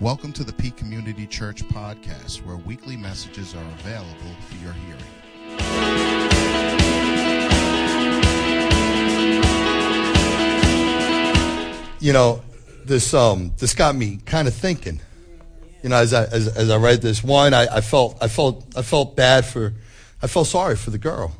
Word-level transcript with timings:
Welcome 0.00 0.32
to 0.32 0.44
the 0.44 0.52
Peak 0.54 0.76
Community 0.78 1.26
Church 1.26 1.62
podcast, 1.62 2.42
where 2.46 2.56
weekly 2.56 2.96
messages 2.96 3.54
are 3.54 3.62
available 3.62 4.34
for 4.48 4.54
your 4.64 4.72
hearing. 4.72 5.04
you 12.00 12.14
know, 12.14 12.40
this 12.86 13.12
um 13.12 13.52
this 13.58 13.74
got 13.74 13.94
me 13.94 14.20
kind 14.24 14.48
of 14.48 14.54
thinking. 14.54 15.02
You 15.82 15.90
know, 15.90 15.96
as 15.96 16.14
I 16.14 16.24
as, 16.24 16.48
as 16.48 16.70
I 16.70 16.78
read 16.78 17.02
this 17.02 17.22
one, 17.22 17.52
I, 17.52 17.66
I 17.66 17.82
felt 17.82 18.16
I 18.22 18.28
felt 18.28 18.64
I 18.74 18.80
felt 18.80 19.16
bad 19.16 19.44
for, 19.44 19.74
I 20.22 20.28
felt 20.28 20.46
sorry 20.46 20.76
for 20.76 20.88
the 20.88 20.96
girl. 20.96 21.36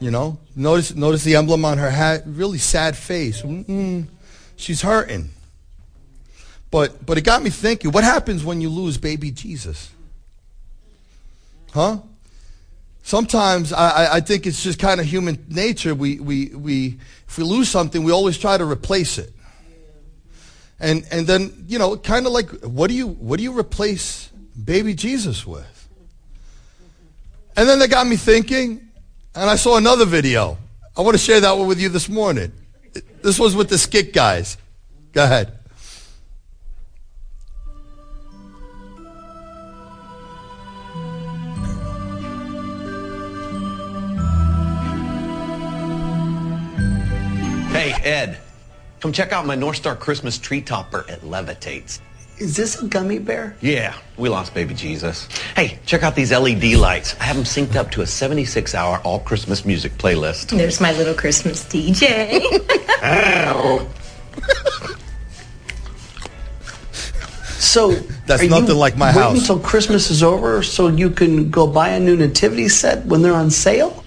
You 0.00 0.10
know, 0.10 0.40
notice 0.56 0.96
notice 0.96 1.22
the 1.22 1.36
emblem 1.36 1.64
on 1.64 1.78
her 1.78 1.90
hat, 1.90 2.24
really 2.26 2.58
sad 2.58 2.96
face. 2.96 3.42
Mm, 3.42 4.08
she's 4.56 4.82
hurting. 4.82 5.30
But 6.70 7.04
but 7.04 7.18
it 7.18 7.22
got 7.22 7.42
me 7.42 7.50
thinking. 7.50 7.92
What 7.92 8.04
happens 8.04 8.44
when 8.44 8.60
you 8.60 8.68
lose 8.68 8.98
baby 8.98 9.30
Jesus? 9.30 9.90
Huh? 11.72 11.98
Sometimes 13.02 13.72
I, 13.72 14.16
I- 14.16 14.20
think 14.20 14.46
it's 14.46 14.62
just 14.62 14.78
kind 14.78 15.00
of 15.00 15.06
human 15.06 15.42
nature. 15.48 15.94
We, 15.94 16.20
we, 16.20 16.48
we, 16.48 16.98
if 17.26 17.38
we 17.38 17.44
lose 17.44 17.70
something, 17.70 18.04
we 18.04 18.12
always 18.12 18.36
try 18.36 18.58
to 18.58 18.66
replace 18.66 19.16
it. 19.16 19.32
And, 20.78 21.06
and 21.10 21.26
then, 21.26 21.64
you 21.66 21.78
know, 21.78 21.96
kind 21.96 22.26
of 22.26 22.32
like, 22.32 22.50
what 22.60 22.88
do 22.88 22.94
you, 22.94 23.08
what 23.08 23.38
do 23.38 23.42
you 23.44 23.58
replace 23.58 24.28
baby 24.62 24.94
Jesus 24.94 25.46
with? 25.46 25.88
And 27.56 27.66
then 27.66 27.78
that 27.78 27.88
got 27.88 28.06
me 28.06 28.16
thinking, 28.16 28.88
and 29.34 29.48
I 29.50 29.56
saw 29.56 29.78
another 29.78 30.04
video. 30.04 30.58
I 30.96 31.00
want 31.00 31.14
to 31.14 31.22
share 31.22 31.40
that 31.40 31.52
one 31.56 31.66
with 31.66 31.80
you 31.80 31.88
this 31.88 32.08
morning. 32.08 32.52
This 33.22 33.38
was 33.38 33.56
with 33.56 33.70
the 33.70 33.78
Skit 33.78 34.12
guys. 34.12 34.58
Go 35.12 35.24
ahead. 35.24 35.57
Hey, 47.78 47.92
Ed, 48.10 48.38
come 48.98 49.12
check 49.12 49.30
out 49.32 49.46
my 49.46 49.54
North 49.54 49.76
Star 49.76 49.94
Christmas 49.94 50.36
tree 50.36 50.60
topper. 50.60 51.04
It 51.08 51.20
levitates. 51.22 52.00
Is 52.38 52.56
this 52.56 52.82
a 52.82 52.86
gummy 52.86 53.20
bear? 53.20 53.56
Yeah, 53.60 53.94
we 54.16 54.28
lost 54.28 54.52
baby 54.52 54.74
Jesus. 54.74 55.28
Hey, 55.54 55.78
check 55.86 56.02
out 56.02 56.16
these 56.16 56.32
LED 56.32 56.74
lights. 56.74 57.14
I 57.20 57.24
have 57.24 57.36
them 57.36 57.44
synced 57.44 57.76
up 57.76 57.92
to 57.92 58.02
a 58.02 58.06
76 58.06 58.74
hour 58.74 58.98
all 59.04 59.20
Christmas 59.20 59.64
music 59.64 59.92
playlist. 59.92 60.48
There's 60.56 60.80
my 60.80 60.92
little 60.92 61.14
Christmas 61.14 61.64
DJ. 61.64 62.40
So 67.58 67.90
That's 68.26 68.40
are 68.40 68.44
you 68.44 68.50
nothing 68.50 68.76
like 68.76 68.96
my 68.96 69.08
waiting 69.08 69.20
house. 69.22 69.40
until 69.40 69.58
Christmas 69.58 70.10
is 70.10 70.22
over 70.22 70.62
so 70.62 70.88
you 70.88 71.10
can 71.10 71.50
go 71.50 71.66
buy 71.66 71.90
a 71.90 72.00
new 72.00 72.16
nativity 72.16 72.68
set 72.68 73.04
when 73.04 73.20
they're 73.20 73.34
on 73.34 73.50
sale? 73.50 73.97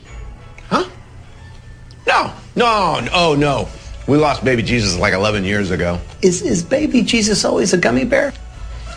No, 2.61 2.99
no, 2.99 3.09
oh 3.11 3.33
no. 3.33 3.67
We 4.05 4.17
lost 4.17 4.45
baby 4.45 4.61
Jesus 4.61 4.95
like 4.95 5.15
11 5.15 5.45
years 5.45 5.71
ago. 5.71 5.99
Is 6.21 6.43
is 6.43 6.61
baby 6.61 7.01
Jesus 7.01 7.43
always 7.43 7.73
a 7.73 7.77
gummy 7.77 8.05
bear? 8.05 8.33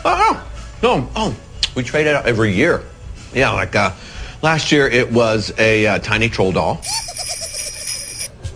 Oh, 0.03 0.47
no, 0.83 1.09
oh, 1.15 1.35
we 1.73 1.81
trade 1.81 2.05
it 2.05 2.13
out 2.13 2.27
every 2.27 2.53
year. 2.53 2.83
Yeah, 3.33 3.49
like 3.53 3.75
uh, 3.75 3.91
last 4.43 4.71
year 4.71 4.87
it 4.87 5.11
was 5.11 5.51
a 5.57 5.87
uh, 5.87 5.97
tiny 5.97 6.29
troll 6.29 6.51
doll. 6.51 6.79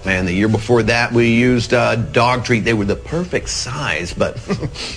And 0.06 0.28
the 0.28 0.32
year 0.32 0.48
before 0.48 0.84
that, 0.84 1.12
we 1.12 1.34
used 1.34 1.74
uh, 1.74 1.96
dog 1.96 2.46
treat. 2.46 2.60
They 2.60 2.76
were 2.76 2.86
the 2.86 2.96
perfect 2.96 3.50
size, 3.50 4.14
but 4.14 4.38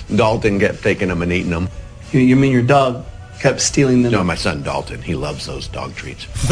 Dalton 0.15 0.59
kept 0.59 0.83
taking 0.83 1.07
them 1.07 1.23
and 1.23 1.33
eating 1.33 1.49
them. 1.49 1.69
You, 2.11 2.19
you 2.19 2.35
mean 2.35 2.51
your 2.51 2.61
dog 2.61 3.03
kept 3.39 3.61
stealing 3.61 4.03
them? 4.03 4.11
No, 4.11 4.23
my 4.23 4.35
son 4.35 4.61
Dalton, 4.61 5.01
he 5.01 5.15
loves 5.15 5.47
those 5.47 5.67
dog 5.67 5.95
treats. 5.95 6.27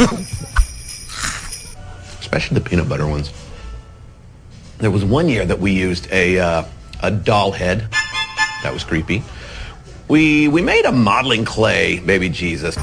Especially 2.19 2.55
the 2.55 2.61
peanut 2.67 2.89
butter 2.89 3.05
ones. 3.05 3.31
There 4.81 4.89
was 4.89 5.05
one 5.05 5.29
year 5.29 5.45
that 5.45 5.59
we 5.59 5.73
used 5.73 6.11
a, 6.11 6.39
uh, 6.39 6.63
a 7.03 7.11
doll 7.11 7.51
head. 7.51 7.87
That 8.63 8.73
was 8.73 8.83
creepy. 8.83 9.23
We, 10.07 10.47
we 10.47 10.63
made 10.63 10.85
a 10.85 10.91
modeling 10.91 11.45
clay 11.45 11.99
baby 11.99 12.29
Jesus. 12.29 12.73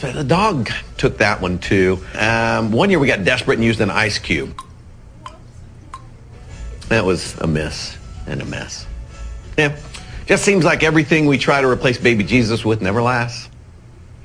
So 0.00 0.10
the 0.10 0.24
dog 0.24 0.68
took 0.96 1.18
that 1.18 1.40
one 1.40 1.60
too. 1.60 2.04
Um, 2.18 2.72
one 2.72 2.90
year 2.90 2.98
we 2.98 3.06
got 3.06 3.22
desperate 3.22 3.54
and 3.54 3.64
used 3.64 3.80
an 3.80 3.90
ice 3.90 4.18
cube. 4.18 4.60
That 6.88 7.04
was 7.04 7.38
a 7.38 7.46
miss 7.46 7.96
and 8.26 8.42
a 8.42 8.44
mess. 8.44 8.88
Yeah. 9.56 9.78
Just 10.26 10.44
seems 10.44 10.64
like 10.64 10.82
everything 10.82 11.26
we 11.26 11.38
try 11.38 11.60
to 11.60 11.68
replace 11.68 11.96
baby 11.96 12.24
Jesus 12.24 12.64
with 12.64 12.82
never 12.82 13.00
lasts. 13.00 13.48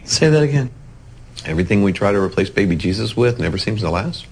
Say 0.05 0.29
that 0.29 0.41
again. 0.41 0.71
Everything 1.45 1.83
we 1.83 1.93
try 1.93 2.11
to 2.11 2.19
replace 2.19 2.49
baby 2.49 2.75
Jesus 2.75 3.15
with 3.15 3.37
never 3.37 3.59
seems 3.59 3.81
to 3.81 3.91
last. 3.91 4.25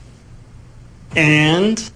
And 1.16 1.92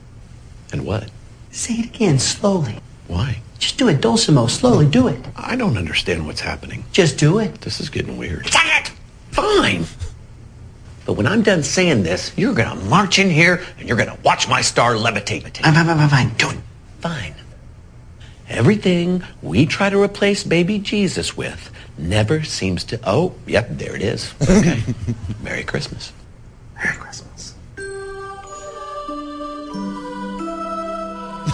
And 0.74 0.86
what? 0.86 1.10
say 1.52 1.76
it 1.76 1.86
again 1.86 2.18
slowly. 2.20 2.80
Why? 3.08 3.38
Just 3.60 3.78
do 3.78 3.88
it, 3.88 4.02
Dulcimo. 4.02 4.48
Slowly, 4.48 4.88
do 4.88 5.08
it. 5.08 5.24
I 5.36 5.56
don't 5.56 5.78
understand 5.78 6.26
what's 6.26 6.42
happening. 6.42 6.84
Just 6.92 7.18
do 7.18 7.40
it. 7.40 7.62
This 7.62 7.80
is 7.80 7.90
getting 7.90 8.18
weird. 8.18 8.50
Fine. 9.32 9.86
But 11.06 11.14
when 11.14 11.28
I'm 11.28 11.44
done 11.44 11.64
saying 11.64 12.04
this, 12.04 12.32
you're 12.36 12.54
gonna 12.54 12.80
march 12.86 13.20
in 13.20 13.30
here 13.30 13.64
and 13.78 13.88
you're 13.88 13.98
gonna 13.98 14.18
watch 14.24 14.50
my 14.50 14.62
star 14.62 14.96
levitate. 14.96 15.44
Fine, 15.58 15.74
fine, 15.74 15.86
fine, 15.86 15.98
fine, 15.98 16.10
fine. 16.10 16.34
Do 16.38 16.50
it. 16.50 16.64
Fine. 17.02 17.36
Everything 18.50 19.24
we 19.42 19.66
try 19.66 19.90
to 19.90 20.02
replace 20.02 20.44
baby 20.44 20.80
Jesus 20.80 21.38
with 21.38 21.72
never 21.98 22.44
seems 22.44 22.84
to. 22.86 23.00
Oh, 23.04 23.36
yep, 23.46 23.68
there 23.72 23.96
it 23.96 24.02
is. 24.02 24.34
Okay. 24.42 24.82
Merry 25.44 25.64
Christmas. 25.64 26.14
Merry 26.76 26.98
Christmas. 26.98 27.23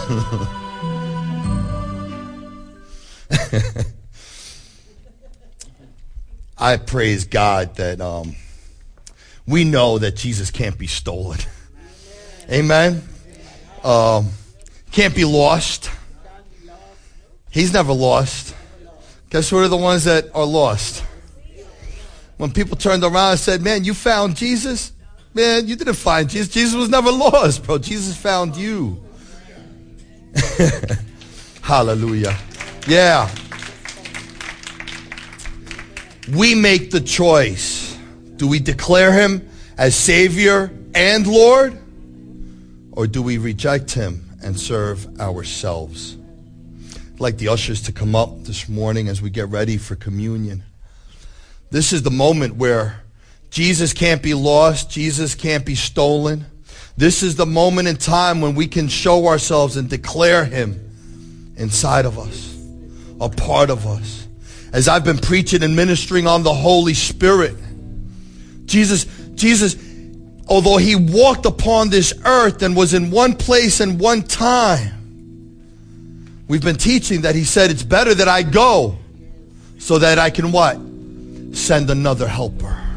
I 6.58 6.78
praise 6.78 7.26
God 7.26 7.76
that 7.76 8.02
um, 8.02 8.36
we 9.46 9.66
know 9.66 10.00
that 10.00 10.16
Jesus 10.16 10.50
can't 10.50 10.80
be 10.80 10.88
stolen. 10.88 11.38
Amen. 12.52 13.04
Um, 13.84 14.30
can't 14.92 15.14
be 15.14 15.26
lost. 15.26 15.92
He's 17.52 17.72
never 17.72 17.94
lost. 17.94 18.56
Guess 19.30 19.52
who 19.52 19.60
are 19.60 19.68
the 19.68 19.78
ones 19.78 20.06
that 20.06 20.34
are 20.34 20.44
lost? 20.44 21.04
When 22.38 22.52
people 22.52 22.78
turned 22.78 23.04
around 23.04 23.32
and 23.32 23.40
said, 23.40 23.62
Man, 23.62 23.84
you 23.84 23.94
found 23.94 24.38
Jesus? 24.38 24.92
Man, 25.36 25.68
you 25.68 25.76
didn't 25.76 25.94
find 25.94 26.28
Jesus. 26.28 26.52
Jesus 26.52 26.74
was 26.74 26.90
never 26.90 27.12
lost, 27.12 27.64
bro. 27.64 27.78
Jesus 27.78 28.18
found 28.18 28.56
you. 28.56 29.04
Hallelujah. 31.62 32.38
Yeah. 32.88 33.30
We 36.32 36.56
make 36.56 36.92
the 36.92 37.02
choice. 37.02 37.98
Do 38.36 38.48
we 38.48 38.60
declare 38.60 39.12
him 39.12 39.48
as 39.78 39.96
Savior 39.96 40.72
and 40.94 41.28
Lord? 41.28 41.80
Or 42.92 43.08
do 43.08 43.22
we 43.22 43.38
reject 43.38 43.92
him 43.92 44.30
and 44.44 44.60
serve 44.60 45.20
ourselves? 45.20 46.18
I'd 47.14 47.20
like 47.20 47.38
the 47.38 47.48
ushers 47.50 47.82
to 47.84 47.92
come 47.92 48.16
up 48.16 48.44
this 48.44 48.70
morning 48.70 49.08
as 49.08 49.22
we 49.22 49.30
get 49.30 49.48
ready 49.50 49.78
for 49.78 49.96
communion. 49.96 50.64
This 51.72 51.94
is 51.94 52.04
the 52.04 52.12
moment 52.12 52.56
where 52.56 53.04
Jesus 53.52 53.94
can't 53.94 54.22
be 54.22 54.34
lost, 54.34 54.90
Jesus 54.90 55.36
can't 55.36 55.66
be 55.66 55.76
stolen. 55.76 56.46
This 57.00 57.24
is 57.24 57.38
the 57.38 57.46
moment 57.46 57.88
in 57.88 57.96
time 57.96 58.42
when 58.42 58.56
we 58.56 58.68
can 58.68 58.90
show 58.90 59.28
ourselves 59.28 59.78
and 59.78 59.90
declare 59.90 60.44
him 60.44 60.78
inside 61.56 62.06
of 62.06 62.20
us, 62.20 62.62
a 63.22 63.30
part 63.30 63.70
of 63.70 63.88
us. 63.88 64.28
As 64.74 64.90
I've 64.90 65.06
been 65.06 65.18
preaching 65.18 65.64
and 65.64 65.78
ministering 65.78 66.28
on 66.28 66.44
the 66.44 66.54
Holy 66.54 66.94
Spirit, 66.94 67.56
Jesus, 68.66 69.06
Jesus, 69.36 69.78
although 70.50 70.76
he 70.76 70.98
walked 70.98 71.46
upon 71.46 71.90
this 71.90 72.14
earth 72.26 72.64
and 72.64 72.76
was 72.76 72.94
in 72.94 73.12
one 73.12 73.34
place 73.34 73.80
and 73.80 73.98
one 73.98 74.22
time, 74.22 74.92
we've 76.50 76.62
been 76.62 76.76
teaching 76.76 77.22
that 77.22 77.34
he 77.34 77.46
said 77.46 77.72
it's 77.72 77.82
better 77.82 78.14
that 78.14 78.28
I 78.28 78.44
go 78.44 78.98
so 79.78 80.00
that 80.00 80.20
I 80.20 80.30
can 80.30 80.52
what? 80.52 80.78
Send 81.56 81.90
another 81.90 82.28
helper. 82.28 82.89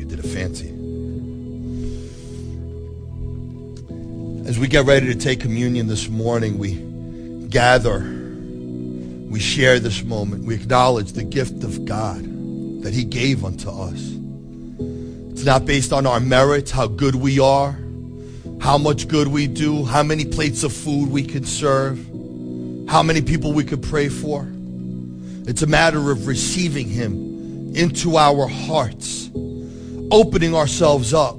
You 0.00 0.06
did 0.06 0.18
it 0.18 0.28
fancy. 0.28 0.68
As 4.48 4.58
we 4.58 4.66
get 4.66 4.86
ready 4.86 5.06
to 5.06 5.14
take 5.14 5.40
communion 5.40 5.88
this 5.88 6.08
morning, 6.08 6.58
we 6.58 6.76
gather, 7.48 7.98
we 9.28 9.38
share 9.38 9.78
this 9.78 10.02
moment, 10.02 10.44
we 10.44 10.54
acknowledge 10.54 11.12
the 11.12 11.22
gift 11.22 11.62
of 11.64 11.84
God 11.84 12.24
that 12.82 12.94
He 12.94 13.04
gave 13.04 13.44
unto 13.44 13.68
us. 13.68 14.16
It's 15.32 15.44
not 15.44 15.66
based 15.66 15.92
on 15.92 16.06
our 16.06 16.18
merits, 16.18 16.70
how 16.70 16.86
good 16.86 17.14
we 17.14 17.38
are, 17.38 17.78
how 18.60 18.78
much 18.78 19.06
good 19.06 19.28
we 19.28 19.46
do, 19.46 19.84
how 19.84 20.02
many 20.02 20.24
plates 20.24 20.62
of 20.62 20.72
food 20.72 21.10
we 21.10 21.22
can 21.22 21.44
serve, 21.44 21.98
how 22.88 23.02
many 23.02 23.20
people 23.20 23.52
we 23.52 23.64
could 23.64 23.82
pray 23.82 24.08
for. 24.08 24.50
It's 25.46 25.60
a 25.60 25.66
matter 25.66 26.10
of 26.10 26.26
receiving 26.26 26.88
Him 26.88 27.74
into 27.76 28.16
our 28.16 28.46
hearts, 28.46 29.28
opening 30.10 30.54
ourselves 30.54 31.14
up, 31.14 31.36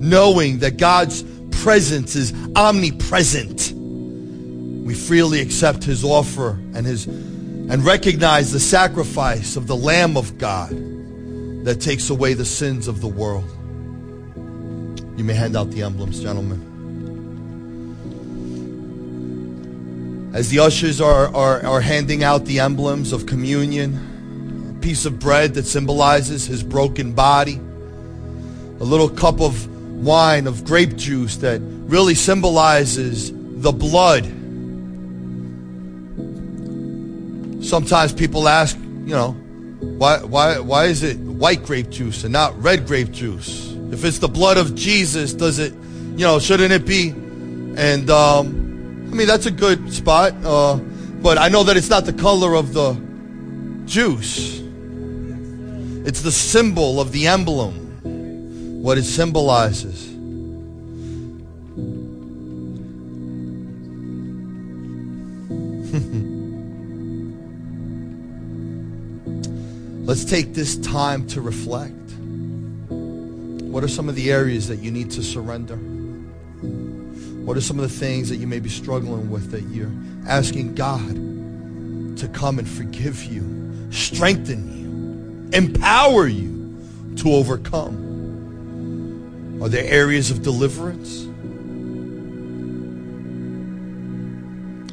knowing 0.00 0.58
that 0.60 0.76
God's 0.76 1.22
presence 1.62 2.16
is 2.16 2.32
omnipresent. 2.56 3.72
We 3.72 4.94
freely 4.94 5.40
accept 5.40 5.84
His 5.84 6.04
offer 6.04 6.50
and 6.74 6.86
His 6.86 7.06
and 7.06 7.84
recognize 7.84 8.50
the 8.50 8.58
sacrifice 8.58 9.54
of 9.54 9.68
the 9.68 9.76
Lamb 9.76 10.16
of 10.16 10.38
God 10.38 10.70
that 11.64 11.80
takes 11.80 12.10
away 12.10 12.34
the 12.34 12.44
sins 12.44 12.88
of 12.88 13.00
the 13.00 13.06
world. 13.06 13.48
You 15.16 15.22
may 15.22 15.34
hand 15.34 15.56
out 15.56 15.70
the 15.70 15.82
emblems, 15.82 16.20
gentlemen. 16.20 16.66
As 20.34 20.48
the 20.48 20.58
ushers 20.60 21.00
are, 21.00 21.32
are, 21.34 21.64
are 21.64 21.80
handing 21.80 22.24
out 22.24 22.44
the 22.44 22.58
emblems 22.58 23.12
of 23.12 23.26
communion, 23.26 24.09
piece 24.80 25.04
of 25.04 25.18
bread 25.18 25.54
that 25.54 25.66
symbolizes 25.66 26.46
his 26.46 26.62
broken 26.62 27.12
body, 27.12 27.56
a 27.56 28.84
little 28.84 29.08
cup 29.08 29.40
of 29.40 29.66
wine 30.04 30.46
of 30.46 30.64
grape 30.64 30.96
juice 30.96 31.36
that 31.36 31.60
really 31.60 32.14
symbolizes 32.14 33.32
the 33.62 33.72
blood. 33.72 34.24
Sometimes 37.64 38.12
people 38.12 38.48
ask, 38.48 38.76
you 38.78 39.14
know, 39.14 39.32
why, 39.80 40.22
why, 40.22 40.58
why 40.58 40.86
is 40.86 41.02
it 41.02 41.18
white 41.18 41.62
grape 41.64 41.90
juice 41.90 42.24
and 42.24 42.32
not 42.32 42.60
red 42.62 42.86
grape 42.86 43.10
juice? 43.10 43.72
If 43.92 44.04
it's 44.04 44.18
the 44.18 44.28
blood 44.28 44.56
of 44.56 44.74
Jesus, 44.74 45.34
does 45.34 45.58
it, 45.58 45.72
you 45.72 46.24
know, 46.24 46.38
shouldn't 46.38 46.72
it 46.72 46.86
be? 46.86 47.10
And, 47.10 48.08
um, 48.10 49.08
I 49.10 49.14
mean, 49.14 49.26
that's 49.26 49.46
a 49.46 49.50
good 49.50 49.92
spot. 49.92 50.34
Uh, 50.44 50.76
but 50.76 51.36
I 51.38 51.48
know 51.48 51.64
that 51.64 51.76
it's 51.76 51.90
not 51.90 52.06
the 52.06 52.12
color 52.12 52.54
of 52.54 52.72
the 52.72 52.94
juice. 53.84 54.60
It's 56.02 56.22
the 56.22 56.32
symbol 56.32 56.98
of 56.98 57.12
the 57.12 57.26
emblem, 57.26 58.82
what 58.82 58.96
it 58.96 59.04
symbolizes. 59.04 60.08
Let's 70.06 70.24
take 70.24 70.54
this 70.54 70.78
time 70.78 71.26
to 71.28 71.42
reflect. 71.42 71.92
What 72.88 73.84
are 73.84 73.88
some 73.88 74.08
of 74.08 74.14
the 74.14 74.32
areas 74.32 74.68
that 74.68 74.78
you 74.78 74.90
need 74.90 75.10
to 75.12 75.22
surrender? 75.22 75.76
What 77.44 77.58
are 77.58 77.60
some 77.60 77.78
of 77.78 77.82
the 77.82 77.94
things 77.94 78.30
that 78.30 78.36
you 78.36 78.46
may 78.46 78.60
be 78.60 78.70
struggling 78.70 79.30
with 79.30 79.50
that 79.50 79.64
you're 79.64 79.92
asking 80.26 80.74
God 80.74 81.14
to 82.18 82.28
come 82.28 82.58
and 82.58 82.68
forgive 82.68 83.24
you, 83.24 83.90
strengthen 83.90 84.78
you, 84.78 84.79
empower 85.52 86.26
you 86.26 86.78
to 87.16 87.32
overcome? 87.32 88.08
Are 89.62 89.68
there 89.68 89.84
areas 89.84 90.30
of 90.30 90.42
deliverance? 90.42 91.26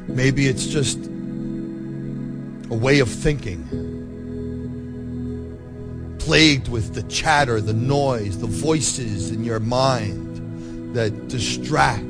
Maybe 0.10 0.48
it's 0.48 0.66
just 0.66 0.98
a 0.98 2.76
way 2.76 3.00
of 3.00 3.10
thinking 3.10 3.64
plagued 6.28 6.68
with 6.68 6.94
the 6.94 7.04
chatter, 7.04 7.62
the 7.62 7.74
noise, 7.74 8.38
the 8.40 8.48
voices 8.48 9.32
in 9.32 9.46
your 9.46 9.62
mind 9.62 10.94
that 10.94 11.30
distract. 11.30 12.04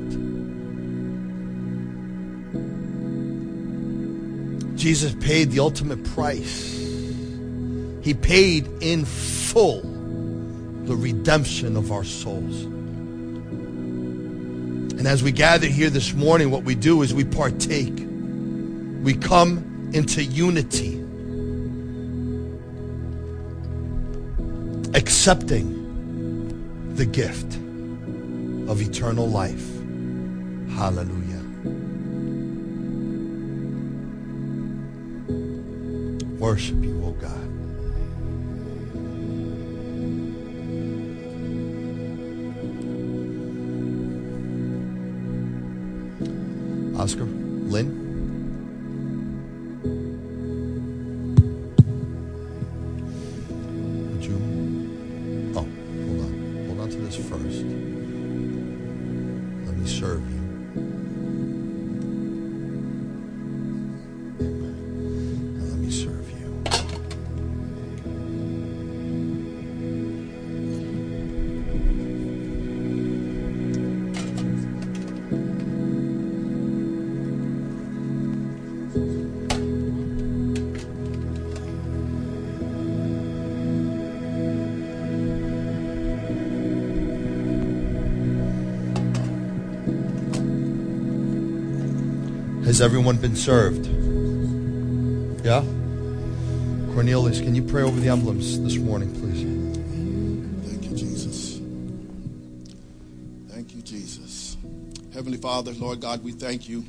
Jesus 4.75 5.13
paid 5.23 5.51
the 5.51 5.59
ultimate 5.59 6.03
price. 6.03 6.76
He 8.07 8.13
paid 8.13 8.69
in 8.79 9.03
full 9.03 9.81
the 9.81 10.95
redemption 10.95 11.75
of 11.75 11.91
our 11.91 12.05
souls. 12.05 12.63
And 14.93 15.05
as 15.05 15.21
we 15.21 15.33
gather 15.33 15.67
here 15.67 15.89
this 15.89 16.13
morning, 16.13 16.49
what 16.49 16.63
we 16.63 16.73
do 16.73 17.01
is 17.01 17.13
we 17.13 17.25
partake. 17.25 18.07
We 19.03 19.13
come 19.13 19.91
into 19.91 20.23
unity. 20.23 21.03
accepting 24.93 25.75
the 26.95 27.05
gift 27.05 27.55
of 28.69 28.81
eternal 28.81 29.27
life. 29.29 29.67
Hallelujah. 30.77 31.43
Worship 36.39 36.81
you, 36.81 37.03
O 37.05 37.11
God. 37.11 37.46
Oscar, 47.07 47.23
Lynn. 47.23 47.87
Would 54.11 54.25
you? 54.25 54.35
Oh, 55.55 55.61
hold 55.61 56.19
on. 56.19 56.65
Hold 56.67 56.79
on 56.81 56.89
to 56.89 56.97
this 56.97 57.15
first. 57.15 57.63
Let 59.65 59.77
me 59.77 59.87
serve 59.87 60.21
you. 60.29 61.16
Has 92.77 92.83
everyone 92.83 93.17
been 93.17 93.35
served? 93.35 93.87
Yeah? 95.43 95.61
Cornelius, 96.93 97.39
can 97.39 97.55
you 97.55 97.63
pray 97.63 97.81
over 97.81 97.99
the 97.99 98.07
emblems 98.07 98.61
this 98.61 98.75
morning, 98.75 99.11
please? 99.15 99.41
Thank 100.69 100.83
you, 100.83 100.95
Jesus. 100.95 101.59
Thank 103.49 103.73
you, 103.73 103.81
Jesus. 103.81 104.57
Heavenly 105.11 105.39
Father, 105.39 105.71
Lord 105.71 106.01
God, 106.01 106.23
we 106.23 106.33
thank 106.33 106.69
you. 106.69 106.85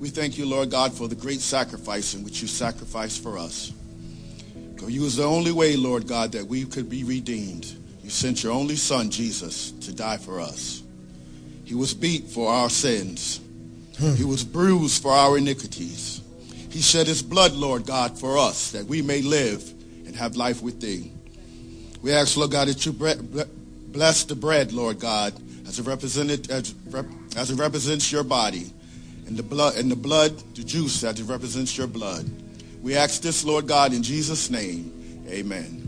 We 0.00 0.08
thank 0.08 0.38
you, 0.38 0.46
Lord 0.46 0.70
God, 0.70 0.94
for 0.94 1.08
the 1.08 1.14
great 1.14 1.40
sacrifice 1.40 2.14
in 2.14 2.24
which 2.24 2.40
you 2.40 2.48
sacrificed 2.48 3.22
for 3.22 3.36
us. 3.36 3.74
For 4.78 4.88
you 4.88 5.02
was 5.02 5.16
the 5.16 5.24
only 5.24 5.52
way, 5.52 5.76
Lord 5.76 6.06
God, 6.06 6.32
that 6.32 6.46
we 6.46 6.64
could 6.64 6.88
be 6.88 7.04
redeemed. 7.04 7.66
You 8.02 8.08
sent 8.08 8.42
your 8.42 8.54
only 8.54 8.76
son, 8.76 9.10
Jesus, 9.10 9.72
to 9.72 9.94
die 9.94 10.16
for 10.16 10.40
us. 10.40 10.82
He 11.66 11.74
was 11.74 11.92
beat 11.92 12.28
for 12.28 12.50
our 12.50 12.70
sins. 12.70 13.40
Hmm. 13.98 14.14
He 14.14 14.24
was 14.24 14.44
bruised 14.44 15.02
for 15.02 15.12
our 15.12 15.38
iniquities. 15.38 16.20
He 16.70 16.80
shed 16.80 17.06
his 17.06 17.22
blood, 17.22 17.52
Lord 17.52 17.86
God, 17.86 18.18
for 18.18 18.38
us, 18.38 18.70
that 18.72 18.86
we 18.86 19.02
may 19.02 19.22
live 19.22 19.68
and 20.06 20.14
have 20.14 20.36
life 20.36 20.62
with 20.62 20.80
thee. 20.80 21.10
We 22.02 22.12
ask, 22.12 22.36
Lord 22.36 22.52
God, 22.52 22.68
that 22.68 22.86
you 22.86 22.92
bless 22.92 24.24
the 24.24 24.36
bread, 24.36 24.72
Lord 24.72 25.00
God, 25.00 25.34
as 25.66 25.78
it, 25.80 25.86
represented, 25.86 26.50
as, 26.50 26.74
as 27.36 27.50
it 27.50 27.56
represents 27.56 28.12
your 28.12 28.22
body, 28.22 28.70
and 29.26 29.36
the 29.36 29.42
blood, 29.42 29.76
and 29.76 29.90
the 29.90 29.96
blood, 29.96 30.38
the 30.54 30.62
juice, 30.62 31.02
as 31.02 31.18
it 31.18 31.24
represents 31.24 31.76
your 31.76 31.88
blood. 31.88 32.30
We 32.80 32.96
ask 32.96 33.20
this, 33.20 33.44
Lord 33.44 33.66
God, 33.66 33.92
in 33.92 34.02
Jesus' 34.02 34.48
name. 34.48 35.24
Amen. 35.28 35.87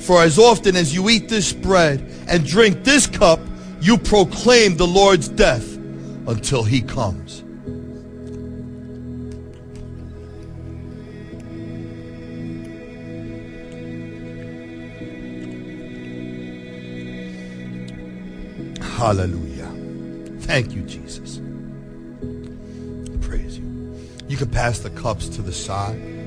For 0.00 0.22
as 0.22 0.38
often 0.38 0.76
as 0.76 0.94
you 0.94 1.08
eat 1.10 1.28
this 1.28 1.52
bread 1.52 2.00
and 2.28 2.46
drink 2.46 2.84
this 2.84 3.06
cup, 3.06 3.40
you 3.80 3.98
proclaim 3.98 4.76
the 4.76 4.86
Lord's 4.86 5.28
death 5.28 5.76
until 6.26 6.64
he 6.64 6.80
comes. 6.80 7.44
Hallelujah. 18.98 19.70
Thank 20.40 20.74
you, 20.74 20.82
Jesus. 20.82 21.40
Praise 23.20 23.58
you. 23.58 23.94
You 24.26 24.36
can 24.36 24.50
pass 24.50 24.80
the 24.80 24.90
cups 24.90 25.28
to 25.28 25.42
the 25.42 25.52
side. 25.52 26.17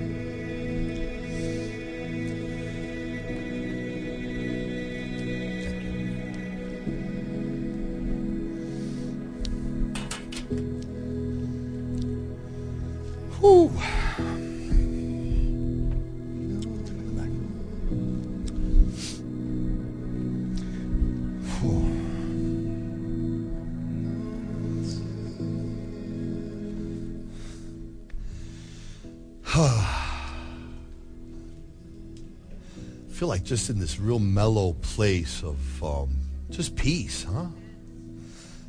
Just 33.51 33.69
in 33.69 33.79
this 33.79 33.99
real 33.99 34.17
mellow 34.17 34.71
place 34.71 35.43
of 35.43 35.83
um, 35.83 36.09
just 36.51 36.73
peace, 36.77 37.25
huh? 37.25 37.47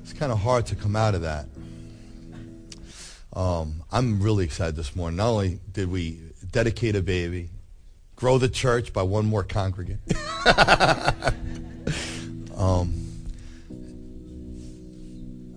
It's 0.02 0.12
kind 0.12 0.32
of 0.32 0.40
hard 0.40 0.66
to 0.66 0.74
come 0.74 0.96
out 0.96 1.14
of 1.14 1.22
that. 1.22 1.46
Um, 3.32 3.84
I'm 3.92 4.20
really 4.20 4.44
excited 4.44 4.74
this 4.74 4.96
morning. 4.96 5.18
Not 5.18 5.28
only 5.28 5.60
did 5.70 5.88
we 5.88 6.18
dedicate 6.50 6.96
a 6.96 7.00
baby, 7.00 7.50
grow 8.16 8.38
the 8.38 8.48
church 8.48 8.92
by 8.92 9.02
one 9.02 9.24
more 9.24 9.44
congregant. 9.44 10.00
um, 12.56 12.92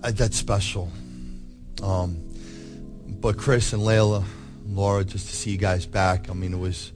I- 0.03 0.12
that's 0.12 0.38
special. 0.38 0.91
Um, 1.82 2.17
but 3.08 3.39
Chris 3.39 3.74
and 3.74 3.82
Layla, 3.82 4.24
Laura, 4.67 5.03
just 5.03 5.29
to 5.29 5.36
see 5.36 5.50
you 5.50 5.58
guys 5.58 5.88
back. 5.88 6.29
I 6.29 6.34
mean, 6.34 6.53
it 6.53 6.60
was, 6.60 6.91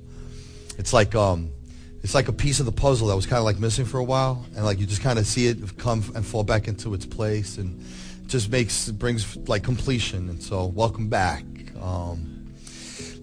it's 0.77 0.93
like, 0.93 1.15
um, 1.15 1.53
it's 2.01 2.15
like 2.15 2.27
a 2.27 2.33
piece 2.33 2.59
of 2.59 2.65
the 2.65 2.71
puzzle 2.71 3.07
that 3.07 3.15
was 3.15 3.25
kind 3.25 3.39
of 3.39 3.43
like 3.43 3.59
missing 3.59 3.85
for 3.85 3.97
a 3.97 4.03
while, 4.03 4.45
and 4.55 4.63
like 4.63 4.79
you 4.79 4.85
just 4.85 5.01
kind 5.01 5.19
of 5.19 5.25
see 5.25 5.47
it 5.47 5.77
come 5.77 6.03
and 6.15 6.25
fall 6.25 6.43
back 6.43 6.67
into 6.67 6.93
its 6.93 7.05
place, 7.05 7.57
and 7.57 7.83
just 8.27 8.49
makes 8.49 8.89
brings 8.89 9.35
like 9.47 9.63
completion. 9.63 10.29
And 10.29 10.41
so, 10.41 10.65
welcome 10.65 11.09
back. 11.09 11.43
Um, 11.81 12.53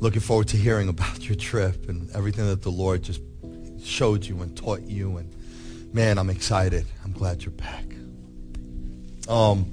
looking 0.00 0.20
forward 0.20 0.48
to 0.48 0.56
hearing 0.56 0.88
about 0.88 1.20
your 1.28 1.36
trip 1.36 1.88
and 1.88 2.10
everything 2.12 2.46
that 2.46 2.62
the 2.62 2.70
Lord 2.70 3.02
just 3.02 3.20
showed 3.82 4.24
you 4.24 4.42
and 4.42 4.56
taught 4.56 4.82
you. 4.82 5.16
And 5.16 5.32
man, 5.94 6.18
I'm 6.18 6.30
excited. 6.30 6.86
I'm 7.04 7.12
glad 7.12 7.42
you're 7.42 7.52
back. 7.52 7.84
Um, 9.28 9.66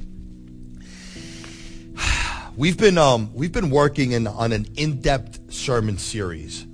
we've 2.55 2.77
been 2.77 2.97
um, 2.97 3.33
we've 3.33 3.51
been 3.51 3.69
working 3.69 4.13
in, 4.13 4.27
on 4.27 4.51
an 4.53 4.67
in-depth 4.77 5.53
sermon 5.53 5.97
series. 5.97 6.65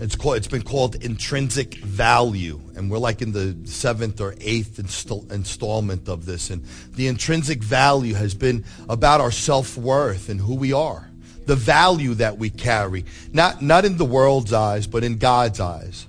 It's 0.00 0.16
called 0.16 0.36
it's 0.38 0.48
been 0.48 0.62
called 0.62 0.94
intrinsic 1.04 1.74
value, 1.74 2.58
and 2.74 2.90
we're 2.90 2.96
like 2.96 3.20
in 3.20 3.32
the 3.32 3.54
seventh 3.64 4.18
or 4.20 4.34
eighth 4.40 4.78
install, 4.78 5.26
installment 5.30 6.08
of 6.08 6.24
this. 6.24 6.48
And 6.48 6.64
the 6.94 7.06
intrinsic 7.06 7.62
value 7.62 8.14
has 8.14 8.32
been 8.32 8.64
about 8.88 9.20
our 9.20 9.30
self 9.30 9.76
worth 9.76 10.30
and 10.30 10.40
who 10.40 10.54
we 10.54 10.72
are, 10.72 11.10
the 11.44 11.54
value 11.54 12.14
that 12.14 12.38
we 12.38 12.48
carry, 12.48 13.04
not 13.34 13.60
not 13.60 13.84
in 13.84 13.98
the 13.98 14.06
world's 14.06 14.54
eyes, 14.54 14.86
but 14.86 15.04
in 15.04 15.18
God's 15.18 15.60
eyes 15.60 16.06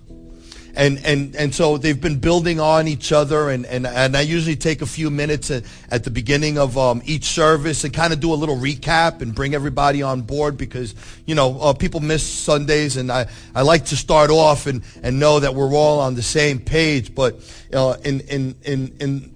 and 0.76 1.04
and 1.06 1.36
and 1.36 1.54
so 1.54 1.78
they've 1.78 2.00
been 2.00 2.20
building 2.20 2.60
on 2.60 2.88
each 2.88 3.12
other 3.12 3.50
and 3.50 3.66
and, 3.66 3.86
and 3.86 4.16
I 4.16 4.22
usually 4.22 4.56
take 4.56 4.82
a 4.82 4.86
few 4.86 5.10
minutes 5.10 5.52
at, 5.52 5.64
at 5.90 6.04
the 6.04 6.12
beginning 6.12 6.58
of 6.58 6.78
um, 6.78 7.02
each 7.06 7.26
service 7.26 7.84
and 7.84 7.94
kind 7.94 8.14
of 8.14 8.20
do 8.20 8.34
a 8.34 8.36
little 8.36 8.58
recap 8.58 9.22
and 9.22 9.34
bring 9.36 9.54
everybody 9.54 10.02
on 10.02 10.22
board 10.22 10.58
because 10.58 10.96
you 11.26 11.36
know 11.36 11.60
uh, 11.60 11.74
people 11.74 12.00
miss 12.00 12.26
Sundays 12.26 12.98
and 12.98 13.12
I, 13.12 13.28
I 13.54 13.62
like 13.62 13.86
to 13.86 13.96
start 13.96 14.30
off 14.30 14.68
and, 14.68 14.84
and 15.04 15.20
know 15.20 15.40
that 15.40 15.56
we're 15.56 15.74
all 15.74 16.00
on 16.00 16.16
the 16.16 16.22
same 16.22 16.60
page. 16.60 17.14
But 17.14 17.40
uh, 17.74 17.98
in 18.04 18.22
in 18.22 18.56
in 18.64 18.96
in 19.00 19.32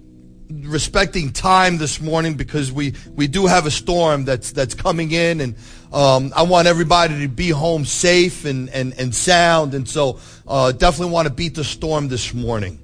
respecting 0.48 1.32
time 1.32 1.78
this 1.78 2.00
morning 2.00 2.34
because 2.34 2.72
we, 2.72 2.94
we 3.14 3.26
do 3.26 3.46
have 3.46 3.66
a 3.66 3.70
storm 3.70 4.24
that's 4.24 4.52
that's 4.52 4.74
coming 4.74 5.10
in 5.10 5.40
and 5.40 5.56
um, 5.92 6.32
I 6.34 6.42
want 6.42 6.68
everybody 6.68 7.20
to 7.20 7.28
be 7.28 7.50
home 7.50 7.84
safe 7.84 8.44
and, 8.44 8.68
and, 8.70 8.94
and 8.98 9.14
sound 9.14 9.74
and 9.74 9.88
so 9.88 10.18
uh, 10.46 10.72
definitely 10.72 11.12
want 11.12 11.28
to 11.28 11.34
beat 11.34 11.54
the 11.54 11.64
storm 11.64 12.08
this 12.08 12.34
morning. 12.34 12.80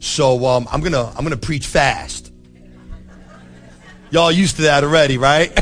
So 0.00 0.46
um, 0.46 0.66
I'm 0.72 0.80
gonna 0.80 1.12
I'm 1.16 1.24
gonna 1.24 1.36
preach 1.36 1.66
fast. 1.66 2.32
Y'all 4.10 4.32
used 4.32 4.56
to 4.56 4.62
that 4.62 4.82
already, 4.82 5.18
right? 5.18 5.52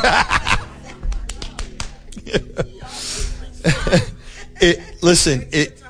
it, 4.61 5.03
listen, 5.03 5.47
it, 5.53 5.83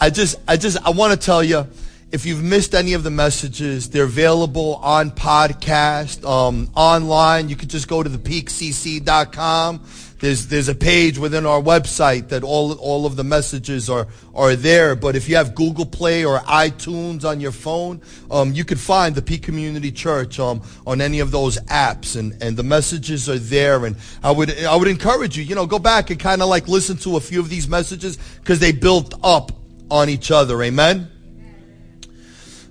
I 0.00 0.10
just 0.10 0.36
I 0.48 0.56
just 0.56 0.84
I 0.84 0.90
want 0.90 1.12
to 1.12 1.18
tell 1.18 1.44
you 1.44 1.66
if 2.10 2.26
you've 2.26 2.42
missed 2.42 2.74
any 2.74 2.92
of 2.92 3.04
the 3.04 3.10
messages, 3.10 3.88
they're 3.88 4.04
available 4.04 4.74
on 4.82 5.12
podcast, 5.12 6.28
um, 6.28 6.70
online. 6.74 7.48
You 7.48 7.56
could 7.56 7.70
just 7.70 7.88
go 7.88 8.02
to 8.02 8.10
thepeakcc.com. 8.10 9.80
There's, 10.22 10.46
there's 10.46 10.68
a 10.68 10.74
page 10.76 11.18
within 11.18 11.46
our 11.46 11.60
website 11.60 12.28
that 12.28 12.44
all, 12.44 12.74
all 12.74 13.06
of 13.06 13.16
the 13.16 13.24
messages 13.24 13.90
are, 13.90 14.06
are 14.36 14.54
there. 14.54 14.94
But 14.94 15.16
if 15.16 15.28
you 15.28 15.34
have 15.34 15.52
Google 15.52 15.84
Play 15.84 16.24
or 16.24 16.38
iTunes 16.38 17.24
on 17.24 17.40
your 17.40 17.50
phone, 17.50 18.00
um, 18.30 18.52
you 18.52 18.64
can 18.64 18.78
find 18.78 19.16
the 19.16 19.20
Peak 19.20 19.42
Community 19.42 19.90
Church 19.90 20.38
um, 20.38 20.62
on 20.86 21.00
any 21.00 21.18
of 21.18 21.32
those 21.32 21.58
apps, 21.62 22.14
and, 22.14 22.40
and 22.40 22.56
the 22.56 22.62
messages 22.62 23.28
are 23.28 23.36
there. 23.36 23.84
And 23.84 23.96
I 24.22 24.30
would 24.30 24.56
I 24.60 24.76
would 24.76 24.86
encourage 24.86 25.36
you, 25.36 25.42
you 25.42 25.56
know, 25.56 25.66
go 25.66 25.80
back 25.80 26.10
and 26.10 26.20
kind 26.20 26.40
of 26.40 26.48
like 26.48 26.68
listen 26.68 26.96
to 26.98 27.16
a 27.16 27.20
few 27.20 27.40
of 27.40 27.48
these 27.48 27.66
messages 27.66 28.16
because 28.38 28.60
they 28.60 28.70
built 28.70 29.14
up 29.24 29.50
on 29.90 30.08
each 30.08 30.30
other. 30.30 30.62
Amen. 30.62 31.10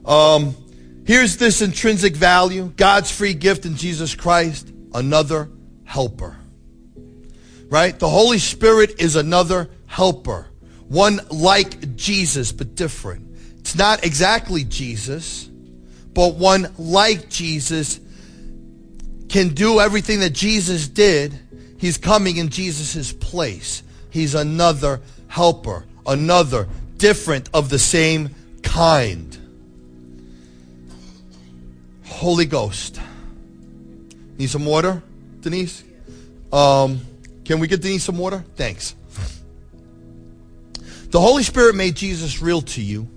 Um, 0.06 0.56
here's 1.06 1.36
this 1.36 1.62
intrinsic 1.62 2.16
value 2.16 2.72
God's 2.78 3.12
free 3.12 3.34
gift 3.34 3.66
in 3.66 3.76
Jesus 3.76 4.16
Christ, 4.16 4.72
another 4.94 5.50
helper. 5.84 6.38
Right? 7.72 7.98
The 7.98 8.10
Holy 8.10 8.38
Spirit 8.38 9.02
is 9.02 9.16
another 9.16 9.70
helper. 9.86 10.48
One 10.90 11.22
like 11.32 11.96
Jesus, 11.96 12.52
but 12.52 12.76
different. 12.76 13.34
It's 13.60 13.78
not 13.78 14.04
exactly 14.04 14.66
Jesus, 14.66 15.50
but 16.14 16.36
one 16.36 16.74
like 16.78 17.30
Jesus 17.30 18.02
can 19.30 19.54
do 19.54 19.80
everything 19.80 20.20
that 20.20 20.32
Jesus 20.32 20.90
did. 20.90 21.34
He's 21.78 21.98
coming 21.98 22.36
in 22.36 22.50
Jesus' 22.50 23.14
place. 23.14 23.84
He's 24.10 24.36
another 24.36 25.00
helper, 25.30 25.86
another 26.06 26.68
different 26.98 27.50
of 27.54 27.70
the 27.70 27.80
same 27.80 28.36
kind. 28.64 29.38
Holy 32.04 32.46
Ghost. 32.46 33.00
Need 34.38 34.50
some 34.50 34.66
water, 34.66 35.02
Denise? 35.40 35.86
Um, 36.52 37.00
can 37.46 37.60
we 37.60 37.68
get 37.68 37.82
Denise 37.82 38.04
some 38.04 38.18
water? 38.18 38.44
Thanks. 38.56 38.96
The 41.10 41.20
Holy 41.20 41.44
Spirit 41.44 41.76
made 41.76 41.96
Jesus 41.96 42.42
real 42.42 42.62
to 42.62 42.82
you. 42.82 43.10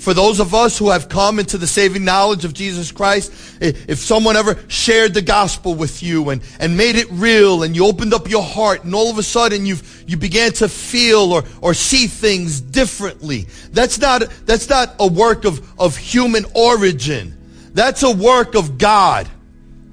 For 0.00 0.14
those 0.14 0.40
of 0.40 0.54
us 0.54 0.78
who 0.78 0.88
have 0.88 1.10
come 1.10 1.38
into 1.38 1.58
the 1.58 1.66
saving 1.66 2.06
knowledge 2.06 2.46
of 2.46 2.54
Jesus 2.54 2.90
Christ, 2.90 3.58
if 3.60 3.98
someone 3.98 4.34
ever 4.34 4.58
shared 4.66 5.12
the 5.12 5.20
gospel 5.20 5.74
with 5.74 6.02
you 6.02 6.30
and, 6.30 6.42
and 6.58 6.74
made 6.74 6.96
it 6.96 7.06
real 7.10 7.62
and 7.62 7.76
you 7.76 7.84
opened 7.84 8.14
up 8.14 8.28
your 8.28 8.42
heart 8.42 8.84
and 8.84 8.94
all 8.94 9.10
of 9.10 9.18
a 9.18 9.22
sudden 9.22 9.66
you've, 9.66 10.04
you 10.06 10.16
began 10.16 10.52
to 10.52 10.70
feel 10.70 11.34
or, 11.34 11.44
or 11.60 11.74
see 11.74 12.06
things 12.06 12.62
differently, 12.62 13.46
that's 13.72 13.98
not, 13.98 14.22
that's 14.46 14.70
not 14.70 14.94
a 14.98 15.06
work 15.06 15.44
of, 15.44 15.78
of 15.78 15.98
human 15.98 16.46
origin. 16.54 17.36
That's 17.74 18.02
a 18.02 18.10
work 18.10 18.54
of 18.54 18.78
God. 18.78 19.28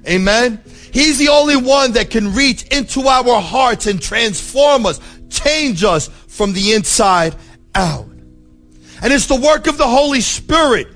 Amen. 0.08 0.62
He's 0.92 1.18
the 1.18 1.28
only 1.28 1.56
one 1.56 1.92
that 1.92 2.10
can 2.10 2.34
reach 2.34 2.64
into 2.68 3.08
our 3.08 3.40
hearts 3.40 3.86
and 3.86 4.00
transform 4.00 4.86
us, 4.86 5.00
change 5.28 5.84
us 5.84 6.08
from 6.08 6.52
the 6.52 6.72
inside 6.72 7.34
out. 7.74 8.06
And 9.02 9.12
it's 9.12 9.26
the 9.26 9.36
work 9.36 9.66
of 9.66 9.78
the 9.78 9.86
Holy 9.86 10.20
Spirit 10.20 10.88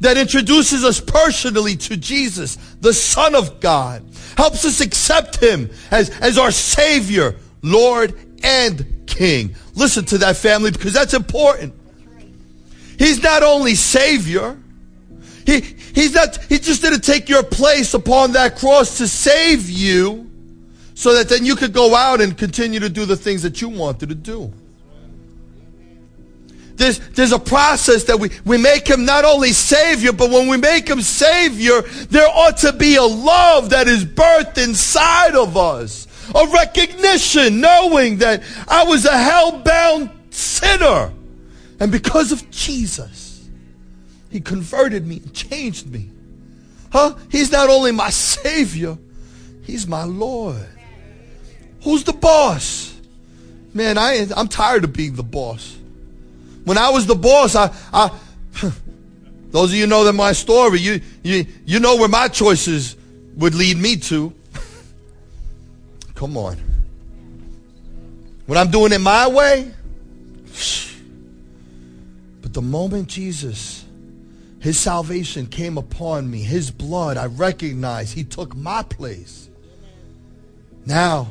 that 0.00 0.16
introduces 0.16 0.84
us 0.84 1.00
personally 1.00 1.76
to 1.76 1.96
Jesus, 1.96 2.56
the 2.80 2.92
Son 2.92 3.34
of 3.34 3.60
God, 3.60 4.04
helps 4.36 4.64
us 4.64 4.80
accept 4.80 5.42
him 5.42 5.70
as, 5.90 6.10
as 6.20 6.38
our 6.38 6.50
Savior, 6.50 7.36
Lord, 7.62 8.14
and 8.42 9.04
King. 9.06 9.54
Listen 9.74 10.04
to 10.06 10.18
that 10.18 10.36
family 10.36 10.70
because 10.70 10.92
that's 10.92 11.14
important. 11.14 11.74
He's 12.98 13.22
not 13.22 13.42
only 13.42 13.74
Savior, 13.74 14.58
he, 15.46 15.76
he's 15.94 16.14
not, 16.14 16.36
he 16.44 16.58
just 16.58 16.82
didn't 16.82 17.02
take 17.02 17.28
your 17.28 17.42
place 17.42 17.94
upon 17.94 18.32
that 18.32 18.56
cross 18.56 18.98
to 18.98 19.08
save 19.08 19.70
you 19.70 20.30
so 20.94 21.14
that 21.14 21.28
then 21.28 21.44
you 21.44 21.56
could 21.56 21.72
go 21.72 21.94
out 21.94 22.20
and 22.20 22.36
continue 22.36 22.80
to 22.80 22.88
do 22.88 23.04
the 23.04 23.16
things 23.16 23.42
that 23.42 23.60
you 23.60 23.68
wanted 23.68 24.08
to 24.08 24.14
do. 24.14 24.52
There's, 26.76 26.98
there's 27.10 27.32
a 27.32 27.38
process 27.38 28.04
that 28.04 28.18
we, 28.18 28.30
we 28.44 28.58
make 28.58 28.88
him 28.88 29.04
not 29.04 29.24
only 29.24 29.52
Savior, 29.52 30.12
but 30.12 30.30
when 30.30 30.48
we 30.48 30.56
make 30.56 30.88
him 30.88 31.00
Savior, 31.00 31.82
there 32.10 32.28
ought 32.28 32.56
to 32.58 32.72
be 32.72 32.96
a 32.96 33.02
love 33.02 33.70
that 33.70 33.86
is 33.86 34.04
birthed 34.04 34.62
inside 34.62 35.36
of 35.36 35.56
us. 35.56 36.08
A 36.34 36.46
recognition, 36.48 37.60
knowing 37.60 38.18
that 38.18 38.42
I 38.66 38.84
was 38.84 39.04
a 39.04 39.16
hell-bound 39.16 40.10
sinner. 40.30 41.12
And 41.78 41.92
because 41.92 42.32
of 42.32 42.50
Jesus, 42.50 43.23
he 44.34 44.40
converted 44.40 45.06
me 45.06 45.18
and 45.18 45.32
changed 45.32 45.86
me. 45.86 46.10
Huh? 46.90 47.14
He's 47.30 47.52
not 47.52 47.70
only 47.70 47.92
my 47.92 48.10
Savior, 48.10 48.98
he's 49.62 49.86
my 49.86 50.02
Lord. 50.02 50.66
Who's 51.84 52.02
the 52.02 52.14
boss? 52.14 52.98
Man, 53.72 53.96
I, 53.96 54.26
I'm 54.36 54.48
tired 54.48 54.82
of 54.82 54.92
being 54.92 55.14
the 55.14 55.22
boss. 55.22 55.76
When 56.64 56.76
I 56.76 56.90
was 56.90 57.06
the 57.06 57.14
boss, 57.14 57.54
I, 57.54 57.72
I 57.92 58.10
those 59.52 59.70
of 59.70 59.76
you 59.76 59.86
know 59.86 60.02
that 60.02 60.14
my 60.14 60.32
story, 60.32 60.80
you, 60.80 61.00
you, 61.22 61.46
you 61.64 61.78
know 61.78 61.94
where 61.94 62.08
my 62.08 62.26
choices 62.26 62.96
would 63.36 63.54
lead 63.54 63.76
me 63.76 63.94
to. 63.98 64.34
Come 66.16 66.36
on. 66.36 66.56
When 68.46 68.58
I'm 68.58 68.72
doing 68.72 68.90
it 68.90 68.98
my 68.98 69.28
way, 69.28 69.72
but 72.42 72.52
the 72.52 72.62
moment 72.62 73.06
Jesus, 73.06 73.83
his 74.64 74.78
salvation 74.78 75.44
came 75.44 75.76
upon 75.76 76.30
me, 76.30 76.38
his 76.38 76.70
blood, 76.70 77.18
I 77.18 77.26
recognize 77.26 78.10
he 78.10 78.24
took 78.24 78.56
my 78.56 78.82
place. 78.82 79.50
Now, 80.86 81.28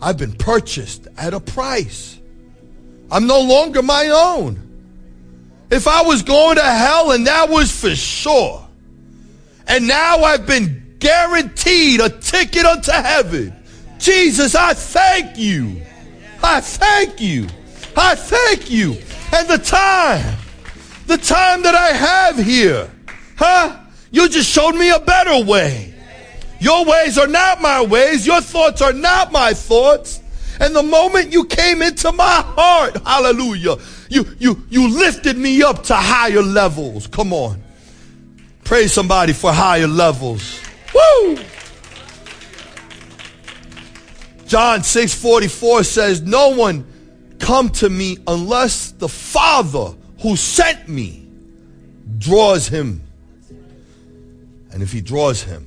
I've 0.00 0.16
been 0.16 0.34
purchased 0.34 1.08
at 1.18 1.34
a 1.34 1.40
price. 1.40 2.20
I'm 3.10 3.26
no 3.26 3.40
longer 3.40 3.82
my 3.82 4.06
own. 4.06 4.62
If 5.68 5.88
I 5.88 6.02
was 6.02 6.22
going 6.22 6.58
to 6.58 6.62
hell, 6.62 7.10
and 7.10 7.26
that 7.26 7.48
was 7.48 7.72
for 7.72 7.92
sure, 7.96 8.64
and 9.66 9.88
now 9.88 10.18
I've 10.18 10.46
been 10.46 10.94
guaranteed 11.00 11.98
a 12.00 12.08
ticket 12.08 12.64
unto 12.64 12.92
heaven, 12.92 13.52
Jesus, 13.98 14.54
I 14.54 14.74
thank 14.74 15.36
you. 15.36 15.82
I 16.40 16.60
thank 16.60 17.20
you. 17.20 17.48
I 17.96 18.14
thank 18.14 18.70
you. 18.70 18.96
And 19.32 19.48
the 19.48 19.58
time, 19.58 20.38
the 21.06 21.18
time 21.18 21.62
that 21.62 21.74
I 21.74 21.88
have 21.88 22.36
here, 22.38 22.90
huh? 23.36 23.78
You 24.10 24.28
just 24.28 24.48
showed 24.48 24.74
me 24.74 24.90
a 24.90 25.00
better 25.00 25.44
way. 25.44 25.94
Your 26.58 26.84
ways 26.84 27.18
are 27.18 27.26
not 27.26 27.60
my 27.60 27.84
ways. 27.84 28.26
Your 28.26 28.40
thoughts 28.40 28.80
are 28.80 28.92
not 28.92 29.30
my 29.30 29.52
thoughts. 29.52 30.22
And 30.58 30.74
the 30.74 30.82
moment 30.82 31.32
you 31.32 31.44
came 31.44 31.82
into 31.82 32.10
my 32.12 32.24
heart, 32.24 32.96
hallelujah, 33.04 33.76
you, 34.08 34.24
you, 34.38 34.64
you 34.70 34.88
lifted 34.88 35.36
me 35.36 35.62
up 35.62 35.82
to 35.84 35.94
higher 35.94 36.42
levels. 36.42 37.06
Come 37.06 37.32
on. 37.32 37.62
Praise 38.64 38.92
somebody 38.92 39.32
for 39.32 39.52
higher 39.52 39.86
levels. 39.86 40.60
Woo! 40.94 41.38
John 44.46 44.82
6 44.82 45.14
44 45.14 45.84
says, 45.84 46.22
No 46.22 46.50
one 46.50 46.86
come 47.38 47.68
to 47.70 47.90
me 47.90 48.16
unless 48.26 48.92
the 48.92 49.08
Father 49.08 49.94
who 50.20 50.36
sent 50.36 50.88
me 50.88 51.26
draws 52.18 52.68
him. 52.68 53.02
And 54.72 54.82
if 54.82 54.92
he 54.92 55.00
draws 55.00 55.42
him, 55.42 55.66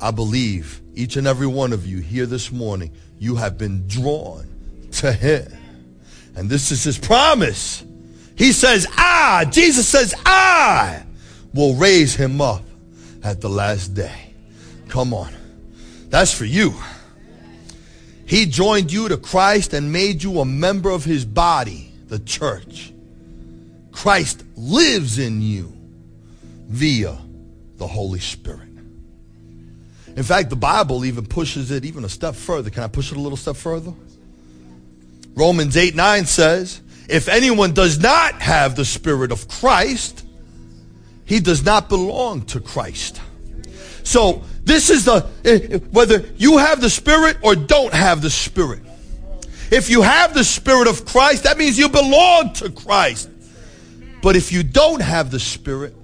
I 0.00 0.10
believe 0.10 0.80
each 0.94 1.16
and 1.16 1.26
every 1.26 1.46
one 1.46 1.72
of 1.72 1.86
you 1.86 1.98
here 1.98 2.26
this 2.26 2.52
morning, 2.52 2.90
you 3.18 3.36
have 3.36 3.56
been 3.56 3.86
drawn 3.86 4.46
to 4.92 5.12
him. 5.12 5.52
And 6.36 6.50
this 6.50 6.72
is 6.72 6.82
his 6.82 6.98
promise. 6.98 7.84
He 8.36 8.52
says, 8.52 8.86
I, 8.96 9.44
Jesus 9.50 9.88
says, 9.88 10.14
I 10.26 11.04
will 11.52 11.74
raise 11.74 12.14
him 12.14 12.40
up 12.40 12.62
at 13.22 13.40
the 13.40 13.48
last 13.48 13.94
day. 13.94 14.34
Come 14.88 15.14
on. 15.14 15.32
That's 16.08 16.32
for 16.32 16.44
you. 16.44 16.74
He 18.26 18.46
joined 18.46 18.92
you 18.92 19.08
to 19.08 19.16
Christ 19.16 19.72
and 19.74 19.92
made 19.92 20.22
you 20.22 20.40
a 20.40 20.44
member 20.44 20.90
of 20.90 21.04
his 21.04 21.24
body, 21.24 21.92
the 22.08 22.18
church. 22.18 22.93
Christ 23.94 24.42
lives 24.56 25.20
in 25.20 25.40
you 25.40 25.72
via 26.66 27.16
the 27.76 27.86
Holy 27.86 28.18
Spirit. 28.18 28.68
In 30.16 30.22
fact, 30.24 30.50
the 30.50 30.56
Bible 30.56 31.04
even 31.04 31.24
pushes 31.24 31.70
it 31.70 31.84
even 31.84 32.04
a 32.04 32.08
step 32.08 32.34
further. 32.34 32.70
Can 32.70 32.82
I 32.82 32.88
push 32.88 33.12
it 33.12 33.16
a 33.16 33.20
little 33.20 33.36
step 33.36 33.56
further? 33.56 33.94
Romans 35.34 35.76
8 35.76 35.94
9 35.94 36.26
says, 36.26 36.82
If 37.08 37.28
anyone 37.28 37.72
does 37.72 37.98
not 37.98 38.42
have 38.42 38.74
the 38.74 38.84
Spirit 38.84 39.30
of 39.30 39.46
Christ, 39.48 40.26
he 41.24 41.38
does 41.38 41.64
not 41.64 41.88
belong 41.88 42.42
to 42.46 42.60
Christ. 42.60 43.20
So, 44.02 44.42
this 44.64 44.90
is 44.90 45.04
the, 45.04 45.26
eh, 45.44 45.78
whether 45.92 46.24
you 46.36 46.58
have 46.58 46.80
the 46.80 46.90
Spirit 46.90 47.38
or 47.42 47.54
don't 47.54 47.94
have 47.94 48.22
the 48.22 48.30
Spirit. 48.30 48.82
If 49.70 49.88
you 49.88 50.02
have 50.02 50.34
the 50.34 50.44
Spirit 50.44 50.88
of 50.88 51.06
Christ, 51.06 51.44
that 51.44 51.58
means 51.58 51.78
you 51.78 51.88
belong 51.88 52.52
to 52.54 52.70
Christ. 52.70 53.30
But 54.24 54.36
if 54.36 54.52
you 54.52 54.62
don't 54.62 55.02
have 55.02 55.30
the 55.30 55.38
Spirit, 55.38 55.94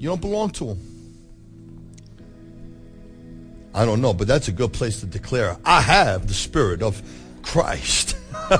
you 0.00 0.08
don't 0.08 0.20
belong 0.20 0.50
to 0.50 0.70
Him. 0.70 0.80
I 3.72 3.84
don't 3.84 4.00
know, 4.00 4.12
but 4.12 4.26
that's 4.26 4.48
a 4.48 4.52
good 4.52 4.72
place 4.72 4.98
to 4.98 5.06
declare, 5.06 5.58
I 5.64 5.80
have 5.80 6.26
the 6.26 6.34
Spirit 6.34 6.82
of 6.82 7.00
Christ. 7.42 8.16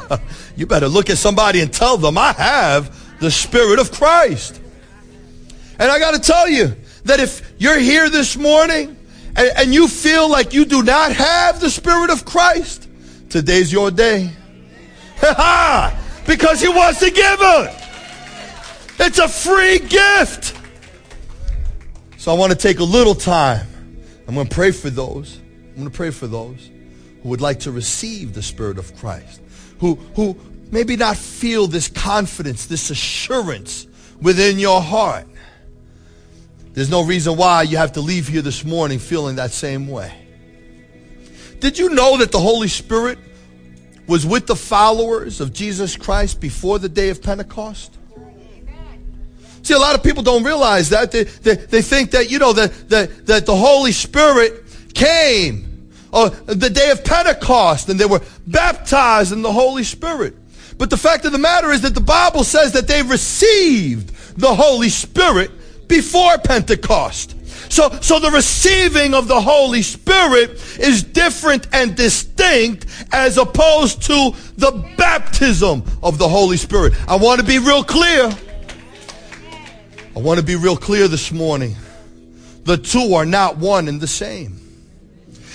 you 0.57 0.67
better 0.67 0.87
look 0.87 1.11
at 1.11 1.19
somebody 1.19 1.61
and 1.61 1.73
tell 1.73 1.97
them, 1.97 2.17
I 2.17 2.33
have 2.35 3.19
the 3.19 3.29
Spirit 3.29 3.81
of 3.81 3.91
Christ. 3.91 4.61
And 5.81 5.91
I 5.91 5.99
got 5.99 6.15
to 6.15 6.21
tell 6.21 6.49
you 6.49 6.77
that 7.07 7.19
if 7.19 7.55
you're 7.59 7.81
here 7.81 8.09
this 8.09 8.37
morning 8.37 8.97
and, 9.35 9.51
and, 9.57 9.75
you 9.75 9.89
feel 9.89 10.31
like 10.31 10.55
you 10.55 10.65
do 10.65 10.85
not 10.85 11.11
have 11.11 11.61
the 11.61 11.71
Spirit 11.71 12.11
of 12.11 12.25
Christ, 12.25 12.89
today's 13.31 13.73
your 13.73 13.91
day. 13.91 14.31
because 16.25 16.61
He 16.61 16.69
wants 16.69 17.01
to 17.01 17.11
give 17.11 17.39
it. 17.41 17.83
It's 18.99 19.19
a 19.19 19.29
free 19.29 19.79
gift. 19.79 20.55
So 22.17 22.33
I 22.33 22.35
want 22.35 22.53
to 22.53 22.59
take 22.59 22.81
a 22.81 22.85
little 22.85 23.15
time. 23.15 23.67
I'm 24.27 24.35
going 24.35 24.49
to 24.49 24.55
pray 24.55 24.73
for 24.73 24.91
those. 24.91 25.39
I'm 25.71 25.77
going 25.77 25.91
to 25.91 25.97
pray 25.97 26.11
for 26.11 26.27
those 26.27 26.71
who 27.23 27.29
would 27.29 27.41
like 27.41 27.61
to 27.61 27.71
receive 27.71 28.35
the 28.35 28.43
Spirit 28.43 28.79
of 28.79 28.97
Christ, 28.97 29.41
who, 29.79 29.95
who 30.17 30.37
maybe 30.71 30.97
not 30.97 31.17
feel 31.17 31.67
this 31.67 31.89
confidence, 31.89 32.67
this 32.67 32.91
assurance 32.91 33.87
within 34.21 34.59
your 34.59 34.81
heart. 34.81 35.27
There's 36.73 36.91
no 36.91 37.05
reason 37.05 37.37
why 37.37 37.63
you 37.63 37.77
have 37.77 37.93
to 37.93 38.01
leave 38.01 38.29
here 38.29 38.43
this 38.43 38.65
morning 38.65 38.99
feeling 38.99 39.37
that 39.37 39.53
same 39.53 39.87
way. 39.87 40.13
Did 41.61 41.79
you 41.79 41.91
know 41.91 42.19
that 42.19 42.33
the 42.33 42.39
Holy 42.39 42.69
Spirit 42.69 43.19
was 44.07 44.27
with 44.27 44.47
the 44.47 44.57
followers 44.57 45.41
of 45.41 45.53
Jesus 45.53 45.97
Christ 45.97 46.41
before 46.41 46.79
the 46.79 46.89
day 46.89 47.09
of 47.09 47.23
Pentecost? 47.23 47.97
See, 49.67 49.75
a 49.75 49.79
lot 49.81 49.97
of 49.97 50.05
people 50.05 50.23
don't 50.23 50.45
realize 50.45 50.91
that. 50.91 51.11
They, 51.11 51.25
they, 51.25 51.57
they 51.57 51.83
think 51.83 52.13
that, 52.13 52.31
you 52.31 52.39
know, 52.39 52.53
that, 52.53 52.89
that, 52.89 53.27
that 53.27 53.47
the 53.47 53.57
Holy 53.57 53.91
Spirit 53.91 54.63
came 54.95 55.91
uh, 56.13 56.29
the 56.45 56.71
day 56.71 56.93
of 56.93 57.03
Pentecost 57.03 57.89
and 57.89 57.99
they 57.99 58.07
were 58.07 58.23
baptized 58.47 59.33
in 59.33 59.43
the 59.43 59.51
Holy 59.51 59.83
Spirit. 59.83 60.37
But 60.79 60.89
the 60.89 60.97
fact 60.97 61.25
of 61.25 61.33
the 61.33 61.39
matter 61.39 61.73
is 61.73 61.83
that 61.83 61.97
the 61.97 62.01
Bible 62.01 62.45
says 62.45 62.75
that 62.75 62.87
they 62.87 63.03
received 63.03 64.39
the 64.39 64.55
Holy 64.55 64.89
Spirit 64.89 65.51
before 65.89 66.39
Pentecost. 66.39 67.35
So, 67.69 67.91
so 68.01 68.21
the 68.21 68.31
receiving 68.31 69.15
of 69.15 69.27
the 69.27 69.41
Holy 69.41 69.83
Spirit 69.83 70.51
is 70.79 71.03
different 71.03 71.67
and 71.73 71.97
distinct 71.97 72.87
as 73.11 73.37
opposed 73.37 74.03
to 74.03 74.31
the 74.59 74.95
baptism 74.97 75.83
of 76.05 76.19
the 76.19 76.29
Holy 76.29 76.57
Spirit. 76.57 76.93
I 77.09 77.17
want 77.17 77.41
to 77.41 77.47
be 77.47 77.59
real 77.59 77.83
clear. 77.83 78.33
I 80.17 80.21
want 80.21 80.41
to 80.41 80.47
be 80.47 80.57
real 80.57 80.79
clear 80.79 81.09
this 81.09 81.31
morning. 81.31 81.77
The 82.65 82.79
two 82.79 83.13
are 83.13 83.27
not 83.27 83.59
one 83.59 83.87
and 83.87 84.01
the 84.01 84.07
same. 84.07 84.59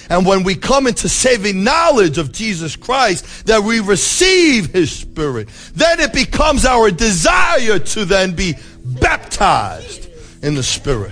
And 0.07 0.23
when 0.23 0.43
we 0.43 0.53
come 0.55 0.85
into 0.85 1.09
saving 1.09 1.63
knowledge 1.63 2.19
of 2.19 2.31
Jesus 2.31 2.75
Christ, 2.75 3.47
that 3.47 3.63
we 3.63 3.79
receive 3.79 4.67
his 4.67 4.91
spirit, 4.91 5.49
then 5.73 5.99
it 5.99 6.13
becomes 6.13 6.65
our 6.65 6.91
desire 6.91 7.79
to 7.79 8.05
then 8.05 8.35
be 8.35 8.53
baptized 8.85 10.09
in 10.43 10.53
the 10.53 10.63
Spirit. 10.63 11.11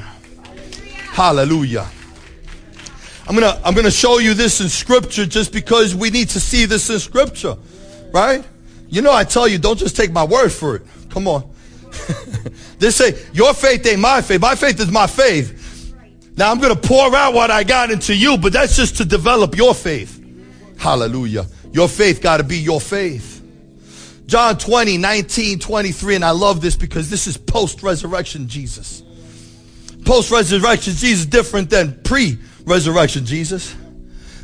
Hallelujah. 1.11 1.87
I'm 3.27 3.35
gonna 3.35 3.59
I'm 3.63 3.73
gonna 3.73 3.89
show 3.89 4.19
you 4.19 4.33
this 4.33 4.61
in 4.61 4.69
scripture 4.69 5.25
just 5.25 5.53
because 5.53 5.95
we 5.95 6.09
need 6.09 6.29
to 6.29 6.39
see 6.39 6.65
this 6.65 6.89
in 6.89 6.99
scripture. 6.99 7.55
Right? 8.11 8.43
You 8.89 9.01
know 9.01 9.13
I 9.13 9.23
tell 9.23 9.47
you, 9.47 9.57
don't 9.57 9.77
just 9.77 9.95
take 9.95 10.11
my 10.11 10.23
word 10.23 10.51
for 10.51 10.75
it. 10.75 10.83
Come 11.09 11.27
on. 11.27 11.49
they 12.79 12.91
say, 12.91 13.25
your 13.33 13.53
faith 13.53 13.85
ain't 13.85 13.99
my 13.99 14.21
faith. 14.21 14.41
My 14.41 14.55
faith 14.55 14.79
is 14.79 14.89
my 14.89 15.05
faith. 15.05 15.93
Now 16.37 16.51
I'm 16.51 16.59
gonna 16.59 16.75
pour 16.75 17.13
out 17.13 17.33
what 17.33 17.51
I 17.51 17.63
got 17.63 17.91
into 17.91 18.15
you, 18.15 18.37
but 18.37 18.53
that's 18.53 18.75
just 18.75 18.97
to 18.97 19.05
develop 19.05 19.55
your 19.55 19.75
faith. 19.75 20.15
Hallelujah. 20.77 21.45
Your 21.73 21.89
faith 21.89 22.21
gotta 22.21 22.43
be 22.43 22.57
your 22.57 22.79
faith. 22.79 23.35
John 24.25 24.57
20, 24.57 24.97
19, 24.97 25.59
23, 25.59 26.15
and 26.15 26.23
I 26.23 26.31
love 26.31 26.61
this 26.61 26.75
because 26.75 27.09
this 27.09 27.27
is 27.27 27.35
post-resurrection 27.35 28.47
Jesus. 28.47 29.03
Post-resurrection 30.05 30.93
Jesus 30.93 31.25
different 31.25 31.69
than 31.69 31.99
pre-resurrection 32.03 33.25
Jesus. 33.25 33.75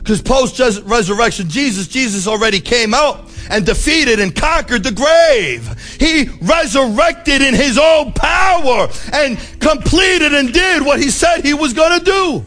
Because 0.05 0.21
post-resurrection 0.21 1.49
Jesus, 1.49 1.87
Jesus 1.87 2.27
already 2.27 2.59
came 2.59 2.93
out 2.93 3.21
and 3.49 3.65
defeated 3.65 4.19
and 4.19 4.35
conquered 4.35 4.83
the 4.83 4.91
grave. 4.91 5.67
He 5.99 6.29
resurrected 6.45 7.41
in 7.41 7.55
his 7.55 7.79
own 7.79 8.13
power 8.13 8.87
and 9.11 9.35
completed 9.59 10.31
and 10.35 10.53
did 10.53 10.85
what 10.85 10.99
he 10.99 11.09
said 11.09 11.41
he 11.41 11.55
was 11.55 11.73
going 11.73 11.97
to 11.97 12.05
do. 12.05 12.45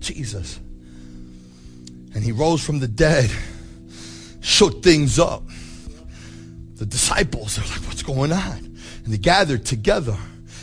Jesus. 0.00 0.58
And 2.16 2.24
he 2.24 2.32
rose 2.32 2.64
from 2.64 2.80
the 2.80 2.88
dead, 2.88 3.30
shook 4.40 4.82
things 4.82 5.20
up. 5.20 5.44
The 6.74 6.86
disciples 6.86 7.58
are 7.58 7.68
like, 7.68 7.86
what's 7.86 8.02
going 8.02 8.32
on? 8.32 8.76
And 9.04 9.06
they 9.06 9.18
gathered 9.18 9.64
together. 9.64 10.16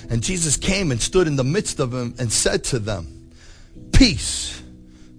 And 0.09 0.21
Jesus 0.21 0.57
came 0.57 0.91
and 0.91 1.01
stood 1.01 1.27
in 1.27 1.37
the 1.37 1.45
midst 1.45 1.79
of 1.79 1.91
them 1.91 2.13
and 2.19 2.29
said 2.29 2.65
to 2.65 2.79
them, 2.79 3.31
Peace 3.93 4.61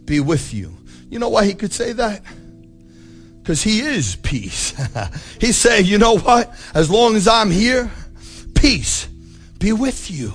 be 0.05 0.21
with 0.21 0.53
you. 0.53 0.77
You 1.11 1.19
know 1.19 1.29
why 1.29 1.45
he 1.45 1.55
could 1.55 1.73
say 1.73 1.93
that? 1.93 2.23
Because 3.43 3.63
he 3.63 3.81
is 3.81 4.17
peace. 4.17 4.73
He's 5.41 5.57
saying, 5.57 5.87
you 5.87 5.99
know 5.99 6.19
what? 6.19 6.55
As 6.73 6.89
long 6.89 7.17
as 7.17 7.27
I'm 7.27 7.51
here, 7.51 7.91
peace 8.55 9.07
be 9.59 9.73
with 9.73 10.11
you. 10.11 10.33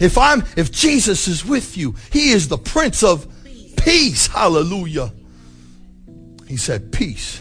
If 0.00 0.18
I'm, 0.18 0.44
if 0.56 0.72
Jesus 0.72 1.28
is 1.28 1.44
with 1.44 1.76
you, 1.76 1.94
he 2.10 2.30
is 2.30 2.48
the 2.48 2.58
Prince 2.58 3.04
of 3.04 3.26
peace. 3.76 4.26
Hallelujah. 4.26 5.12
He 6.48 6.56
said, 6.56 6.92
peace 6.92 7.40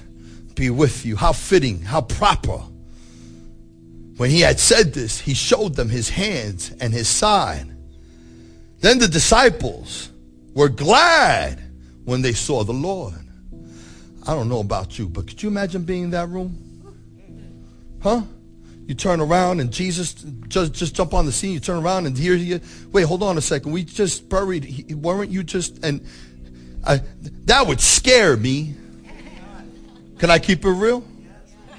be 0.55 0.69
with 0.69 1.05
you. 1.05 1.15
How 1.15 1.33
fitting, 1.33 1.81
how 1.81 2.01
proper. 2.01 2.59
When 4.17 4.29
he 4.29 4.41
had 4.41 4.59
said 4.59 4.93
this, 4.93 5.19
he 5.19 5.33
showed 5.33 5.75
them 5.75 5.89
his 5.89 6.09
hands 6.09 6.71
and 6.79 6.93
his 6.93 7.07
side. 7.07 7.75
Then 8.81 8.99
the 8.99 9.07
disciples 9.07 10.11
were 10.53 10.69
glad 10.69 11.70
when 12.05 12.21
they 12.21 12.33
saw 12.33 12.63
the 12.63 12.73
Lord. 12.73 13.13
I 14.27 14.33
don't 14.33 14.49
know 14.49 14.59
about 14.59 14.99
you, 14.99 15.09
but 15.09 15.27
could 15.27 15.41
you 15.41 15.49
imagine 15.49 15.83
being 15.83 16.03
in 16.03 16.09
that 16.11 16.29
room? 16.29 16.71
Huh? 18.01 18.21
You 18.87 18.95
turn 18.95 19.21
around 19.21 19.59
and 19.59 19.71
Jesus 19.71 20.13
just 20.47 20.73
just 20.73 20.95
jump 20.95 21.13
on 21.13 21.25
the 21.25 21.31
scene. 21.31 21.53
You 21.53 21.59
turn 21.59 21.83
around 21.83 22.07
and 22.07 22.17
here 22.17 22.35
you. 22.35 22.59
Wait, 22.91 23.03
hold 23.03 23.23
on 23.23 23.37
a 23.37 23.41
second. 23.41 23.71
We 23.71 23.83
just 23.83 24.27
buried. 24.27 24.93
Weren't 24.95 25.31
you 25.31 25.43
just? 25.43 25.83
And 25.83 26.05
I, 26.85 27.01
that 27.45 27.67
would 27.67 27.79
scare 27.79 28.35
me. 28.35 28.75
Can 30.17 30.29
I 30.29 30.39
keep 30.39 30.65
it 30.65 30.69
real? 30.69 31.05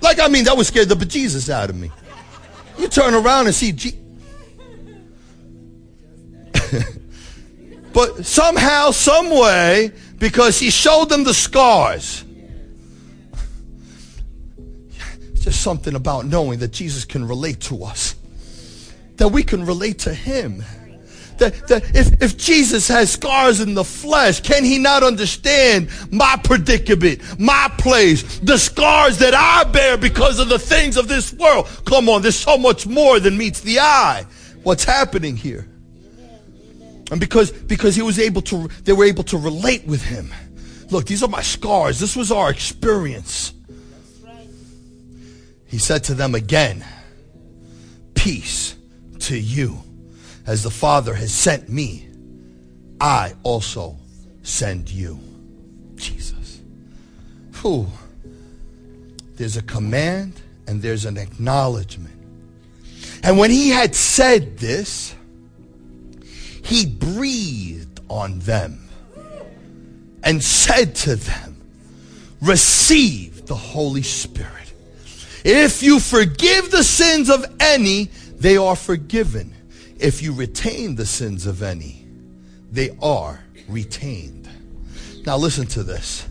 Like 0.01 0.21
I 0.21 0.29
mean, 0.29 0.45
that 0.45 0.57
would 0.57 0.67
scare 0.67 0.85
the 0.85 0.95
bejesus 0.95 1.51
out 1.51 1.71
of 1.71 1.77
me. 1.77 1.91
You 2.79 2.89
turn 2.89 3.15
around 3.15 3.47
and 3.47 3.55
see. 3.55 3.73
G- 3.73 3.99
but 7.93 8.25
somehow, 8.25 8.91
some 8.91 9.29
way, 9.31 9.93
because 10.23 10.57
he 10.57 10.71
showed 10.71 11.09
them 11.09 11.25
the 11.25 11.35
scars. 11.35 12.23
Just 15.35 15.63
something 15.63 15.97
about 15.97 16.27
knowing 16.27 16.61
that 16.61 16.71
Jesus 16.71 17.05
can 17.05 17.27
relate 17.27 17.59
to 17.63 17.83
us, 17.83 18.15
that 19.17 19.27
we 19.31 19.43
can 19.43 19.67
relate 19.67 19.99
to 19.99 20.15
him. 20.15 20.63
That, 21.39 21.67
that 21.67 21.97
if, 21.97 22.23
if 22.23 22.37
Jesus 22.37 22.87
has 22.87 23.11
scars 23.11 23.61
in 23.61 23.75
the 23.75 23.83
flesh, 23.83 24.41
can 24.41 24.63
he 24.63 24.79
not 24.79 25.03
understand 25.03 25.91
my 26.13 26.39
predicament, 26.45 27.21
my 27.41 27.69
place, 27.79 28.39
the 28.39 28.59
scars 28.59 29.19
that 29.19 29.35
I 29.35 29.69
bear 29.73 29.99
because 29.99 30.39
of 30.39 30.49
the 30.49 30.61
things 30.61 30.97
of 30.97 31.09
this 31.09 31.33
world? 31.33 31.67
Come 31.85 32.09
on, 32.09 32.23
there's 32.23 32.39
so 32.39 32.57
much 32.57 32.87
more 32.87 33.19
than 33.19 33.37
meets 33.37 33.63
the 33.63 33.81
eye. 33.81 34.25
What's 34.63 34.85
happening 34.85 35.37
here? 35.37 35.67
And 37.13 37.21
because, 37.21 37.53
because 37.53 37.95
he 37.95 38.01
was 38.01 38.19
able 38.19 38.41
to, 38.41 38.69
they 38.85 38.95
were 38.95 39.05
able 39.05 39.23
to 39.25 39.37
relate 39.37 39.87
with 39.87 40.03
him. 40.03 40.33
Look, 40.91 41.05
these 41.05 41.23
are 41.23 41.29
my 41.29 41.43
scars. 41.43 42.01
This 42.01 42.17
was 42.17 42.33
our 42.33 42.51
experience. 42.51 43.53
He 45.67 45.77
said 45.77 46.05
to 46.05 46.15
them 46.15 46.35
again, 46.35 46.83
peace 48.15 48.77
to 49.21 49.39
you. 49.39 49.79
As 50.47 50.63
the 50.63 50.71
Father 50.71 51.13
has 51.13 51.35
sent 51.35 51.69
me, 51.69 52.09
I 52.99 53.35
also 53.43 53.99
send 54.43 54.91
you. 54.91 55.21
Jesus. 55.97 56.63
Whew. 57.61 57.89
There's 59.35 59.59
a 59.59 59.63
command 59.63 60.41
and 60.67 60.81
there's 60.81 61.05
an 61.05 61.19
acknowledgement. 61.19 62.15
And 63.23 63.37
when 63.37 63.51
he 63.51 63.69
had 63.69 63.95
said 63.95 64.57
this, 64.57 65.15
he 66.63 66.87
breathed 66.87 68.01
on 68.09 68.39
them 68.41 68.89
and 70.23 70.43
said 70.43 70.95
to 70.95 71.17
them, 71.17 71.57
Receive 72.41 73.47
the 73.47 73.55
Holy 73.55 74.03
Spirit. 74.03 74.73
If 75.45 75.83
you 75.83 76.01
forgive 76.01 76.71
the 76.71 76.85
sins 76.85 77.29
of 77.29 77.45
any, 77.61 78.11
they 78.37 78.57
are 78.57 78.77
forgiven. 78.77 79.55
If 79.99 80.23
you 80.23 80.33
retain 80.33 80.97
the 80.97 81.07
sins 81.07 81.47
of 81.47 81.63
any, 81.63 82.05
they 82.71 82.97
are 83.03 83.45
retained. 83.69 84.49
Now, 85.25 85.37
listen 85.37 85.67
to 85.69 85.83
this. 85.83 86.27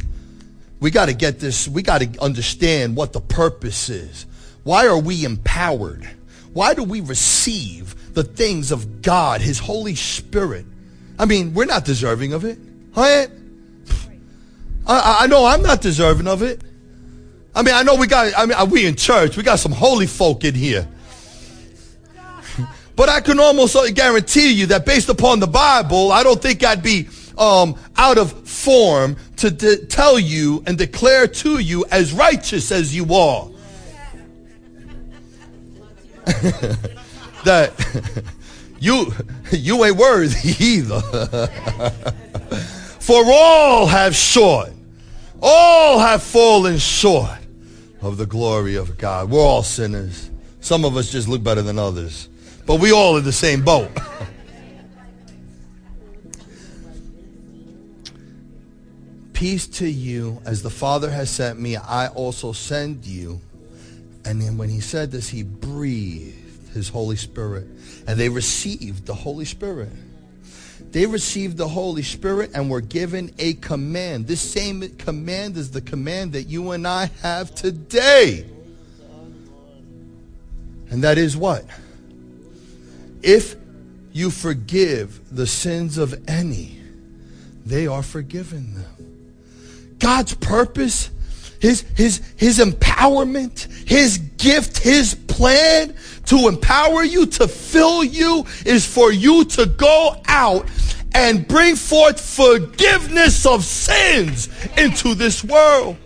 We 0.82 0.92
got 0.92 1.06
to 1.06 1.14
get 1.14 1.40
this, 1.40 1.68
we 1.68 1.82
got 1.82 2.02
to 2.02 2.22
understand 2.22 2.96
what 2.96 3.14
the 3.14 3.22
purpose 3.22 3.90
is. 3.90 4.26
Why 4.64 4.88
are 4.88 4.98
we 4.98 5.24
empowered? 5.24 6.10
Why 6.54 6.74
do 6.74 6.84
we 6.84 7.02
receive 7.02 8.14
the 8.14 8.24
things 8.24 8.72
of 8.72 9.02
God, 9.02 9.42
His 9.42 9.60
Holy 9.60 9.96
Spirit? 9.96 10.66
I 11.18 11.26
mean, 11.26 11.54
we're 11.54 11.66
not 11.66 11.86
deserving 11.86 12.34
of 12.34 12.46
it. 12.46 12.60
Right? 12.96 13.30
I, 14.88 15.20
I 15.22 15.28
know 15.28 15.46
I'm 15.46 15.62
not 15.62 15.82
deserving 15.82 16.28
of 16.28 16.42
it. 16.42 16.62
I 17.54 17.64
mean, 17.64 17.76
I 17.76 17.84
know 17.84 17.96
we 17.96 18.08
got, 18.08 18.34
I 18.38 18.46
mean, 18.46 18.70
we 18.70 18.86
in 18.86 18.96
church, 18.96 19.38
we 19.38 19.44
got 19.44 19.60
some 19.60 19.72
holy 19.72 20.08
folk 20.08 20.44
in 20.44 20.56
here. 20.56 20.88
But 22.94 23.08
I 23.08 23.22
can 23.22 23.40
almost 23.40 23.76
guarantee 23.96 24.52
you 24.52 24.68
that 24.68 24.86
based 24.86 25.10
upon 25.10 25.40
the 25.40 25.48
Bible, 25.48 26.12
I 26.12 26.24
don't 26.24 26.40
think 26.40 26.64
I'd 26.64 26.84
be 26.84 27.08
um, 27.38 27.76
out 27.96 28.18
of 28.18 28.48
form 28.48 29.16
to 29.38 29.50
de- 29.50 29.86
tell 29.86 30.20
you 30.20 30.64
and 30.68 30.78
declare 30.78 31.26
to 31.28 31.58
you 31.58 31.86
as 31.90 32.14
righteous 32.14 32.72
as 32.72 32.96
you 32.96 33.16
are. 33.16 33.50
that 37.46 37.74
you 38.80 39.14
you 39.52 39.84
ain't 39.84 39.98
worthy 39.98 40.64
either. 40.64 41.02
For 43.00 43.24
all 43.26 43.88
have 43.88 44.16
short, 44.16 44.70
all 45.42 46.00
have 46.00 46.22
fallen 46.22 46.78
short 46.78 47.40
of 48.02 48.18
the 48.18 48.26
glory 48.26 48.76
of 48.76 48.98
God. 48.98 49.30
We're 49.30 49.42
all 49.42 49.64
sinners. 49.64 50.30
Some 50.60 50.86
of 50.86 50.96
us 50.96 51.12
just 51.12 51.28
look 51.28 51.44
better 51.44 51.62
than 51.62 51.80
others, 51.80 52.30
but 52.66 52.80
we 52.80 52.92
all 52.92 53.18
in 53.18 53.24
the 53.24 53.32
same 53.32 53.64
boat. 53.64 53.90
Peace 59.34 59.66
to 59.66 59.88
you, 59.88 60.40
as 60.46 60.62
the 60.62 60.70
Father 60.70 61.10
has 61.10 61.32
sent 61.32 61.60
me, 61.60 61.76
I 61.76 62.10
also 62.10 62.52
send 62.52 63.08
you. 63.08 63.42
And 64.26 64.42
then 64.42 64.58
when 64.58 64.70
he 64.70 64.80
said 64.80 65.12
this, 65.12 65.30
he 65.30 65.44
breathed 65.44 66.74
his 66.74 66.90
Holy 66.90 67.16
Spirit. 67.16 67.66
And 68.08 68.20
they 68.20 68.30
received 68.30 69.06
the 69.06 69.14
Holy 69.14 69.46
Spirit. 69.46 69.90
They 70.92 71.06
received 71.06 71.58
the 71.58 71.68
Holy 71.68 72.04
Spirit 72.04 72.52
and 72.54 72.70
were 72.70 72.82
given 72.82 73.34
a 73.40 73.54
command. 73.54 74.28
This 74.28 74.42
same 74.42 74.82
command 74.98 75.56
is 75.56 75.72
the 75.72 75.82
command 75.82 76.34
that 76.34 76.44
you 76.44 76.72
and 76.72 76.88
I 76.88 77.10
have 77.22 77.56
today. 77.56 78.46
And 80.90 81.04
that 81.04 81.18
is 81.18 81.38
what? 81.38 81.66
If 83.24 83.56
you 84.12 84.30
forgive 84.30 85.34
the 85.34 85.48
sins 85.48 85.98
of 85.98 86.28
any, 86.28 86.78
they 87.66 87.88
are 87.88 88.04
forgiven 88.04 88.74
them. 88.74 89.96
God's 90.00 90.34
purpose, 90.34 91.10
his, 91.62 91.82
his, 91.96 92.22
his 92.38 92.58
empowerment, 92.60 93.68
his 93.88 94.18
gift, 94.18 94.80
his 94.80 95.14
plan 95.14 95.96
to 96.26 96.48
empower 96.48 97.04
you, 97.04 97.28
to 97.28 97.48
fill 97.48 98.04
you, 98.04 98.46
is 98.66 98.86
for 98.86 99.12
you 99.12 99.46
to 99.46 99.68
go 99.68 100.16
out 100.28 100.68
and 101.14 101.48
bring 101.48 101.76
forth 101.76 102.20
forgiveness 102.20 103.46
of 103.46 103.64
sins 103.64 104.50
into 104.76 105.14
this 105.14 105.44
world. 105.44 105.98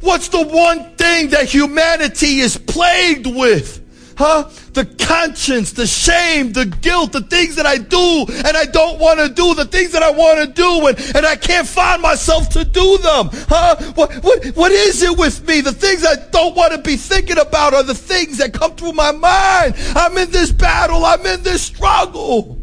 What's 0.00 0.28
the 0.28 0.46
one 0.46 0.96
thing 0.96 1.28
that 1.30 1.52
humanity 1.52 2.38
is 2.38 2.56
plagued 2.56 3.26
with? 3.26 3.77
Huh? 4.18 4.50
The 4.72 4.84
conscience, 4.98 5.70
the 5.70 5.86
shame, 5.86 6.52
the 6.52 6.66
guilt, 6.66 7.12
the 7.12 7.20
things 7.20 7.54
that 7.54 7.66
I 7.66 7.78
do 7.78 8.26
and 8.28 8.56
I 8.56 8.64
don't 8.64 8.98
want 8.98 9.20
to 9.20 9.28
do, 9.28 9.54
the 9.54 9.64
things 9.64 9.92
that 9.92 10.02
I 10.02 10.10
want 10.10 10.40
to 10.40 10.52
do 10.52 10.88
and, 10.88 10.98
and 11.14 11.24
I 11.24 11.36
can't 11.36 11.68
find 11.68 12.02
myself 12.02 12.48
to 12.48 12.64
do 12.64 12.98
them. 12.98 13.30
Huh? 13.48 13.76
What, 13.94 14.12
what, 14.24 14.44
what 14.56 14.72
is 14.72 15.04
it 15.04 15.16
with 15.16 15.46
me? 15.46 15.60
The 15.60 15.70
things 15.70 16.04
I 16.04 16.16
don't 16.32 16.56
want 16.56 16.72
to 16.72 16.78
be 16.78 16.96
thinking 16.96 17.38
about 17.38 17.74
are 17.74 17.84
the 17.84 17.94
things 17.94 18.38
that 18.38 18.52
come 18.52 18.74
through 18.74 18.94
my 18.94 19.12
mind. 19.12 19.76
I'm 19.94 20.18
in 20.18 20.32
this 20.32 20.50
battle. 20.50 21.04
I'm 21.04 21.24
in 21.24 21.44
this 21.44 21.62
struggle. 21.62 22.58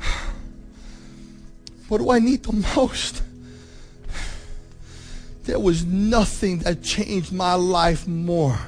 What 1.86 1.98
do 1.98 2.10
I 2.10 2.18
need 2.18 2.42
the 2.42 2.66
most? 2.76 3.22
There 5.44 5.60
was 5.60 5.84
nothing 5.84 6.58
that 6.58 6.82
changed 6.82 7.32
my 7.32 7.54
life 7.54 8.08
more 8.08 8.58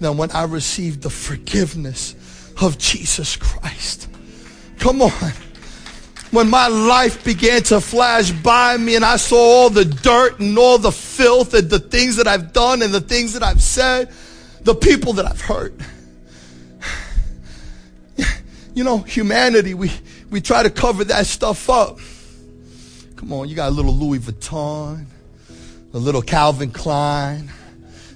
than 0.00 0.16
when 0.16 0.30
I 0.30 0.44
received 0.44 1.02
the 1.02 1.10
forgiveness 1.10 2.14
of 2.60 2.78
Jesus 2.78 3.36
Christ. 3.36 4.08
Come 4.78 5.02
on. 5.02 5.32
When 6.30 6.50
my 6.50 6.68
life 6.68 7.24
began 7.24 7.62
to 7.64 7.80
flash 7.80 8.30
by 8.30 8.76
me 8.76 8.96
and 8.96 9.04
I 9.04 9.16
saw 9.16 9.36
all 9.36 9.70
the 9.70 9.84
dirt 9.84 10.40
and 10.40 10.58
all 10.58 10.76
the 10.76 10.92
filth 10.92 11.54
and 11.54 11.70
the 11.70 11.78
things 11.78 12.16
that 12.16 12.26
I've 12.26 12.52
done 12.52 12.82
and 12.82 12.92
the 12.92 13.00
things 13.00 13.32
that 13.34 13.42
I've 13.42 13.62
said, 13.62 14.12
the 14.62 14.74
people 14.74 15.14
that 15.14 15.26
I've 15.26 15.40
hurt. 15.40 15.74
You 18.74 18.84
know, 18.84 18.98
humanity, 18.98 19.72
we, 19.72 19.90
we 20.28 20.42
try 20.42 20.62
to 20.62 20.68
cover 20.68 21.04
that 21.04 21.24
stuff 21.24 21.70
up. 21.70 21.98
Come 23.16 23.32
on, 23.32 23.48
you 23.48 23.54
got 23.54 23.70
a 23.70 23.74
little 23.74 23.94
Louis 23.94 24.18
Vuitton, 24.18 25.06
a 25.94 25.98
little 25.98 26.20
Calvin 26.20 26.70
Klein. 26.70 27.50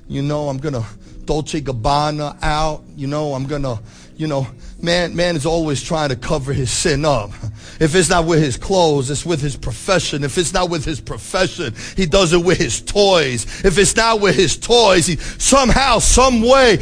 You 0.06 0.20
know, 0.20 0.50
I'm 0.50 0.58
gonna 0.58 0.84
Dolce 1.30 1.60
Gabbana 1.60 2.36
out. 2.42 2.82
You 2.96 3.06
know, 3.06 3.34
I'm 3.34 3.46
gonna, 3.46 3.78
you 4.16 4.26
know, 4.26 4.48
man, 4.82 5.14
man 5.14 5.36
is 5.36 5.46
always 5.46 5.80
trying 5.80 6.08
to 6.08 6.16
cover 6.16 6.52
his 6.52 6.72
sin 6.72 7.04
up. 7.04 7.30
If 7.78 7.94
it's 7.94 8.10
not 8.10 8.26
with 8.26 8.42
his 8.42 8.56
clothes, 8.56 9.08
it's 9.10 9.24
with 9.24 9.40
his 9.40 9.56
profession. 9.56 10.24
If 10.24 10.36
it's 10.38 10.52
not 10.52 10.70
with 10.70 10.84
his 10.84 11.00
profession, 11.00 11.72
he 11.96 12.06
does 12.06 12.32
it 12.32 12.44
with 12.44 12.58
his 12.58 12.80
toys. 12.82 13.64
If 13.64 13.78
it's 13.78 13.94
not 13.94 14.20
with 14.20 14.34
his 14.34 14.56
toys, 14.56 15.06
he 15.06 15.18
somehow, 15.18 16.00
some 16.00 16.42
way, 16.42 16.78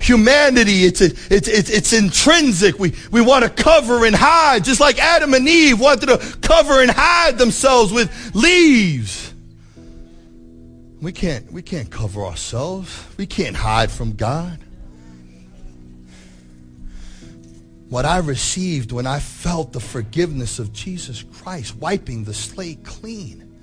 humanity, 0.00 0.82
it's, 0.82 1.00
it's, 1.00 1.46
it's, 1.46 1.70
it's 1.70 1.92
intrinsic. 1.92 2.80
We, 2.80 2.94
we 3.12 3.20
want 3.20 3.44
to 3.44 3.50
cover 3.50 4.04
and 4.04 4.16
hide, 4.16 4.64
just 4.64 4.80
like 4.80 4.98
Adam 4.98 5.32
and 5.32 5.46
Eve 5.46 5.78
wanted 5.78 6.06
to 6.06 6.18
cover 6.40 6.82
and 6.82 6.90
hide 6.90 7.38
themselves 7.38 7.92
with 7.92 8.34
leaves. 8.34 9.31
We 11.02 11.10
can't, 11.10 11.50
we 11.50 11.62
can't 11.62 11.90
cover 11.90 12.24
ourselves. 12.24 13.04
We 13.16 13.26
can't 13.26 13.56
hide 13.56 13.90
from 13.90 14.12
God. 14.12 14.56
What 17.88 18.04
I 18.04 18.18
received 18.18 18.92
when 18.92 19.04
I 19.04 19.18
felt 19.18 19.72
the 19.72 19.80
forgiveness 19.80 20.60
of 20.60 20.72
Jesus 20.72 21.24
Christ 21.24 21.74
wiping 21.76 22.22
the 22.22 22.32
slate 22.32 22.84
clean, 22.84 23.60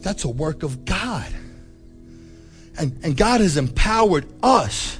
that's 0.00 0.24
a 0.24 0.28
work 0.28 0.64
of 0.64 0.84
God. 0.84 1.32
And, 2.76 2.98
and 3.04 3.16
God 3.16 3.40
has 3.40 3.56
empowered 3.56 4.26
us 4.42 4.98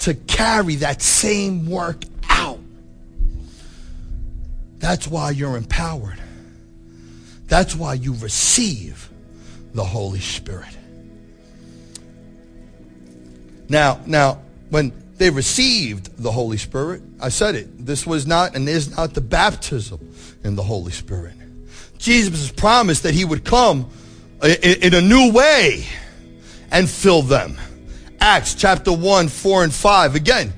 to 0.00 0.14
carry 0.14 0.74
that 0.76 1.00
same 1.00 1.70
work 1.70 2.02
out. 2.28 2.58
That's 4.78 5.06
why 5.06 5.30
you're 5.30 5.56
empowered. 5.56 6.20
That's 7.46 7.76
why 7.76 7.94
you 7.94 8.14
receive 8.14 9.08
the 9.76 9.84
Holy 9.84 10.20
Spirit. 10.20 10.76
Now, 13.68 14.00
now, 14.06 14.40
when 14.70 14.92
they 15.16 15.30
received 15.30 16.16
the 16.16 16.32
Holy 16.32 16.56
Spirit, 16.56 17.02
I 17.20 17.28
said 17.28 17.54
it, 17.54 17.84
this 17.84 18.06
was 18.06 18.26
not 18.26 18.56
and 18.56 18.68
is 18.68 18.96
not 18.96 19.14
the 19.14 19.20
baptism 19.20 20.14
in 20.42 20.56
the 20.56 20.62
Holy 20.62 20.92
Spirit. 20.92 21.34
Jesus 21.98 22.50
promised 22.50 23.02
that 23.02 23.14
he 23.14 23.24
would 23.24 23.44
come 23.44 23.90
in, 24.42 24.94
a 24.94 25.00
new 25.00 25.32
way 25.32 25.84
and 26.70 26.88
fill 26.88 27.22
them. 27.22 27.56
Acts 28.18 28.54
chapter 28.54 28.92
1, 28.92 29.28
4 29.28 29.64
and 29.64 29.74
5. 29.74 30.14
Again, 30.14 30.52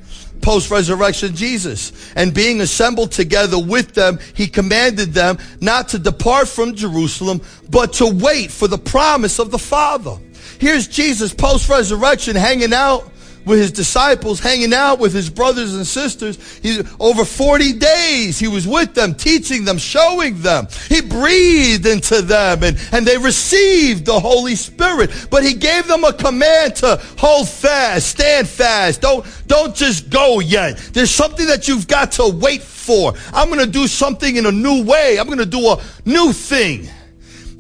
post-resurrection 0.49 1.37
Jesus. 1.37 1.93
And 2.17 2.33
being 2.33 2.63
assembled 2.63 3.13
together 3.13 3.59
with 3.59 3.93
them, 3.93 4.19
he 4.33 4.47
commanded 4.47 5.13
them 5.13 5.37
not 5.61 5.89
to 5.89 5.99
depart 5.99 6.49
from 6.49 6.75
Jerusalem, 6.75 7.43
but 7.69 7.93
to 7.95 8.07
wait 8.07 8.51
for 8.51 8.67
the 8.67 8.79
promise 8.79 9.39
of 9.39 9.51
the 9.51 9.59
Father. 9.59 10.17
Here's 10.59 10.89
Jesus 10.89 11.35
post-resurrection 11.35 12.35
hanging 12.35 12.73
out 12.73 13.13
with 13.49 13.59
his 13.59 13.73
disciples, 13.73 14.39
hanging 14.39 14.75
out 14.75 14.99
with 14.99 15.13
his 15.13 15.31
brothers 15.31 15.75
and 15.75 15.87
sisters. 15.87 16.37
He, 16.59 16.81
over 17.01 17.25
40 17.25 17.73
days, 17.73 18.39
he 18.39 18.47
was 18.47 18.69
with 18.69 18.95
them, 18.95 19.15
teaching 19.15 19.65
them, 19.65 19.79
showing 19.79 20.41
them. 20.43 20.69
He 20.89 21.01
breathed 21.01 21.87
into 21.87 22.23
them 22.23 22.63
and, 22.63 22.79
and 22.93 23.07
they 23.07 23.17
received 23.17 24.05
the 24.05 24.21
Holy 24.21 24.55
Spirit. 24.55 25.29
But 25.31 25.43
he 25.43 25.55
gave 25.55 25.89
them 25.89 26.05
a 26.05 26.13
command 26.13 26.77
to 26.77 27.01
hold 27.17 27.49
fast, 27.49 28.09
stand 28.09 28.47
fast. 28.47 29.01
Don't, 29.01 29.27
don't 29.47 29.75
just 29.75 30.11
go 30.11 30.41
yet. 30.41 30.77
There's 30.93 31.11
something 31.11 31.47
that 31.47 31.67
you've 31.67 31.89
got 31.89 32.13
to 32.13 32.29
wait 32.29 32.63
for. 32.63 33.15
I'm 33.33 33.49
going 33.49 33.65
to 33.65 33.71
do 33.71 33.87
something 33.87 34.37
in 34.37 34.47
a 34.47 34.53
new 34.53 34.85
way. 34.85 35.19
I'm 35.19 35.27
going 35.27 35.39
to 35.39 35.47
do 35.47 35.69
a 35.69 35.83
new 36.05 36.33
thing. 36.33 36.89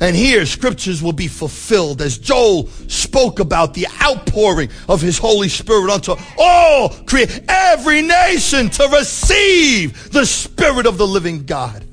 And 0.00 0.14
here 0.14 0.46
scriptures 0.46 1.02
will 1.02 1.12
be 1.12 1.26
fulfilled 1.26 2.00
as 2.02 2.18
Joel 2.18 2.68
spoke 2.86 3.40
about 3.40 3.74
the 3.74 3.88
outpouring 4.00 4.70
of 4.88 5.00
his 5.00 5.18
Holy 5.18 5.48
Spirit 5.48 5.90
unto 5.90 6.14
all 6.38 6.90
create 6.90 7.42
every 7.48 8.02
nation 8.02 8.70
to 8.70 8.88
receive 8.92 10.12
the 10.12 10.24
Spirit 10.24 10.86
of 10.86 10.98
the 10.98 11.06
living 11.06 11.44
God. 11.46 11.84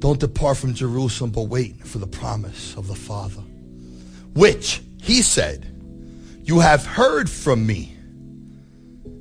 Don't 0.00 0.18
depart 0.18 0.56
from 0.56 0.74
Jerusalem, 0.74 1.30
but 1.30 1.42
wait 1.42 1.86
for 1.86 1.98
the 1.98 2.08
promise 2.08 2.76
of 2.76 2.88
the 2.88 2.94
Father, 2.96 3.42
which 4.34 4.82
he 5.00 5.22
said, 5.22 5.68
you 6.42 6.58
have 6.58 6.84
heard 6.84 7.30
from 7.30 7.64
me. 7.64 7.96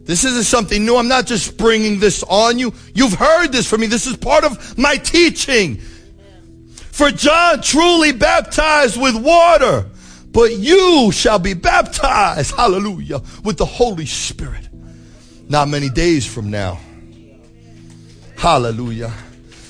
This 0.06 0.26
isn't 0.26 0.46
something 0.46 0.86
new. 0.86 0.98
I'm 0.98 1.08
not 1.08 1.28
just 1.28 1.58
bringing 1.58 2.00
this 2.00 2.24
on 2.24 2.58
you. 2.60 2.74
You've 2.94 3.14
heard 3.14 3.52
this 3.52 3.70
from 3.70 3.82
me. 3.82 3.88
This 3.88 4.08
is 4.08 4.18
part 4.18 4.44
of 4.44 4.78
my 4.78 4.98
teaching. 4.98 5.78
For 6.92 7.12
John 7.12 7.62
truly 7.62 8.12
baptized 8.12 9.00
with 9.02 9.16
water, 9.16 9.90
but 10.32 10.52
you 10.54 11.12
shall 11.12 11.40
be 11.40 11.54
baptized, 11.54 12.56
hallelujah, 12.56 13.22
with 13.44 13.58
the 13.58 13.66
Holy 13.66 14.06
Spirit. 14.06 14.70
Not 15.48 15.68
many 15.68 15.90
days 15.90 16.26
from 16.26 16.50
now. 16.50 16.80
Hallelujah. 18.38 19.14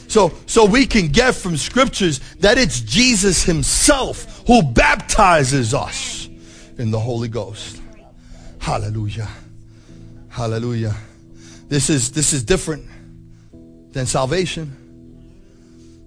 So, 0.07 0.33
so 0.45 0.65
we 0.65 0.85
can 0.85 1.07
get 1.07 1.35
from 1.35 1.55
scriptures 1.57 2.19
that 2.39 2.57
it's 2.57 2.81
Jesus 2.81 3.43
himself 3.43 4.43
who 4.45 4.61
baptizes 4.61 5.73
us 5.73 6.27
in 6.77 6.91
the 6.91 6.99
Holy 6.99 7.27
Ghost. 7.27 7.81
Hallelujah. 8.59 9.29
Hallelujah. 10.31 10.95
This 11.67 11.89
is 11.89 12.11
this 12.11 12.31
is 12.31 12.43
different 12.43 12.87
than 13.91 14.05
salvation. 14.05 14.77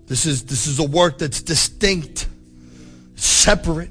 This 0.06 0.24
is 0.24 0.44
this 0.44 0.66
is 0.66 0.78
a 0.78 0.84
work 0.84 1.18
that's 1.18 1.42
distinct, 1.42 2.26
separate. 3.16 3.90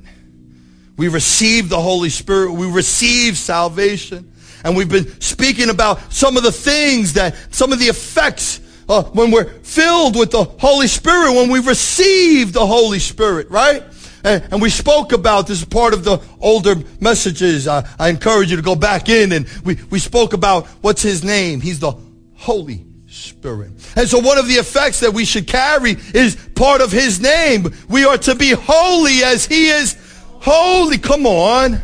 We 0.98 1.08
receive 1.08 1.70
the 1.70 1.80
Holy 1.80 2.10
Spirit. 2.10 2.54
We 2.54 2.70
receive 2.70 3.38
salvation. 3.38 4.32
And 4.64 4.76
we've 4.76 4.90
been 4.90 5.22
speaking 5.22 5.70
about 5.70 6.12
some 6.12 6.38
of 6.38 6.44
the 6.44 6.52
things 6.52 7.14
that, 7.14 7.36
some 7.52 7.72
of 7.72 7.80
the 7.80 7.86
effects 7.86 8.62
uh, 8.88 9.04
when 9.04 9.30
we're 9.30 9.50
filled 9.62 10.18
with 10.18 10.32
the 10.32 10.44
Holy 10.44 10.88
Spirit, 10.88 11.34
when 11.34 11.50
we 11.50 11.60
receive 11.60 12.54
the 12.54 12.66
Holy 12.66 13.00
Spirit, 13.00 13.50
right? 13.50 13.84
And, 14.24 14.44
and 14.52 14.62
we 14.62 14.70
spoke 14.70 15.12
about 15.12 15.48
this 15.48 15.64
part 15.66 15.94
of 15.94 16.04
the 16.04 16.22
older 16.40 16.76
messages. 17.00 17.68
I, 17.68 17.88
I 18.00 18.10
encourage 18.10 18.52
you 18.52 18.58
to 18.58 18.64
go 18.64 18.76
back 18.76 19.10
in 19.10 19.32
and 19.32 19.48
we, 19.66 19.76
we 19.90 20.00
spoke 20.00 20.34
about 20.34 20.68
what's 20.82 21.02
his 21.02 21.24
name. 21.24 21.62
He's 21.62 21.80
the 21.80 21.94
Holy 22.36 22.86
Spirit. 23.08 23.72
And 23.96 24.08
so 24.08 24.20
one 24.20 24.38
of 24.38 24.48
the 24.48 24.56
effects 24.56 25.02
that 25.02 25.14
we 25.14 25.26
should 25.26 25.48
carry 25.48 25.98
is 26.14 26.36
part 26.56 26.82
of 26.82 26.92
his 26.92 27.20
name. 27.20 27.74
We 27.90 28.06
are 28.06 28.18
to 28.20 28.36
be 28.36 28.52
holy 28.52 29.24
as 29.24 29.46
he 29.46 29.68
is 29.68 29.98
holy. 30.40 30.98
Come 30.98 31.26
on. 31.26 31.82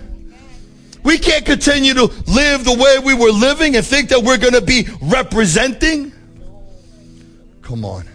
We 1.04 1.18
can't 1.18 1.46
continue 1.46 1.94
to 1.94 2.06
live 2.28 2.66
the 2.66 2.76
way 2.78 3.00
we 3.00 3.14
were 3.14 3.32
living 3.32 3.76
and 3.76 3.86
think 3.86 4.10
that 4.10 4.22
we're 4.22 4.38
going 4.38 4.54
to 4.54 4.62
be 4.62 4.88
representing. 5.02 6.12
Come 7.62 7.86
on. 7.86 8.08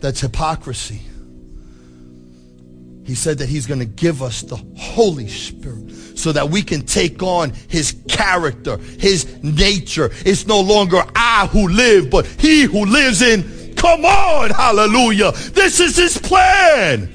That's 0.00 0.20
hypocrisy. 0.20 1.02
He 3.08 3.14
said 3.14 3.38
that 3.38 3.48
he's 3.48 3.66
going 3.66 3.80
to 3.80 3.86
give 3.86 4.22
us 4.22 4.42
the 4.42 4.56
Holy 4.76 5.28
Spirit 5.28 5.90
so 6.14 6.30
that 6.30 6.50
we 6.50 6.60
can 6.60 6.84
take 6.84 7.22
on 7.22 7.54
his 7.68 7.96
character, 8.06 8.76
his 8.76 9.42
nature. 9.42 10.10
It's 10.26 10.46
no 10.46 10.60
longer 10.60 11.02
I 11.16 11.46
who 11.46 11.68
live, 11.68 12.10
but 12.10 12.26
he 12.26 12.64
who 12.64 12.84
lives 12.84 13.22
in. 13.22 13.74
Come 13.76 14.04
on, 14.04 14.50
hallelujah. 14.50 15.32
This 15.32 15.80
is 15.80 15.96
his 15.96 16.18
plan. 16.18 17.08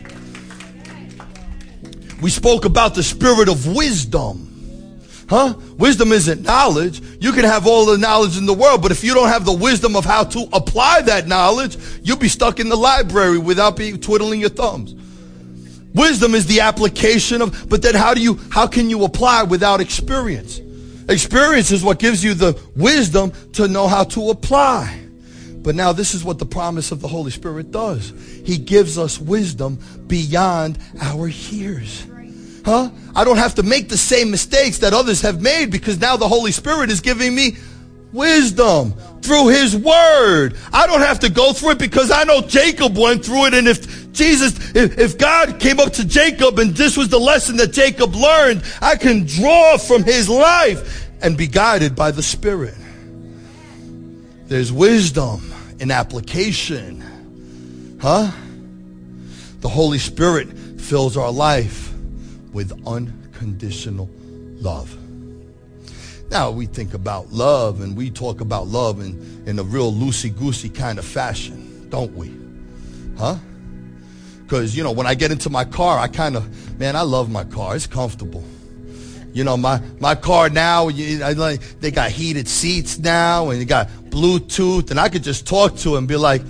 We 2.23 2.31
spoke 2.31 2.65
about 2.65 2.95
the 2.95 3.03
spirit 3.03 3.47
of 3.47 3.67
wisdom. 3.75 4.97
Huh? 5.29 5.53
Wisdom 5.77 6.11
isn't 6.11 6.41
knowledge. 6.41 7.03
You 7.21 7.33
can 7.33 7.43
have 7.43 7.67
all 7.67 7.85
the 7.85 7.99
knowledge 7.99 8.35
in 8.35 8.47
the 8.47 8.53
world, 8.55 8.81
but 8.81 8.91
if 8.91 9.03
you 9.03 9.13
don't 9.13 9.29
have 9.29 9.45
the 9.45 9.53
wisdom 9.53 9.95
of 9.95 10.05
how 10.05 10.23
to 10.23 10.49
apply 10.53 11.03
that 11.03 11.27
knowledge, 11.27 11.77
you'll 12.01 12.17
be 12.17 12.29
stuck 12.29 12.59
in 12.59 12.67
the 12.67 12.75
library 12.75 13.37
without 13.37 13.77
be 13.77 13.95
twiddling 13.95 14.39
your 14.39 14.49
thumbs. 14.49 14.95
Wisdom 15.93 16.33
is 16.33 16.45
the 16.47 16.61
application 16.61 17.41
of, 17.41 17.69
but 17.69 17.81
then 17.81 17.95
how 17.95 18.13
do 18.13 18.21
you, 18.21 18.39
how 18.51 18.67
can 18.67 18.89
you 18.89 19.03
apply 19.03 19.43
without 19.43 19.79
experience? 19.79 20.59
Experience 21.09 21.71
is 21.71 21.83
what 21.83 21.99
gives 21.99 22.23
you 22.23 22.33
the 22.33 22.59
wisdom 22.75 23.31
to 23.53 23.67
know 23.67 23.87
how 23.87 24.03
to 24.05 24.29
apply. 24.29 25.01
But 25.57 25.75
now 25.75 25.93
this 25.93 26.13
is 26.13 26.23
what 26.23 26.39
the 26.39 26.45
promise 26.45 26.91
of 26.91 27.01
the 27.01 27.07
Holy 27.07 27.31
Spirit 27.31 27.71
does. 27.71 28.11
He 28.43 28.57
gives 28.57 28.97
us 28.97 29.19
wisdom 29.19 29.79
beyond 30.07 30.77
our 31.01 31.27
years. 31.27 32.05
Huh? 32.65 32.89
I 33.15 33.23
don't 33.23 33.37
have 33.37 33.55
to 33.55 33.63
make 33.63 33.89
the 33.89 33.97
same 33.97 34.31
mistakes 34.31 34.79
that 34.79 34.93
others 34.93 35.21
have 35.21 35.41
made 35.41 35.71
because 35.71 35.99
now 35.99 36.17
the 36.17 36.27
Holy 36.27 36.51
Spirit 36.51 36.89
is 36.89 37.01
giving 37.01 37.35
me 37.35 37.57
wisdom 38.13 38.93
through 39.21 39.47
his 39.49 39.75
word. 39.75 40.55
I 40.71 40.85
don't 40.87 41.01
have 41.01 41.19
to 41.21 41.29
go 41.29 41.53
through 41.53 41.71
it 41.71 41.79
because 41.79 42.11
I 42.11 42.23
know 42.23 42.41
Jacob 42.41 42.97
went 42.97 43.25
through 43.25 43.45
it. 43.45 43.53
And 43.53 43.67
if 43.67 44.02
Jesus, 44.13 44.75
if, 44.75 44.97
if 44.97 45.17
God 45.17 45.59
came 45.59 45.79
up 45.79 45.93
to 45.93 46.05
Jacob 46.05 46.59
and 46.59 46.75
this 46.75 46.95
was 46.95 47.09
the 47.09 47.19
lesson 47.19 47.57
that 47.57 47.73
Jacob 47.73 48.15
learned, 48.15 48.63
I 48.81 48.95
can 48.95 49.25
draw 49.25 49.77
from 49.77 50.03
his 50.03 50.29
life 50.29 51.09
and 51.21 51.37
be 51.37 51.47
guided 51.47 51.95
by 51.95 52.11
the 52.11 52.23
Spirit. 52.23 52.75
There's 54.45 54.71
wisdom 54.71 55.51
in 55.79 55.89
application. 55.89 57.97
Huh? 57.99 58.31
The 59.61 59.69
Holy 59.69 59.97
Spirit 59.97 60.49
fills 60.79 61.17
our 61.17 61.31
life 61.31 61.91
with 62.51 62.71
unconditional 62.85 64.09
love. 64.59 64.95
Now 66.29 66.51
we 66.51 66.65
think 66.65 66.93
about 66.93 67.31
love 67.31 67.81
and 67.81 67.95
we 67.95 68.09
talk 68.09 68.41
about 68.41 68.67
love 68.67 68.99
in, 68.99 69.43
in 69.47 69.57
a 69.57 69.63
real 69.63 69.91
loosey-goosey 69.91 70.69
kind 70.69 70.99
of 70.99 71.05
fashion, 71.05 71.89
don't 71.89 72.13
we? 72.15 72.33
Huh? 73.17 73.37
Because, 74.43 74.75
you 74.75 74.83
know, 74.83 74.91
when 74.91 75.07
I 75.07 75.15
get 75.15 75.31
into 75.31 75.49
my 75.49 75.65
car, 75.65 75.97
I 75.97 76.07
kind 76.07 76.35
of, 76.35 76.79
man, 76.79 76.95
I 76.95 77.01
love 77.01 77.31
my 77.31 77.43
car. 77.43 77.75
It's 77.75 77.87
comfortable. 77.87 78.43
You 79.33 79.43
know, 79.43 79.57
my, 79.57 79.81
my 79.99 80.13
car 80.13 80.49
now, 80.49 80.89
you, 80.89 81.23
I, 81.23 81.33
like, 81.33 81.61
they 81.79 81.89
got 81.89 82.11
heated 82.11 82.47
seats 82.47 82.99
now 82.99 83.49
and 83.49 83.59
they 83.59 83.65
got 83.65 83.87
Bluetooth 84.09 84.91
and 84.91 84.99
I 84.99 85.09
could 85.09 85.23
just 85.23 85.47
talk 85.47 85.75
to 85.77 85.93
him 85.93 85.99
and 85.99 86.07
be 86.07 86.17
like, 86.17 86.43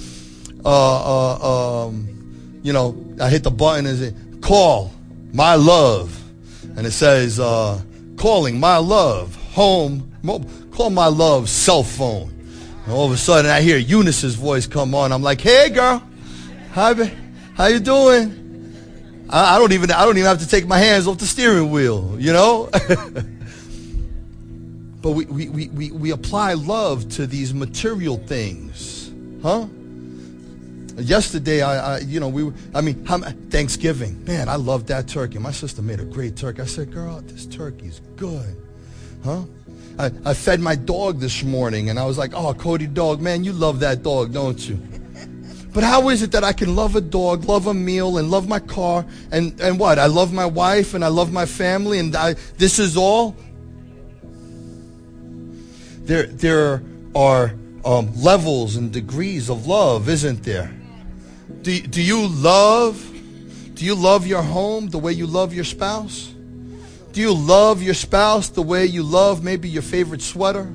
uh, 0.65 1.37
uh, 1.39 1.85
um, 1.85 2.59
you 2.61 2.73
know, 2.73 3.01
I 3.21 3.29
hit 3.29 3.43
the 3.43 3.51
button 3.51 3.85
and 3.85 3.97
say, 3.97 4.13
call 4.41 4.91
my 5.31 5.55
love. 5.55 6.19
And 6.75 6.85
it 6.85 6.91
says, 6.91 7.39
uh, 7.39 7.81
calling 8.17 8.59
my 8.59 8.77
love, 8.77 9.35
home, 9.53 10.11
call 10.71 10.89
my 10.89 11.07
love, 11.07 11.49
cell 11.49 11.83
phone. 11.83 12.33
And 12.83 12.93
all 12.93 13.05
of 13.05 13.11
a 13.13 13.17
sudden 13.17 13.49
I 13.49 13.61
hear 13.61 13.77
Eunice's 13.77 14.35
voice 14.35 14.67
come 14.67 14.93
on. 14.93 15.13
I'm 15.13 15.23
like, 15.23 15.39
hey 15.39 15.69
girl, 15.69 16.03
hi, 16.73 16.93
how 17.55 17.67
you 17.67 17.79
doing? 17.79 18.39
I, 19.29 19.55
I 19.55 19.59
don't 19.59 19.71
even, 19.73 19.91
I 19.91 20.05
don't 20.05 20.17
even 20.17 20.27
have 20.27 20.39
to 20.39 20.47
take 20.47 20.67
my 20.67 20.77
hands 20.77 21.07
off 21.07 21.17
the 21.17 21.25
steering 21.25 21.71
wheel, 21.71 22.15
you 22.19 22.33
know? 22.33 22.69
but 25.01 25.11
we, 25.11 25.25
we, 25.25 25.49
we, 25.49 25.91
we 25.91 26.11
apply 26.11 26.53
love 26.53 27.09
to 27.09 27.27
these 27.27 27.53
material 27.53 28.17
things, 28.17 29.11
huh? 29.41 29.67
Yesterday, 30.95 31.61
I, 31.63 31.95
I, 31.95 31.99
you 31.99 32.19
know, 32.19 32.29
we, 32.29 32.51
I 32.75 32.81
mean, 32.81 33.03
how, 33.05 33.17
Thanksgiving, 33.17 34.23
man, 34.25 34.47
I 34.47 34.55
love 34.55 34.85
that 34.87 35.07
turkey. 35.07 35.39
My 35.39 35.51
sister 35.51 35.81
made 35.81 35.99
a 35.99 36.05
great 36.05 36.35
turkey. 36.35 36.61
I 36.61 36.65
said, 36.65 36.91
girl, 36.91 37.19
this 37.21 37.47
turkey's 37.47 37.99
good, 38.15 38.55
huh? 39.23 39.41
I, 39.97 40.11
I 40.25 40.33
fed 40.33 40.59
my 40.59 40.75
dog 40.75 41.19
this 41.19 41.43
morning, 41.43 41.89
and 41.89 41.99
I 41.99 42.05
was 42.05 42.17
like, 42.17 42.33
oh, 42.35 42.53
Cody 42.53 42.87
dog, 42.87 43.21
man, 43.21 43.43
you 43.43 43.53
love 43.53 43.79
that 43.79 44.03
dog, 44.03 44.33
don't 44.33 44.67
you? 44.67 44.77
But 45.73 45.83
how 45.83 46.09
is 46.09 46.21
it 46.21 46.31
that 46.33 46.43
I 46.43 46.53
can 46.53 46.75
love 46.75 46.95
a 46.95 47.01
dog, 47.01 47.45
love 47.45 47.65
a 47.65 47.73
meal, 47.73 48.17
and 48.17 48.29
love 48.29 48.47
my 48.47 48.59
car, 48.59 49.05
and, 49.31 49.59
and 49.59 49.79
what? 49.79 49.97
I 49.97 50.05
love 50.05 50.31
my 50.31 50.45
wife, 50.45 50.93
and 50.93 51.03
I 51.03 51.07
love 51.07 51.31
my 51.31 51.47
family, 51.47 51.97
and 51.97 52.15
I, 52.15 52.35
this 52.57 52.77
is 52.77 52.95
all? 52.95 53.35
There, 56.05 56.27
there 56.27 56.83
are 57.15 57.55
um, 57.83 58.13
levels 58.21 58.75
and 58.75 58.91
degrees 58.91 59.49
of 59.49 59.65
love, 59.65 60.09
isn't 60.09 60.43
there? 60.43 60.71
Do, 61.63 61.81
do 61.81 62.01
you 62.01 62.27
love? 62.27 63.09
Do 63.73 63.83
you 63.83 63.95
love 63.95 64.27
your 64.27 64.43
home 64.43 64.89
the 64.89 64.99
way 64.99 65.13
you 65.13 65.25
love 65.25 65.53
your 65.53 65.63
spouse? 65.63 66.31
Do 67.13 67.21
you 67.21 67.33
love 67.33 67.81
your 67.81 67.93
spouse 67.95 68.49
the 68.49 68.61
way 68.61 68.85
you 68.85 69.01
love 69.01 69.43
maybe 69.43 69.69
your 69.69 69.81
favorite 69.81 70.21
sweater? 70.21 70.71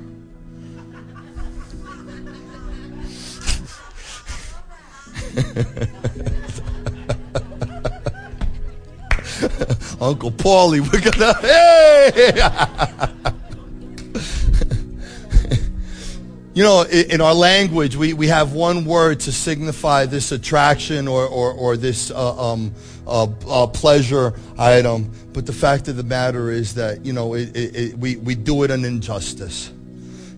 Uncle 10.01 10.31
Paulie, 10.31 10.81
we're 10.81 11.01
gonna 11.01 11.33
hey! 11.41 13.19
You 16.59 16.65
know, 16.65 16.81
in 16.81 17.21
our 17.21 17.33
language, 17.33 17.95
we, 17.95 18.11
we 18.11 18.27
have 18.27 18.51
one 18.51 18.83
word 18.83 19.21
to 19.21 19.31
signify 19.31 20.07
this 20.07 20.33
attraction 20.33 21.07
or, 21.07 21.25
or, 21.25 21.53
or 21.53 21.77
this 21.77 22.11
uh, 22.11 22.51
um, 22.51 22.73
uh, 23.07 23.27
uh, 23.47 23.67
pleasure 23.67 24.33
item. 24.57 25.09
But 25.31 25.45
the 25.45 25.53
fact 25.53 25.87
of 25.87 25.95
the 25.95 26.03
matter 26.03 26.51
is 26.51 26.73
that, 26.73 27.05
you 27.05 27.13
know, 27.13 27.33
it, 27.33 27.55
it, 27.55 27.75
it, 27.75 27.97
we, 27.97 28.17
we 28.17 28.35
do 28.35 28.63
it 28.63 28.71
an 28.71 28.83
injustice. 28.83 29.71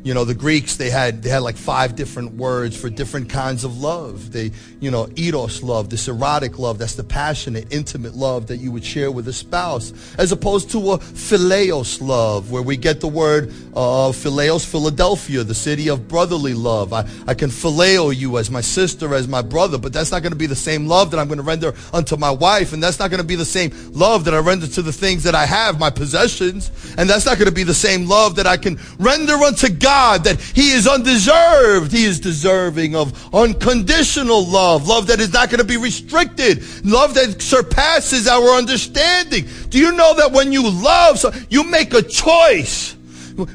You 0.04 0.16
know, 0.16 0.26
the 0.26 0.34
Greeks, 0.34 0.78
they 0.78 0.90
had, 0.90 1.22
they 1.22 1.30
had 1.30 1.44
like 1.44 1.58
five 1.58 1.96
different 1.96 2.34
words 2.34 2.76
for 2.76 2.90
different 2.90 3.30
kinds 3.30 3.64
of 3.64 3.78
love. 3.80 4.32
They, 4.32 4.52
you 4.80 4.90
know, 4.90 5.08
eros 5.16 5.62
love, 5.62 5.92
this 5.92 6.08
erotic 6.08 6.58
love, 6.58 6.80
that's 6.80 6.96
the 6.96 7.04
passionate, 7.04 7.72
intimate 7.72 8.16
love 8.16 8.48
that 8.48 8.58
you 8.58 8.72
would 8.72 8.84
share 8.84 9.12
with 9.12 9.28
a 9.28 9.34
spouse, 9.34 9.94
as 10.18 10.32
opposed 10.32 10.72
to 10.72 10.94
a 10.94 10.98
phileos 10.98 12.02
love, 12.02 12.50
where 12.50 12.64
we 12.64 12.78
get 12.78 13.00
the 13.00 13.08
word 13.08 13.50
uh, 13.76 14.12
phileos, 14.12 14.66
Philadelphia, 14.66 15.44
the 15.44 15.54
city 15.54 15.88
of 15.88 16.08
brotherly 16.08 16.56
love. 16.56 16.94
I, 16.94 17.08
I 17.28 17.36
can 17.36 17.52
phileo 17.52 18.16
you 18.16 18.40
as 18.40 18.50
my 18.50 18.62
sister, 18.62 19.14
as 19.14 19.28
my 19.28 19.44
brother, 19.44 19.78
but 19.78 19.94
that's 19.94 20.12
not 20.12 20.24
going 20.24 20.34
to 20.34 20.38
be 20.38 20.48
the 20.48 20.56
same 20.56 20.88
love 20.88 21.12
that 21.12 21.20
I'm 21.20 21.28
going 21.28 21.38
to 21.38 21.44
render 21.44 21.76
unto 21.94 22.18
my 22.18 22.32
wife, 22.32 22.74
and 22.74 22.82
that's 22.82 22.98
not 22.98 23.12
going 23.12 23.22
to 23.22 23.28
be 23.28 23.36
the 23.36 23.46
same 23.46 23.72
love 23.92 24.26
that 24.26 24.34
I 24.34 24.40
render 24.40 24.66
to 24.66 24.82
the 24.82 24.94
things 24.94 25.22
that 25.24 25.36
I 25.36 25.46
have, 25.46 25.78
my 25.78 25.92
possessions, 25.92 26.72
and 26.98 27.08
that's 27.08 27.28
not 27.28 27.38
going 27.38 27.50
to 27.50 27.54
be 27.54 27.64
the 27.64 27.76
same 27.76 28.08
love 28.08 28.36
that 28.38 28.48
I 28.48 28.58
can 28.58 28.80
render 28.98 29.34
unto 29.34 29.70
God 29.70 29.91
God, 29.92 30.24
that 30.24 30.40
he 30.40 30.72
is 30.72 30.88
undeserved. 30.88 31.92
He 31.92 32.06
is 32.06 32.22
deserving 32.22 32.96
of 32.96 33.36
unconditional 33.36 34.46
love, 34.46 34.88
love 34.88 35.08
that 35.08 35.20
is 35.20 35.34
not 35.34 35.50
going 35.50 35.60
to 35.60 35.66
be 35.66 35.76
restricted, 35.76 36.64
love 36.86 37.14
that 37.16 37.42
surpasses 37.42 38.26
our 38.26 38.52
understanding. 38.52 39.46
Do 39.68 39.78
you 39.78 39.92
know 39.92 40.16
that 40.16 40.32
when 40.32 40.54
you 40.54 40.70
love, 40.70 41.20
so 41.20 41.34
you 41.50 41.66
make 41.70 41.94
a 41.94 42.02
choice? 42.02 42.96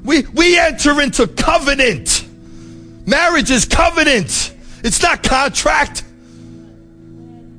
We, 0.04 0.26
we 0.34 0.58
enter 0.58 1.00
into 1.00 1.26
covenant. 1.26 2.26
Marriage 3.06 3.50
is 3.50 3.64
covenant. 3.64 4.54
It's 4.84 5.02
not 5.02 5.22
contract. 5.22 6.04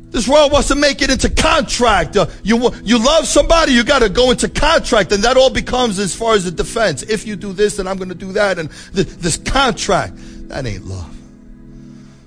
This 0.10 0.28
world 0.28 0.52
wants 0.52 0.70
to 0.70 0.76
make 0.76 1.02
it 1.02 1.12
into 1.12 1.30
contract. 1.30 2.16
Uh, 2.16 2.28
you, 2.42 2.72
you 2.84 2.98
love 2.98 3.28
somebody, 3.28 3.74
you 3.74 3.84
got 3.84 4.00
to 4.00 4.10
go 4.10 4.32
into 4.32 4.48
contract, 4.48 5.12
and 5.12 5.24
that 5.24 5.36
all 5.36 5.50
becomes 5.50 6.00
as 6.00 6.16
far 6.16 6.34
as 6.34 6.46
the 6.46 6.52
defense. 6.52 7.04
If 7.04 7.28
you 7.28 7.36
do 7.36 7.52
this, 7.52 7.78
then 7.78 7.88
I'm 7.88 7.98
going 7.98 8.10
to 8.10 8.16
do 8.16 8.32
that, 8.34 8.58
and 8.58 8.70
th- 8.94 9.08
this 9.08 9.38
contract. 9.38 10.14
That 10.48 10.66
ain't 10.66 10.86
love. 10.86 11.14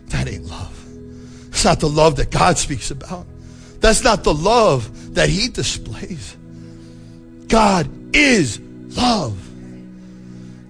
That 0.08 0.28
ain't 0.28 0.44
love. 0.44 0.76
It's 1.48 1.64
not 1.64 1.80
the 1.80 1.88
love 1.88 2.16
that 2.16 2.30
God 2.30 2.58
speaks 2.58 2.90
about. 2.90 3.26
That's 3.80 4.04
not 4.04 4.24
the 4.24 4.34
love 4.34 5.14
that 5.14 5.30
He 5.30 5.48
displays. 5.48 6.36
God 7.48 7.88
is 8.14 8.60
love. 8.60 9.38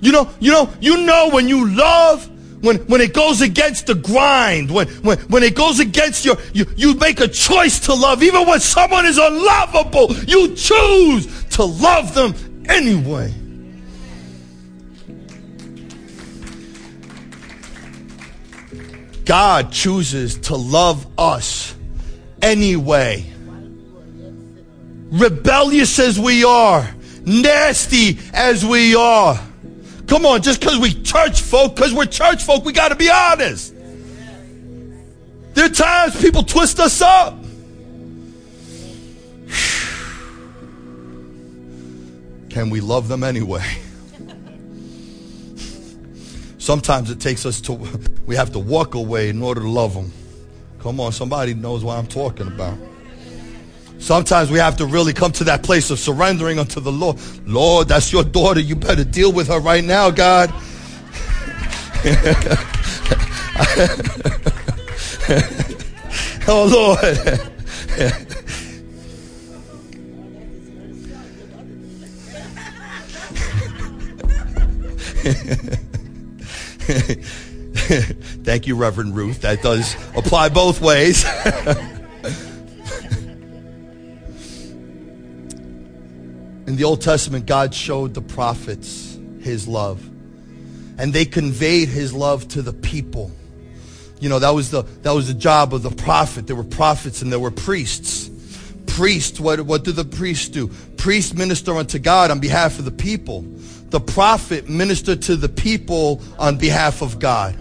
You 0.00 0.12
know, 0.12 0.30
you 0.38 0.52
know, 0.52 0.72
you 0.80 1.04
know 1.04 1.30
when 1.30 1.48
you 1.48 1.68
love 1.68 2.29
when, 2.60 2.76
when 2.86 3.00
it 3.00 3.14
goes 3.14 3.40
against 3.40 3.86
the 3.86 3.94
grind, 3.94 4.70
when, 4.70 4.88
when, 5.02 5.18
when 5.20 5.42
it 5.42 5.54
goes 5.54 5.80
against 5.80 6.24
your, 6.24 6.36
you, 6.52 6.66
you 6.76 6.94
make 6.94 7.20
a 7.20 7.28
choice 7.28 7.80
to 7.80 7.94
love, 7.94 8.22
even 8.22 8.46
when 8.46 8.60
someone 8.60 9.06
is 9.06 9.18
unlovable, 9.18 10.12
you 10.14 10.54
choose 10.54 11.44
to 11.50 11.64
love 11.64 12.14
them 12.14 12.34
anyway. 12.68 13.34
God 19.24 19.72
chooses 19.72 20.38
to 20.40 20.56
love 20.56 21.06
us 21.18 21.74
anyway. 22.42 23.24
rebellious 25.10 25.98
as 25.98 26.18
we 26.18 26.44
are, 26.44 26.88
nasty 27.24 28.18
as 28.32 28.64
we 28.64 28.94
are. 28.94 29.40
Come 30.10 30.26
on, 30.26 30.42
just 30.42 30.58
because 30.58 30.76
we 30.76 30.92
church 30.92 31.40
folk, 31.40 31.76
because 31.76 31.94
we're 31.94 32.04
church 32.04 32.42
folk, 32.42 32.64
we 32.64 32.72
got 32.72 32.88
to 32.88 32.96
be 32.96 33.08
honest. 33.08 33.72
There 35.54 35.66
are 35.66 35.68
times 35.68 36.20
people 36.20 36.42
twist 36.42 36.80
us 36.80 37.00
up. 37.00 37.34
Can 42.50 42.70
we 42.70 42.80
love 42.80 43.06
them 43.06 43.22
anyway? 43.22 43.62
Sometimes 46.58 47.12
it 47.12 47.20
takes 47.20 47.46
us 47.46 47.60
to, 47.60 47.74
we 48.26 48.34
have 48.34 48.52
to 48.54 48.58
walk 48.58 48.96
away 48.96 49.28
in 49.28 49.40
order 49.40 49.60
to 49.60 49.70
love 49.70 49.94
them. 49.94 50.12
Come 50.80 50.98
on, 50.98 51.12
somebody 51.12 51.54
knows 51.54 51.84
what 51.84 51.96
I'm 51.96 52.08
talking 52.08 52.48
about. 52.48 52.76
Sometimes 54.00 54.50
we 54.50 54.58
have 54.58 54.78
to 54.78 54.86
really 54.86 55.12
come 55.12 55.30
to 55.32 55.44
that 55.44 55.62
place 55.62 55.90
of 55.90 55.98
surrendering 55.98 56.58
unto 56.58 56.80
the 56.80 56.90
Lord. 56.90 57.18
Lord, 57.46 57.88
that's 57.88 58.10
your 58.12 58.24
daughter. 58.24 58.58
You 58.58 58.74
better 58.74 59.04
deal 59.04 59.30
with 59.30 59.48
her 59.48 59.60
right 59.60 59.84
now, 59.84 60.10
God. 60.10 60.50
oh, 66.48 66.66
Lord. 66.72 67.40
Thank 78.44 78.66
you, 78.66 78.76
Reverend 78.76 79.14
Ruth. 79.14 79.42
That 79.42 79.60
does 79.62 79.94
apply 80.16 80.48
both 80.48 80.80
ways. 80.80 81.24
In 86.70 86.76
the 86.76 86.84
Old 86.84 87.00
Testament, 87.00 87.46
God 87.46 87.74
showed 87.74 88.14
the 88.14 88.22
prophets 88.22 89.18
his 89.40 89.66
love. 89.66 90.08
And 90.98 91.12
they 91.12 91.24
conveyed 91.24 91.88
his 91.88 92.12
love 92.14 92.46
to 92.50 92.62
the 92.62 92.72
people. 92.72 93.32
You 94.20 94.28
know, 94.28 94.38
that 94.38 94.50
was 94.50 94.70
the 94.70 94.82
that 95.02 95.10
was 95.10 95.26
the 95.26 95.34
job 95.34 95.74
of 95.74 95.82
the 95.82 95.90
prophet. 95.90 96.46
There 96.46 96.54
were 96.54 96.62
prophets 96.62 97.22
and 97.22 97.32
there 97.32 97.40
were 97.40 97.50
priests. 97.50 98.30
Priests, 98.86 99.40
what, 99.40 99.62
what 99.62 99.82
do 99.82 99.90
the 99.90 100.04
priests 100.04 100.48
do? 100.48 100.68
Priests 100.96 101.34
minister 101.34 101.74
unto 101.74 101.98
God 101.98 102.30
on 102.30 102.38
behalf 102.38 102.78
of 102.78 102.84
the 102.84 102.92
people. 102.92 103.40
The 103.88 104.00
prophet 104.00 104.68
ministered 104.68 105.22
to 105.22 105.34
the 105.34 105.48
people 105.48 106.22
on 106.38 106.56
behalf 106.56 107.02
of 107.02 107.18
God. 107.18 107.56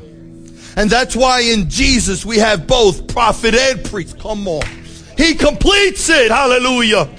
And 0.76 0.88
that's 0.88 1.16
why 1.16 1.40
in 1.40 1.68
Jesus 1.68 2.28
we 2.28 2.38
have 2.38 2.68
both 2.68 3.12
prophet 3.12 3.56
and 3.56 3.84
priest. 3.84 4.20
Come 4.20 4.48
on. 4.48 4.68
He 5.18 5.34
completes 5.34 6.08
it. 6.10 6.30
Hallelujah. 6.30 7.10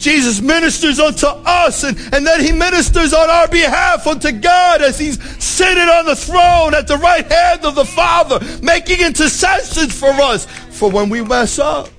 Jesus 0.00 0.40
ministers 0.40 0.98
unto 0.98 1.26
us 1.26 1.84
and, 1.84 1.96
and 2.14 2.26
then 2.26 2.40
he 2.40 2.52
ministers 2.52 3.12
on 3.12 3.28
our 3.28 3.46
behalf 3.48 4.06
unto 4.06 4.32
God 4.32 4.80
as 4.80 4.98
he's 4.98 5.22
sitting 5.42 5.88
on 5.88 6.06
the 6.06 6.16
throne 6.16 6.74
at 6.74 6.88
the 6.88 6.96
right 6.96 7.30
hand 7.30 7.66
of 7.66 7.74
the 7.74 7.84
Father, 7.84 8.40
making 8.62 9.00
intercessions 9.00 9.96
for 9.96 10.08
us 10.08 10.46
for 10.46 10.90
when 10.90 11.10
we 11.10 11.22
mess 11.22 11.58
up. 11.58 11.90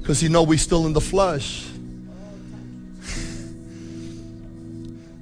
Because 0.00 0.20
you 0.20 0.30
know 0.30 0.42
we're 0.42 0.58
still 0.58 0.84
in 0.86 0.92
the 0.92 1.00
flesh. 1.00 1.68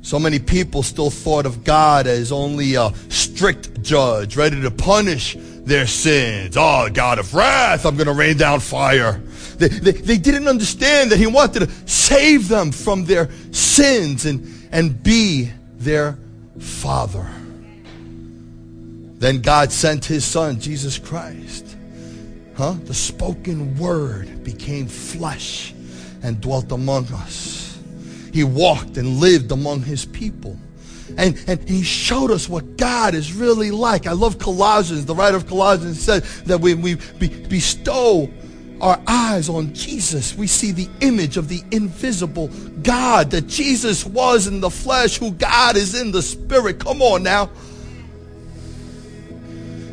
So 0.01 0.19
many 0.19 0.39
people 0.39 0.83
still 0.83 1.11
thought 1.11 1.45
of 1.45 1.65
God 1.65 2.07
as 2.07 2.33
only 2.33 2.77
a 2.77 2.93
strict 3.11 3.83
judge, 3.83 4.37
ready 4.37 4.61
to 4.63 4.71
punish 4.71 5.37
their 5.39 5.87
sins. 5.87 6.57
Oh, 6.57 6.89
God 6.93 7.19
of 7.19 7.35
wrath, 7.35 7.85
I'm 7.85 7.97
going 7.97 8.09
to 8.09 8.15
rain 8.15 8.39
down 8.39 8.61
fire. 8.61 9.23
They, 9.61 9.69
they, 9.69 9.93
they, 9.93 10.17
didn't 10.17 10.49
understand 10.49 11.13
that 11.13 11.19
he 11.19 11.27
wanted 11.27 11.69
to 11.69 11.71
save 11.87 12.49
them 12.49 12.73
from 12.73 13.05
their 13.05 13.31
sins 13.53 14.25
and, 14.25 14.69
and 14.73 15.03
be 15.03 15.51
their 15.77 16.19
father. 16.59 17.29
Then 19.19 19.43
God 19.43 19.71
sent 19.71 20.07
his 20.07 20.25
son, 20.25 20.59
Jesus 20.61 20.99
Christ. 20.99 21.77
Huh? 22.57 22.73
The 22.85 22.95
spoken 22.95 23.77
word 23.77 24.45
became 24.45 24.87
flesh 24.87 25.75
and 26.23 26.41
dwelt 26.41 26.73
among 26.73 27.13
us. 27.13 27.79
He 28.33 28.45
walked 28.45 28.97
and 28.97 29.19
lived 29.19 29.53
among 29.53 29.83
his 29.83 30.07
people. 30.07 30.59
And, 31.19 31.39
and 31.47 31.69
he 31.69 31.83
showed 31.83 32.31
us 32.31 32.49
what 32.49 32.79
God 32.79 33.15
is 33.15 33.35
really 33.35 33.71
like. 33.71 34.07
I 34.07 34.13
love 34.13 34.39
Colossians. 34.39 35.05
The 35.05 35.15
writer 35.15 35.37
of 35.37 35.47
Colossians 35.47 36.01
said 36.01 36.23
that 36.47 36.61
when 36.63 36.81
we 36.81 36.95
bestow 36.95 38.31
our 38.81 39.01
eyes 39.07 39.49
on 39.49 39.75
Jesus, 39.75 40.35
we 40.35 40.47
see 40.47 40.73
the 40.73 40.89
image 41.01 41.37
of 41.37 41.49
the 41.49 41.63
invisible 41.71 42.49
God, 42.83 43.31
that 43.33 43.47
Jesus 43.47 44.07
was 44.07 44.47
in 44.47 44.61
the 44.61 44.71
flesh, 44.71 45.19
who 45.19 45.33
God 45.33 45.77
is 45.77 46.01
in 46.01 46.13
the 46.13 46.23
spirit. 46.23 46.79
Come 46.81 47.03
on 47.03 47.23
now. 47.23 47.51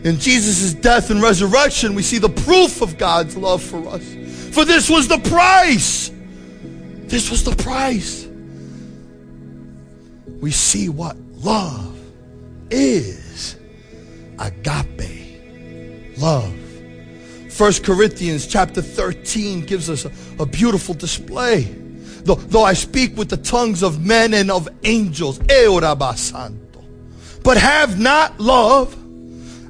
In 0.04 0.20
Jesus' 0.20 0.74
death 0.74 1.10
and 1.10 1.22
resurrection, 1.22 1.96
we 1.96 2.02
see 2.02 2.18
the 2.18 2.30
proof 2.30 2.82
of 2.82 2.98
God's 2.98 3.36
love 3.36 3.62
for 3.62 3.86
us. 3.90 4.04
For 4.54 4.64
this 4.64 4.90
was 4.90 5.08
the 5.08 5.18
price. 5.18 6.12
This 7.08 7.30
was 7.30 7.44
the 7.44 7.56
price. 7.56 8.26
We 10.40 10.52
see 10.52 10.88
what 10.88 11.18
love 11.44 12.00
is 12.70 13.58
agape 14.40 16.18
love. 16.18 16.67
1 17.58 17.74
Corinthians 17.82 18.46
chapter 18.46 18.84
13 18.84 19.62
gives 19.62 19.90
us 19.90 20.06
a, 20.06 20.12
a 20.40 20.46
beautiful 20.46 20.94
display. 20.94 21.64
Though, 22.24 22.36
though, 22.36 22.64
I 22.64 22.74
speak 22.74 23.18
with 23.18 23.30
the 23.30 23.38
tongues 23.38 23.82
of 23.82 24.06
men 24.06 24.36
and 24.36 24.52
of 24.52 24.70
angels, 24.84 25.40
but 27.44 27.58
have 27.58 28.00
not 28.00 28.40
love, 28.40 28.96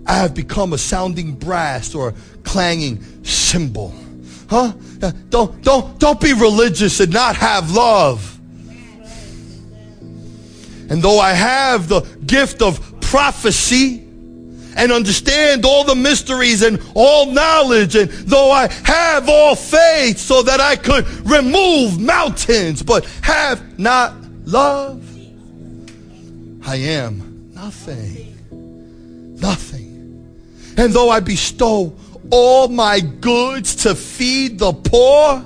I 0.05 0.15
have 0.15 0.33
become 0.33 0.73
a 0.73 0.77
sounding 0.77 1.35
brass 1.35 1.95
or 1.95 2.09
a 2.09 2.13
clanging 2.43 3.23
cymbal. 3.23 3.93
Huh? 4.49 4.73
Uh, 5.01 5.11
don't, 5.29 5.61
don't, 5.61 5.97
don't 5.97 6.19
be 6.19 6.33
religious 6.33 6.99
and 6.99 7.13
not 7.13 7.38
have 7.38 7.71
love. 7.71 8.38
And 10.89 11.01
though 11.01 11.19
I 11.19 11.31
have 11.31 11.88
the 11.88 12.01
gift 12.25 12.61
of 12.61 12.99
prophecy, 12.99 14.07
and 14.78 14.91
understand 14.91 15.65
all 15.65 15.84
the 15.84 15.95
mysteries 15.95 16.61
and 16.61 16.80
all 16.93 17.25
knowledge. 17.25 17.95
And 17.95 18.09
though 18.09 18.51
I 18.51 18.67
have 18.67 19.28
all 19.28 19.55
faith 19.55 20.19
so 20.19 20.43
that 20.43 20.61
I 20.61 20.75
could 20.75 21.05
remove 21.28 21.99
mountains, 21.99 22.84
but 22.84 23.05
have 23.23 23.80
not 23.80 24.13
love, 24.45 25.03
I 26.65 26.75
am 26.75 27.51
nothing. 27.53 28.36
Nothing. 29.39 29.88
And 30.78 30.93
though 30.93 31.09
I 31.09 31.19
bestow 31.19 31.95
all 32.30 32.67
my 32.67 32.99
goods 32.99 33.75
to 33.78 33.95
feed 33.95 34.59
the 34.59 34.73
poor, 34.73 35.43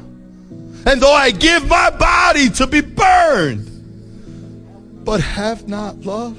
and 0.85 1.01
though 1.01 1.13
I 1.13 1.31
give 1.31 1.67
my 1.67 1.89
body 1.89 2.49
to 2.49 2.67
be 2.67 2.81
burned, 2.81 3.67
but 5.05 5.21
have 5.21 5.67
not 5.67 5.99
love, 5.99 6.37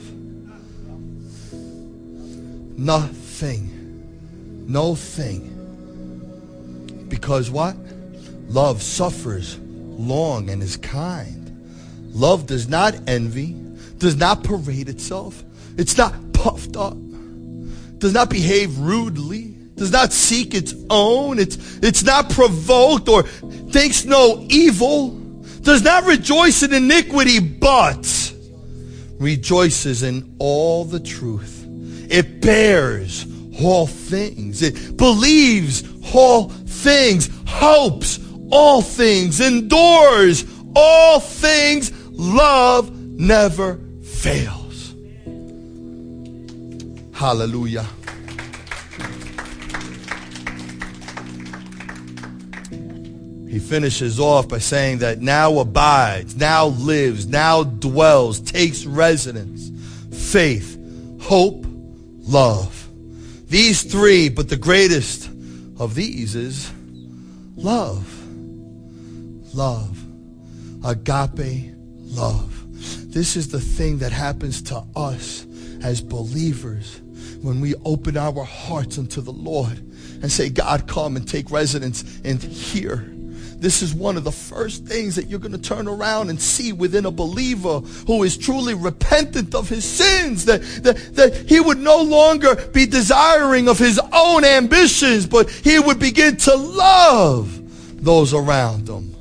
nothing. 2.84 4.66
No 4.66 4.94
thing. 4.94 5.48
Because 7.08 7.50
what? 7.50 7.76
Love 8.48 8.82
suffers 8.82 9.58
long 9.58 10.50
and 10.50 10.62
is 10.62 10.76
kind. 10.76 11.48
Love 12.12 12.46
does 12.46 12.68
not 12.68 12.94
envy, 13.06 13.56
does 13.98 14.16
not 14.16 14.44
parade 14.44 14.88
itself, 14.88 15.42
it's 15.78 15.96
not 15.96 16.12
puffed 16.34 16.76
up, 16.76 16.96
does 17.98 18.12
not 18.12 18.28
behave 18.28 18.78
rudely, 18.78 19.54
does 19.76 19.92
not 19.92 20.12
seek 20.12 20.54
its 20.54 20.74
own, 20.90 21.38
it's, 21.38 21.78
it's 21.78 22.02
not 22.02 22.28
provoked 22.28 23.08
or 23.08 23.22
thinks 23.22 24.04
no 24.04 24.44
evil, 24.50 25.10
does 25.62 25.82
not 25.82 26.04
rejoice 26.04 26.62
in 26.62 26.74
iniquity, 26.74 27.38
but 27.38 28.34
rejoices 29.18 30.02
in 30.02 30.36
all 30.38 30.84
the 30.84 31.00
truth 31.00 31.61
it 32.10 32.40
bears 32.40 33.26
all 33.62 33.86
things. 33.86 34.62
It 34.62 34.96
believes 34.96 35.82
all 36.14 36.48
things, 36.48 37.30
hopes 37.46 38.18
all 38.50 38.82
things, 38.82 39.40
endures 39.40 40.44
all 40.74 41.20
things. 41.20 41.92
Love 42.10 42.90
never 43.00 43.80
fails. 44.02 44.94
Hallelujah. 47.14 47.86
He 53.48 53.58
finishes 53.58 54.18
off 54.18 54.48
by 54.48 54.58
saying 54.58 54.98
that 54.98 55.20
now 55.20 55.58
abides, 55.58 56.36
now 56.36 56.68
lives, 56.68 57.26
now 57.26 57.64
dwells, 57.64 58.40
takes 58.40 58.86
residence, 58.86 59.70
faith, 60.32 60.78
hope, 61.20 61.61
love. 62.22 62.88
These 63.48 63.82
three, 63.82 64.28
but 64.28 64.48
the 64.48 64.56
greatest 64.56 65.28
of 65.78 65.94
these 65.94 66.34
is 66.34 66.72
love. 67.56 68.08
love. 69.54 69.98
Agape 70.84 71.74
love. 71.98 72.58
This 73.12 73.36
is 73.36 73.48
the 73.48 73.60
thing 73.60 73.98
that 73.98 74.10
happens 74.10 74.62
to 74.62 74.82
us 74.96 75.46
as 75.82 76.00
believers 76.00 77.00
when 77.42 77.60
we 77.60 77.74
open 77.84 78.16
our 78.16 78.44
hearts 78.44 78.98
unto 78.98 79.20
the 79.20 79.32
Lord 79.32 79.78
and 80.22 80.30
say, 80.30 80.48
God, 80.48 80.86
come 80.86 81.16
and 81.16 81.28
take 81.28 81.50
residence 81.50 82.20
in 82.20 82.38
here. 82.38 83.11
This 83.62 83.80
is 83.80 83.94
one 83.94 84.16
of 84.16 84.24
the 84.24 84.32
first 84.32 84.86
things 84.86 85.14
that 85.14 85.28
you're 85.28 85.38
going 85.38 85.52
to 85.52 85.58
turn 85.58 85.86
around 85.86 86.30
and 86.30 86.42
see 86.42 86.72
within 86.72 87.06
a 87.06 87.12
believer 87.12 87.78
who 88.08 88.24
is 88.24 88.36
truly 88.36 88.74
repentant 88.74 89.54
of 89.54 89.68
his 89.68 89.84
sins, 89.84 90.46
that, 90.46 90.62
that, 90.82 91.14
that 91.14 91.48
he 91.48 91.60
would 91.60 91.78
no 91.78 92.02
longer 92.02 92.56
be 92.56 92.86
desiring 92.86 93.68
of 93.68 93.78
his 93.78 94.00
own 94.12 94.44
ambitions, 94.44 95.28
but 95.28 95.48
he 95.48 95.78
would 95.78 96.00
begin 96.00 96.36
to 96.38 96.56
love 96.56 97.60
those 98.02 98.34
around 98.34 98.88
him. 98.88 99.14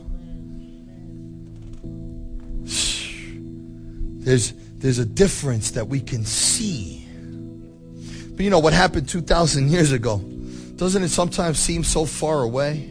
There's, 4.26 4.54
there's 4.54 4.98
a 4.98 5.06
difference 5.06 5.72
that 5.72 5.88
we 5.88 6.00
can 6.00 6.26
see. 6.26 7.08
But 8.32 8.44
you 8.44 8.50
know 8.50 8.58
what 8.58 8.74
happened 8.74 9.08
2,000 9.08 9.70
years 9.70 9.92
ago? 9.92 10.18
Doesn't 10.18 11.04
it 11.04 11.10
sometimes 11.10 11.60
seem 11.60 11.84
so 11.84 12.06
far 12.06 12.42
away? 12.42 12.91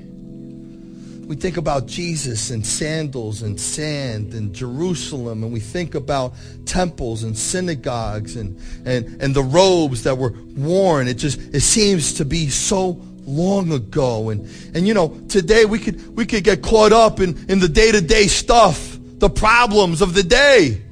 We 1.30 1.36
think 1.36 1.58
about 1.58 1.86
Jesus 1.86 2.50
and 2.50 2.66
sandals 2.66 3.42
and 3.42 3.60
sand 3.60 4.34
and 4.34 4.52
Jerusalem, 4.52 5.44
and 5.44 5.52
we 5.52 5.60
think 5.60 5.94
about 5.94 6.34
temples 6.66 7.22
and 7.22 7.38
synagogues 7.38 8.34
and, 8.34 8.60
and, 8.84 9.22
and 9.22 9.32
the 9.32 9.44
robes 9.44 10.02
that 10.02 10.18
were 10.18 10.32
worn. 10.56 11.06
It 11.06 11.14
just 11.14 11.38
it 11.54 11.60
seems 11.60 12.14
to 12.14 12.24
be 12.24 12.48
so 12.48 13.00
long 13.26 13.70
ago. 13.70 14.30
And, 14.30 14.40
and 14.74 14.88
you 14.88 14.92
know, 14.92 15.20
today 15.28 15.66
we 15.66 15.78
could 15.78 16.16
we 16.16 16.26
could 16.26 16.42
get 16.42 16.62
caught 16.62 16.90
up 16.90 17.20
in, 17.20 17.48
in 17.48 17.60
the 17.60 17.68
day-to-day 17.68 18.26
stuff, 18.26 18.98
the 19.00 19.30
problems 19.30 20.02
of 20.02 20.14
the 20.14 20.24
day. 20.24 20.82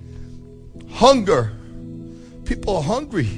Hunger. 0.88 1.52
People 2.44 2.76
are 2.76 2.82
hungry. 2.84 3.28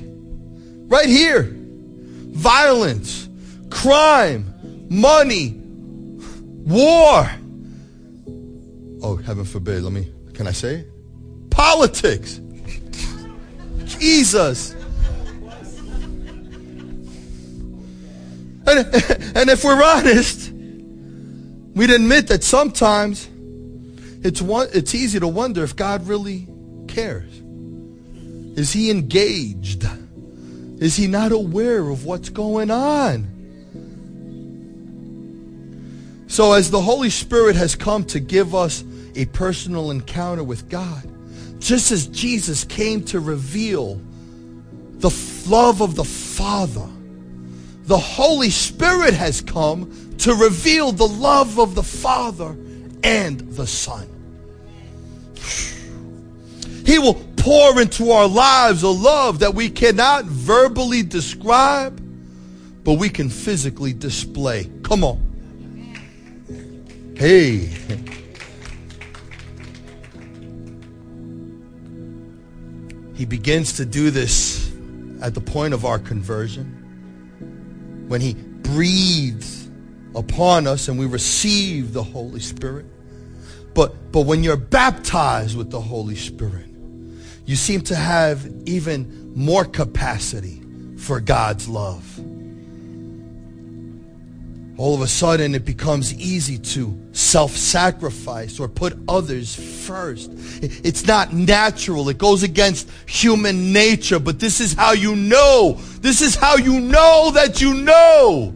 Right 0.87 1.09
here. 1.09 1.49
Violence, 1.51 3.27
crime, 3.71 4.87
money, 4.91 5.60
war. 6.71 7.31
Oh, 9.03 9.17
heaven 9.17 9.45
forbid. 9.45 9.83
Let 9.83 9.93
me, 9.93 10.13
can 10.35 10.47
I 10.47 10.53
say 10.53 10.77
it? 10.77 11.51
Politics. 11.51 12.41
Jesus. 13.85 14.75
And, 18.67 18.79
and 19.37 19.51
if 19.51 19.65
we're 19.65 19.83
honest, 19.83 20.53
we'd 21.75 21.91
admit 21.91 22.29
that 22.29 22.45
sometimes 22.45 23.29
it's, 24.23 24.41
one, 24.41 24.69
it's 24.73 24.95
easy 24.95 25.19
to 25.19 25.27
wonder 25.27 25.65
if 25.65 25.75
God 25.75 26.07
really 26.07 26.47
cares. 26.87 27.33
Is 28.57 28.73
he 28.73 28.91
engaged? 28.91 29.85
Is 30.79 30.97
he 30.97 31.07
not 31.07 31.33
aware 31.33 31.89
of 31.89 32.05
what's 32.05 32.29
going 32.29 32.71
on? 32.71 33.40
So, 36.31 36.53
as 36.53 36.71
the 36.71 36.81
Holy 36.81 37.11
Spirit 37.11 37.57
has 37.57 37.75
come 37.75 38.05
to 38.05 38.21
give 38.21 38.55
us 38.55 38.85
a 39.17 39.27
personal 39.27 39.91
encounter 39.91 40.45
with 40.45 40.69
God, 40.69 41.03
just 41.59 41.91
as 41.91 42.07
Jesus 42.07 42.63
came 42.63 43.03
to 43.07 43.19
reveal 43.19 44.01
the 44.99 45.11
love 45.49 45.83
of 45.83 45.97
the 45.97 46.05
Father, 46.05 46.87
the 47.83 47.99
Holy 47.99 48.51
Spirit 48.51 49.13
has 49.13 49.41
come 49.41 50.15
to 50.19 50.33
reveal 50.37 50.93
the 50.93 51.09
love 51.09 51.59
of 51.59 51.75
the 51.75 51.83
Father 51.83 52.57
and 53.03 53.41
the 53.41 53.67
Son. 53.67 54.07
He 56.87 57.01
will 57.01 57.15
pour 57.39 57.83
into 57.83 58.13
our 58.13 58.29
lives 58.29 58.85
a 58.85 58.89
love 58.89 59.41
that 59.41 59.57
we 59.57 59.69
cannot 59.69 60.27
verbally 60.27 61.03
describe, 61.03 62.01
but 62.85 62.93
we 63.01 63.09
can 63.09 63.29
physically 63.29 63.93
display. 63.93 64.71
Come 64.85 65.03
on. 65.03 65.30
Hey. 67.21 67.69
He 73.15 73.27
begins 73.27 73.75
to 73.75 73.85
do 73.85 74.11
this 74.11 74.73
at 75.21 75.35
the 75.35 75.43
point 75.43 75.75
of 75.75 75.85
our 75.85 75.99
conversion 75.99 78.07
when 78.09 78.23
he 78.23 78.33
breathes 78.33 79.69
upon 80.15 80.67
us 80.67 80.89
and 80.89 80.99
we 80.99 81.05
receive 81.05 81.93
the 81.93 82.03
Holy 82.03 82.41
Spirit. 82.41 82.87
But, 83.75 84.13
but 84.13 84.23
when 84.23 84.43
you're 84.43 84.57
baptized 84.57 85.59
with 85.59 85.71
the 85.71 85.83
Holy 85.83 86.17
Spirit, 86.17 86.69
you 87.45 87.55
seem 87.55 87.83
to 87.83 87.97
have 87.97 88.51
even 88.65 89.35
more 89.35 89.67
capacity 89.67 90.63
for 90.97 91.21
God's 91.21 91.69
love 91.69 92.19
all 94.81 94.95
of 94.95 95.03
a 95.03 95.07
sudden 95.07 95.55
it 95.55 95.67
becomes 95.67 96.15
easy 96.15 96.57
to 96.57 96.99
self-sacrifice 97.13 98.59
or 98.59 98.67
put 98.67 98.97
others 99.09 99.55
first. 99.87 100.31
It's 100.63 101.07
not 101.07 101.35
natural. 101.35 102.09
It 102.09 102.17
goes 102.17 102.43
against 102.43 102.89
human 103.05 103.75
nature, 103.75 104.19
but 104.19 104.41
this 104.41 104.59
is 104.59 104.73
how 104.73 104.93
you 104.93 105.15
know. 105.15 105.75
This 106.01 106.23
is 106.23 106.35
how 106.35 106.57
you 106.57 106.81
know 106.81 107.31
that 107.35 107.61
you 107.61 107.75
know. 107.75 108.55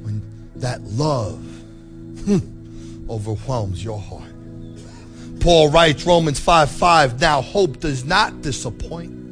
When 0.00 0.22
that 0.56 0.80
love 0.84 1.38
hmm, 2.24 3.10
overwhelms 3.10 3.84
your 3.84 4.00
heart. 4.00 4.32
Paul 5.40 5.68
writes 5.68 6.06
Romans 6.06 6.40
5 6.40 6.70
5, 6.70 7.20
now 7.20 7.42
hope 7.42 7.80
does 7.80 8.06
not 8.06 8.40
disappoint 8.40 9.25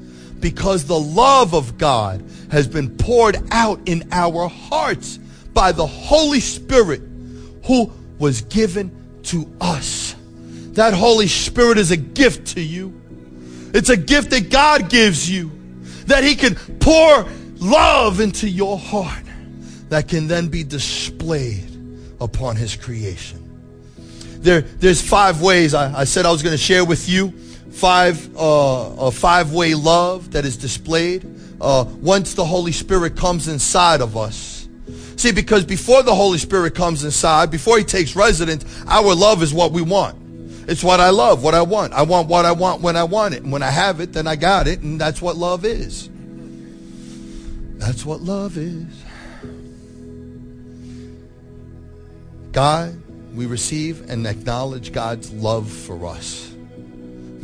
because 0.44 0.84
the 0.84 1.00
love 1.00 1.54
of 1.54 1.78
God 1.78 2.22
has 2.50 2.68
been 2.68 2.94
poured 2.98 3.38
out 3.50 3.80
in 3.86 4.06
our 4.12 4.46
hearts 4.46 5.16
by 5.54 5.72
the 5.72 5.86
Holy 5.86 6.40
Spirit 6.40 7.00
who 7.64 7.90
was 8.18 8.42
given 8.42 8.94
to 9.22 9.50
us. 9.58 10.14
That 10.72 10.92
Holy 10.92 11.28
Spirit 11.28 11.78
is 11.78 11.92
a 11.92 11.96
gift 11.96 12.48
to 12.56 12.60
you. 12.60 12.92
It's 13.72 13.88
a 13.88 13.96
gift 13.96 14.32
that 14.32 14.50
God 14.50 14.90
gives 14.90 15.30
you 15.30 15.50
that 16.08 16.24
he 16.24 16.34
can 16.34 16.56
pour 16.78 17.24
love 17.56 18.20
into 18.20 18.46
your 18.46 18.76
heart 18.76 19.24
that 19.88 20.08
can 20.08 20.28
then 20.28 20.48
be 20.48 20.62
displayed 20.62 21.70
upon 22.20 22.56
his 22.56 22.76
creation. 22.76 23.40
There, 24.42 24.60
there's 24.60 25.00
five 25.00 25.40
ways 25.40 25.72
I, 25.72 26.00
I 26.00 26.04
said 26.04 26.26
I 26.26 26.30
was 26.30 26.42
going 26.42 26.52
to 26.52 26.62
share 26.62 26.84
with 26.84 27.08
you 27.08 27.32
five 27.74 28.36
uh, 28.36 28.94
a 28.98 29.10
five 29.10 29.52
way 29.52 29.74
love 29.74 30.30
that 30.32 30.44
is 30.44 30.56
displayed 30.56 31.26
uh, 31.60 31.84
once 32.00 32.34
the 32.34 32.44
Holy 32.44 32.72
Spirit 32.72 33.16
comes 33.16 33.48
inside 33.48 34.00
of 34.00 34.16
us. 34.16 34.68
See, 35.16 35.32
because 35.32 35.64
before 35.64 36.02
the 36.02 36.14
Holy 36.14 36.38
Spirit 36.38 36.74
comes 36.74 37.04
inside, 37.04 37.50
before 37.50 37.78
He 37.78 37.84
takes 37.84 38.16
residence, 38.16 38.64
our 38.86 39.14
love 39.14 39.42
is 39.42 39.52
what 39.52 39.72
we 39.72 39.82
want. 39.82 40.18
It's 40.68 40.82
what 40.82 41.00
I 41.00 41.10
love, 41.10 41.42
what 41.42 41.54
I 41.54 41.62
want. 41.62 41.92
I 41.92 42.02
want 42.02 42.28
what 42.28 42.44
I 42.44 42.52
want 42.52 42.80
when 42.80 42.96
I 42.96 43.04
want 43.04 43.34
it. 43.34 43.42
And 43.42 43.52
when 43.52 43.62
I 43.62 43.70
have 43.70 44.00
it, 44.00 44.12
then 44.12 44.26
I 44.26 44.36
got 44.36 44.66
it. 44.66 44.80
And 44.80 45.00
that's 45.00 45.20
what 45.20 45.36
love 45.36 45.64
is. 45.64 46.08
That's 47.78 48.04
what 48.04 48.22
love 48.22 48.56
is. 48.56 48.86
God, 52.52 52.96
we 53.34 53.46
receive 53.46 54.08
and 54.08 54.26
acknowledge 54.26 54.92
God's 54.92 55.32
love 55.32 55.68
for 55.70 56.06
us. 56.06 56.53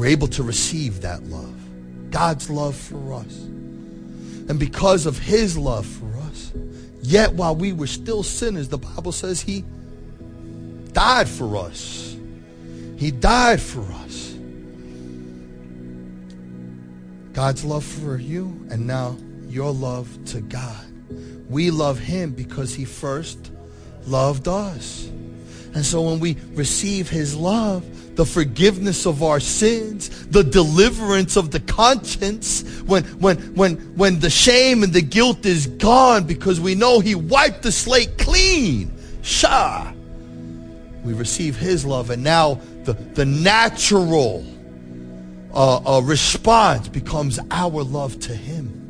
We're 0.00 0.06
able 0.06 0.28
to 0.28 0.42
receive 0.42 1.02
that 1.02 1.24
love. 1.24 2.10
God's 2.10 2.48
love 2.48 2.74
for 2.74 3.12
us. 3.12 3.36
And 3.36 4.58
because 4.58 5.04
of 5.04 5.18
his 5.18 5.58
love 5.58 5.84
for 5.84 6.06
us, 6.20 6.52
yet 7.02 7.34
while 7.34 7.54
we 7.54 7.74
were 7.74 7.86
still 7.86 8.22
sinners, 8.22 8.70
the 8.70 8.78
Bible 8.78 9.12
says 9.12 9.42
he 9.42 9.62
died 10.94 11.28
for 11.28 11.54
us. 11.54 12.16
He 12.96 13.10
died 13.10 13.60
for 13.60 13.82
us. 13.92 14.32
God's 17.34 17.62
love 17.62 17.84
for 17.84 18.16
you 18.16 18.66
and 18.70 18.86
now 18.86 19.18
your 19.48 19.70
love 19.70 20.08
to 20.28 20.40
God. 20.40 20.82
We 21.50 21.70
love 21.70 21.98
him 21.98 22.30
because 22.30 22.72
he 22.72 22.86
first 22.86 23.52
loved 24.06 24.48
us. 24.48 25.04
And 25.74 25.84
so 25.84 26.00
when 26.00 26.20
we 26.20 26.38
receive 26.54 27.10
his 27.10 27.36
love, 27.36 27.84
the 28.20 28.26
forgiveness 28.26 29.06
of 29.06 29.22
our 29.22 29.40
sins, 29.40 30.26
the 30.26 30.44
deliverance 30.44 31.36
of 31.36 31.50
the 31.50 31.60
conscience, 31.60 32.82
when, 32.82 33.02
when, 33.18 33.38
when, 33.54 33.76
when 33.96 34.20
the 34.20 34.28
shame 34.28 34.82
and 34.82 34.92
the 34.92 35.00
guilt 35.00 35.46
is 35.46 35.66
gone 35.66 36.26
because 36.26 36.60
we 36.60 36.74
know 36.74 37.00
he 37.00 37.14
wiped 37.14 37.62
the 37.62 37.72
slate 37.72 38.18
clean. 38.18 38.92
Shah. 39.22 39.90
We 41.02 41.14
receive 41.14 41.56
his 41.56 41.86
love 41.86 42.10
and 42.10 42.22
now 42.22 42.60
the, 42.84 42.92
the 42.92 43.24
natural 43.24 44.44
uh, 45.54 45.96
uh, 45.96 46.02
response 46.02 46.88
becomes 46.88 47.40
our 47.50 47.82
love 47.82 48.20
to 48.20 48.34
him. 48.34 48.80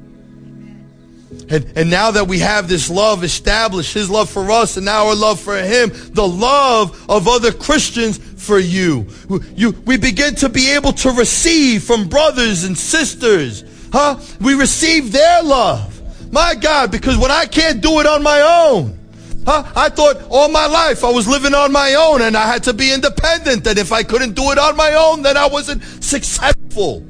And, 1.49 1.73
and 1.77 1.91
now 1.91 2.11
that 2.13 2.27
we 2.27 2.39
have 2.41 2.69
this 2.69 2.91
love 2.91 3.25
established, 3.25 3.95
His 3.95 4.11
love 4.11 4.31
for 4.31 4.51
us 4.51 4.77
and 4.77 4.89
our 4.89 5.15
love 5.15 5.41
for 5.41 5.57
Him, 5.57 5.91
the 6.13 6.27
love 6.27 7.09
of 7.09 7.29
other 7.29 7.53
Christians 7.53 8.19
for 8.41 8.59
you. 8.59 9.07
you 9.55 9.71
we 9.85 9.97
begin 9.97 10.35
to 10.37 10.49
be 10.49 10.71
able 10.71 10.93
to 10.95 11.11
receive 11.11 11.85
from 11.85 12.09
brothers 12.09 12.65
and 12.65 12.77
sisters. 12.77 13.65
Huh? 13.93 14.19
We 14.41 14.55
receive 14.55 15.13
their 15.13 15.43
love. 15.43 15.97
My 16.33 16.55
God, 16.55 16.91
because 16.91 17.19
when 17.19 17.31
I 17.31 17.47
can't 17.47 17.81
do 17.81 18.01
it 18.01 18.07
on 18.07 18.23
my 18.23 18.41
own, 18.41 18.99
huh? 19.45 19.65
I 19.75 19.89
thought 19.89 20.23
all 20.31 20.49
my 20.49 20.67
life 20.67 21.05
I 21.05 21.11
was 21.11 21.27
living 21.27 21.55
on 21.55 21.73
my 21.73 21.95
own 21.95 22.23
and 22.23 22.37
I 22.37 22.47
had 22.47 22.65
to 22.65 22.73
be 22.73 22.93
independent. 22.93 23.67
And 23.67 23.79
if 23.79 23.93
I 23.93 24.03
couldn't 24.03 24.35
do 24.35 24.53
it 24.53 24.59
on 24.59 24.77
my 24.77 24.95
own, 24.95 25.23
then 25.23 25.37
I 25.37 25.47
wasn't 25.47 25.83
successful. 26.03 27.05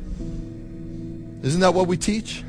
Isn't 1.43 1.61
that 1.61 1.75
what 1.75 1.87
we 1.87 1.97
teach? 1.97 2.43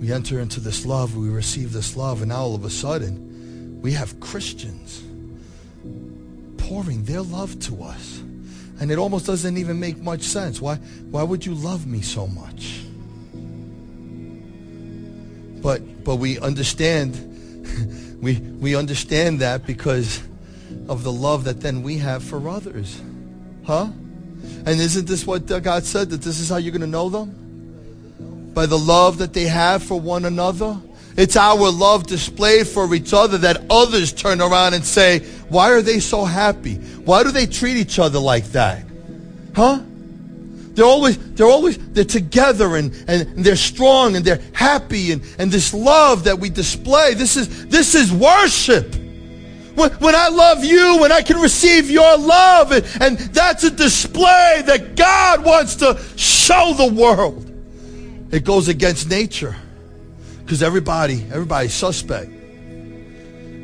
We 0.00 0.12
enter 0.12 0.40
into 0.40 0.60
this 0.60 0.84
love, 0.84 1.16
we 1.16 1.28
receive 1.28 1.72
this 1.72 1.96
love, 1.96 2.22
and 2.22 2.30
now 2.30 2.42
all 2.42 2.54
of 2.56 2.64
a 2.64 2.70
sudden, 2.70 3.80
we 3.80 3.92
have 3.92 4.18
Christians 4.18 5.02
pouring 6.72 7.04
their 7.04 7.20
love 7.20 7.60
to 7.60 7.82
us. 7.82 8.20
And 8.80 8.90
it 8.90 8.96
almost 8.96 9.26
doesn't 9.26 9.58
even 9.58 9.78
make 9.78 9.98
much 9.98 10.22
sense. 10.22 10.58
Why, 10.58 10.76
why 11.10 11.22
would 11.22 11.44
you 11.44 11.52
love 11.52 11.86
me 11.86 12.00
so 12.00 12.26
much? 12.26 12.80
But, 15.62 16.02
but 16.02 16.16
we 16.16 16.38
understand, 16.38 18.16
we, 18.22 18.36
we 18.36 18.74
understand 18.74 19.40
that 19.40 19.66
because 19.66 20.22
of 20.88 21.04
the 21.04 21.12
love 21.12 21.44
that 21.44 21.60
then 21.60 21.82
we 21.82 21.98
have 21.98 22.24
for 22.24 22.48
others. 22.48 22.98
Huh? 23.66 23.88
And 24.64 24.80
isn't 24.80 25.06
this 25.06 25.26
what 25.26 25.44
God 25.44 25.84
said? 25.84 26.08
That 26.08 26.22
this 26.22 26.40
is 26.40 26.48
how 26.48 26.56
you're 26.56 26.72
going 26.72 26.80
to 26.80 26.86
know 26.86 27.10
them? 27.10 27.42
by 28.54 28.66
the 28.66 28.78
love 28.78 29.18
that 29.18 29.32
they 29.32 29.44
have 29.44 29.82
for 29.82 29.98
one 29.98 30.24
another. 30.24 30.78
It's 31.16 31.36
our 31.36 31.70
love 31.70 32.06
displayed 32.06 32.66
for 32.66 32.94
each 32.94 33.12
other 33.12 33.38
that 33.38 33.64
others 33.68 34.12
turn 34.12 34.40
around 34.40 34.74
and 34.74 34.84
say, 34.84 35.20
why 35.48 35.70
are 35.70 35.82
they 35.82 36.00
so 36.00 36.24
happy? 36.24 36.76
Why 36.76 37.22
do 37.22 37.30
they 37.30 37.46
treat 37.46 37.76
each 37.76 37.98
other 37.98 38.18
like 38.18 38.46
that? 38.52 38.84
Huh? 39.54 39.80
They're 40.74 40.86
always, 40.86 41.18
they're 41.34 41.46
always, 41.46 41.76
they're 41.92 42.04
together 42.04 42.76
and, 42.76 42.94
and 43.06 43.44
they're 43.44 43.56
strong 43.56 44.16
and 44.16 44.24
they're 44.24 44.40
happy 44.54 45.12
and, 45.12 45.22
and 45.38 45.50
this 45.50 45.74
love 45.74 46.24
that 46.24 46.38
we 46.38 46.48
display, 46.48 47.12
this 47.12 47.36
is, 47.36 47.66
this 47.66 47.94
is 47.94 48.10
worship. 48.10 48.94
When, 49.74 49.90
when 49.92 50.14
I 50.14 50.28
love 50.28 50.64
you, 50.64 50.98
when 50.98 51.12
I 51.12 51.20
can 51.20 51.38
receive 51.40 51.90
your 51.90 52.16
love, 52.16 52.72
and, 52.72 52.86
and 53.00 53.18
that's 53.18 53.64
a 53.64 53.70
display 53.70 54.62
that 54.66 54.96
God 54.96 55.44
wants 55.44 55.76
to 55.76 56.00
show 56.16 56.72
the 56.74 56.92
world. 56.92 57.50
It 58.32 58.44
goes 58.44 58.68
against 58.68 59.10
nature. 59.10 59.54
Because 60.44 60.62
everybody, 60.62 61.24
everybody's 61.30 61.74
suspect. 61.74 62.30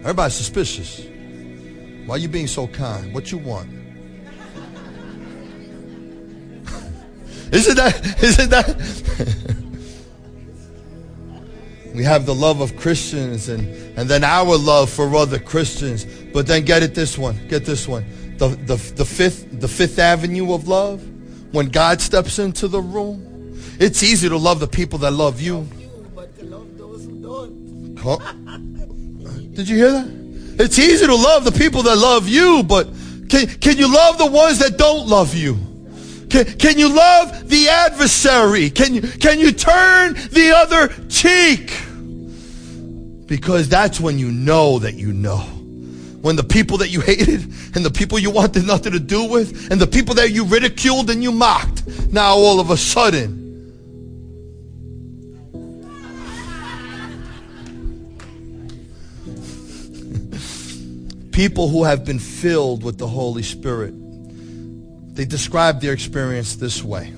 Everybody's 0.00 0.34
suspicious. 0.34 1.06
Why 2.06 2.14
are 2.14 2.18
you 2.18 2.28
being 2.28 2.46
so 2.46 2.66
kind? 2.66 3.12
What 3.12 3.30
you 3.30 3.38
want? 3.38 3.68
isn't 7.52 7.76
that, 7.76 8.22
isn't 8.22 8.50
that? 8.50 8.76
we 11.94 12.04
have 12.04 12.24
the 12.26 12.34
love 12.34 12.60
of 12.60 12.76
Christians 12.76 13.48
and, 13.48 13.66
and 13.98 14.08
then 14.08 14.24
our 14.24 14.56
love 14.56 14.88
for 14.88 15.14
other 15.14 15.38
Christians. 15.38 16.04
But 16.32 16.46
then 16.46 16.64
get 16.64 16.82
it 16.82 16.94
this 16.94 17.18
one. 17.18 17.46
Get 17.48 17.64
this 17.64 17.88
one. 17.88 18.04
The, 18.38 18.48
the, 18.48 18.76
the 18.94 19.04
fifth, 19.04 19.60
the 19.60 19.68
fifth 19.68 19.98
avenue 19.98 20.52
of 20.54 20.68
love. 20.68 21.02
When 21.52 21.68
God 21.68 22.00
steps 22.00 22.38
into 22.38 22.68
the 22.68 22.80
room 22.80 23.28
it's 23.78 24.02
easy 24.02 24.28
to 24.28 24.36
love 24.36 24.58
the 24.58 24.66
people 24.66 24.98
that 25.00 25.12
love 25.12 25.40
you. 25.40 25.68
Huh? 28.00 28.18
Did 29.54 29.68
you 29.68 29.76
hear 29.76 29.92
that? 29.92 30.18
It's 30.60 30.78
easy 30.78 31.06
to 31.06 31.14
love 31.14 31.44
the 31.44 31.52
people 31.52 31.82
that 31.84 31.96
love 31.96 32.28
you, 32.28 32.62
but 32.62 32.88
can, 33.28 33.46
can 33.46 33.76
you 33.76 33.92
love 33.92 34.18
the 34.18 34.26
ones 34.26 34.58
that 34.58 34.78
don't 34.78 35.06
love 35.06 35.34
you? 35.34 35.56
Can, 36.30 36.44
can 36.58 36.78
you 36.78 36.94
love 36.94 37.48
the 37.48 37.68
adversary? 37.68 38.70
Can 38.70 38.94
you, 38.94 39.02
can 39.02 39.38
you 39.38 39.52
turn 39.52 40.14
the 40.14 40.52
other 40.56 40.88
cheek? 41.08 41.72
Because 43.26 43.68
that's 43.68 44.00
when 44.00 44.18
you 44.18 44.30
know 44.30 44.78
that 44.78 44.94
you 44.94 45.12
know. 45.12 45.38
When 46.20 46.34
the 46.36 46.44
people 46.44 46.78
that 46.78 46.90
you 46.90 47.00
hated 47.00 47.42
and 47.74 47.84
the 47.84 47.90
people 47.90 48.18
you 48.18 48.30
wanted 48.30 48.66
nothing 48.66 48.92
to 48.92 48.98
do 48.98 49.24
with 49.24 49.70
and 49.70 49.80
the 49.80 49.86
people 49.86 50.16
that 50.16 50.30
you 50.30 50.44
ridiculed 50.44 51.10
and 51.10 51.22
you 51.22 51.30
mocked, 51.30 51.86
now 52.12 52.34
all 52.34 52.58
of 52.58 52.70
a 52.70 52.76
sudden, 52.76 53.47
people 61.38 61.68
who 61.68 61.84
have 61.84 62.04
been 62.04 62.18
filled 62.18 62.82
with 62.82 62.98
the 62.98 63.06
Holy 63.06 63.44
Spirit, 63.44 63.94
they 65.14 65.24
describe 65.24 65.80
their 65.80 65.92
experience 65.92 66.56
this 66.56 66.82
way. 66.82 67.12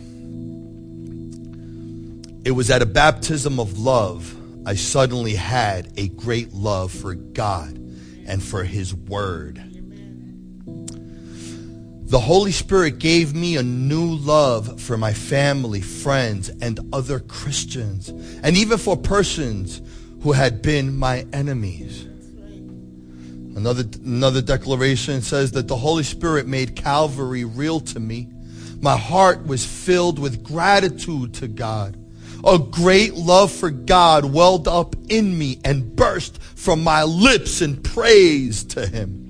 It 2.44 2.50
was 2.50 2.70
at 2.70 2.82
a 2.82 2.86
baptism 2.86 3.58
of 3.58 3.78
love 3.78 4.36
I 4.66 4.74
suddenly 4.74 5.34
had 5.36 5.94
a 5.96 6.08
great 6.08 6.52
love 6.52 6.92
for 6.92 7.14
God 7.14 7.78
and 8.26 8.42
for 8.42 8.62
His 8.62 8.94
Word. 8.94 9.56
The 12.10 12.20
Holy 12.20 12.52
Spirit 12.52 12.98
gave 12.98 13.34
me 13.34 13.56
a 13.56 13.62
new 13.62 14.16
love 14.16 14.82
for 14.82 14.98
my 14.98 15.14
family, 15.14 15.80
friends, 15.80 16.50
and 16.60 16.78
other 16.92 17.20
Christians, 17.20 18.10
and 18.10 18.54
even 18.54 18.76
for 18.76 18.98
persons 18.98 19.80
who 20.20 20.32
had 20.32 20.60
been 20.60 20.94
my 20.94 21.24
enemies. 21.32 22.09
Another, 23.56 23.84
another 24.04 24.40
declaration 24.40 25.22
says 25.22 25.52
that 25.52 25.68
the 25.68 25.76
Holy 25.76 26.04
Spirit 26.04 26.46
made 26.46 26.76
Calvary 26.76 27.44
real 27.44 27.80
to 27.80 28.00
me. 28.00 28.28
My 28.80 28.96
heart 28.96 29.46
was 29.46 29.66
filled 29.66 30.18
with 30.18 30.42
gratitude 30.42 31.34
to 31.34 31.48
God. 31.48 31.96
A 32.44 32.58
great 32.58 33.14
love 33.14 33.52
for 33.52 33.70
God 33.70 34.24
welled 34.24 34.66
up 34.66 34.94
in 35.08 35.36
me 35.38 35.58
and 35.64 35.94
burst 35.94 36.40
from 36.40 36.82
my 36.82 37.02
lips 37.02 37.60
in 37.60 37.82
praise 37.82 38.64
to 38.64 38.86
him. 38.86 39.20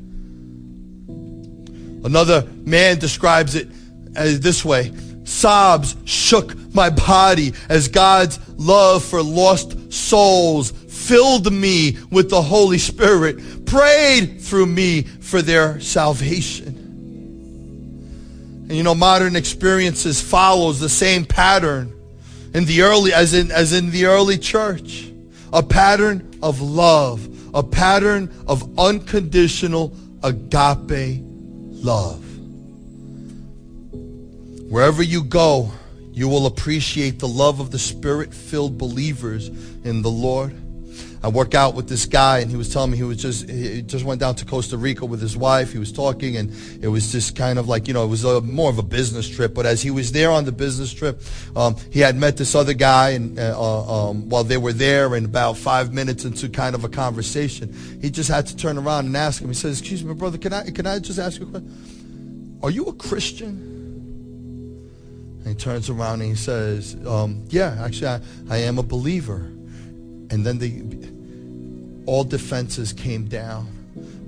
Another 2.04 2.46
man 2.64 2.98
describes 2.98 3.54
it 3.56 3.68
as 4.14 4.40
this 4.40 4.64
way. 4.64 4.92
Sobs 5.24 5.96
shook 6.04 6.56
my 6.74 6.90
body 6.90 7.52
as 7.68 7.88
God's 7.88 8.38
love 8.56 9.04
for 9.04 9.22
lost 9.22 9.92
souls 9.92 10.72
filled 11.00 11.52
me 11.52 11.96
with 12.10 12.30
the 12.30 12.42
Holy 12.42 12.78
Spirit, 12.78 13.66
prayed 13.66 14.40
through 14.40 14.66
me 14.66 15.02
for 15.02 15.42
their 15.42 15.80
salvation. 15.80 16.76
And 18.68 18.76
you 18.76 18.82
know, 18.82 18.94
modern 18.94 19.34
experiences 19.34 20.20
follows 20.20 20.78
the 20.78 20.88
same 20.88 21.24
pattern 21.24 21.92
in 22.54 22.64
the 22.66 22.82
early 22.82 23.12
as 23.12 23.34
in 23.34 23.50
as 23.50 23.72
in 23.72 23.90
the 23.90 24.06
early 24.06 24.38
church. 24.38 25.10
A 25.52 25.62
pattern 25.62 26.38
of 26.42 26.60
love, 26.60 27.28
a 27.54 27.62
pattern 27.62 28.32
of 28.46 28.78
unconditional 28.78 29.92
agape 30.22 31.20
love. 31.20 32.24
Wherever 34.70 35.02
you 35.02 35.24
go, 35.24 35.72
you 36.12 36.28
will 36.28 36.46
appreciate 36.46 37.18
the 37.18 37.26
love 37.26 37.58
of 37.58 37.72
the 37.72 37.78
spirit 37.78 38.32
filled 38.32 38.78
believers 38.78 39.48
in 39.48 40.02
the 40.02 40.10
Lord. 40.10 40.59
I 41.22 41.28
work 41.28 41.54
out 41.54 41.74
with 41.74 41.86
this 41.88 42.06
guy, 42.06 42.38
and 42.38 42.50
he 42.50 42.56
was 42.56 42.72
telling 42.72 42.92
me 42.92 42.96
he 42.96 43.02
was 43.02 43.18
just 43.18 43.48
he 43.48 43.82
just 43.82 44.06
went 44.06 44.20
down 44.20 44.36
to 44.36 44.46
Costa 44.46 44.78
Rica 44.78 45.04
with 45.04 45.20
his 45.20 45.36
wife. 45.36 45.70
He 45.70 45.78
was 45.78 45.92
talking, 45.92 46.36
and 46.36 46.50
it 46.82 46.88
was 46.88 47.12
just 47.12 47.36
kind 47.36 47.58
of 47.58 47.68
like 47.68 47.88
you 47.88 47.94
know 47.94 48.04
it 48.04 48.08
was 48.08 48.24
a, 48.24 48.40
more 48.40 48.70
of 48.70 48.78
a 48.78 48.82
business 48.82 49.28
trip. 49.28 49.52
But 49.52 49.66
as 49.66 49.82
he 49.82 49.90
was 49.90 50.12
there 50.12 50.30
on 50.30 50.46
the 50.46 50.52
business 50.52 50.92
trip, 50.92 51.20
um, 51.54 51.76
he 51.90 52.00
had 52.00 52.16
met 52.16 52.38
this 52.38 52.54
other 52.54 52.72
guy, 52.72 53.10
and 53.10 53.38
uh, 53.38 54.08
um, 54.08 54.30
while 54.30 54.44
they 54.44 54.56
were 54.56 54.72
there, 54.72 55.14
and 55.14 55.26
about 55.26 55.58
five 55.58 55.92
minutes 55.92 56.24
into 56.24 56.48
kind 56.48 56.74
of 56.74 56.84
a 56.84 56.88
conversation, 56.88 57.74
he 58.00 58.10
just 58.10 58.30
had 58.30 58.46
to 58.46 58.56
turn 58.56 58.78
around 58.78 59.04
and 59.04 59.16
ask 59.16 59.42
him. 59.42 59.48
He 59.48 59.54
says, 59.54 59.78
"Excuse 59.78 60.02
me, 60.02 60.14
brother, 60.14 60.38
can 60.38 60.54
I 60.54 60.70
can 60.70 60.86
I 60.86 61.00
just 61.00 61.18
ask 61.18 61.38
you 61.38 61.46
a 61.48 61.50
question? 61.50 62.58
Are 62.62 62.70
you 62.70 62.86
a 62.86 62.94
Christian?" 62.94 63.66
And 65.44 65.48
he 65.48 65.54
turns 65.54 65.90
around 65.90 66.22
and 66.22 66.30
he 66.30 66.36
says, 66.36 66.96
um, 67.06 67.44
"Yeah, 67.50 67.76
actually, 67.84 68.06
I, 68.06 68.20
I 68.48 68.56
am 68.58 68.78
a 68.78 68.82
believer." 68.82 69.50
And 70.30 70.46
then 70.46 70.58
the, 70.58 71.09
all 72.06 72.24
defenses 72.24 72.92
came 72.92 73.26
down. 73.26 73.76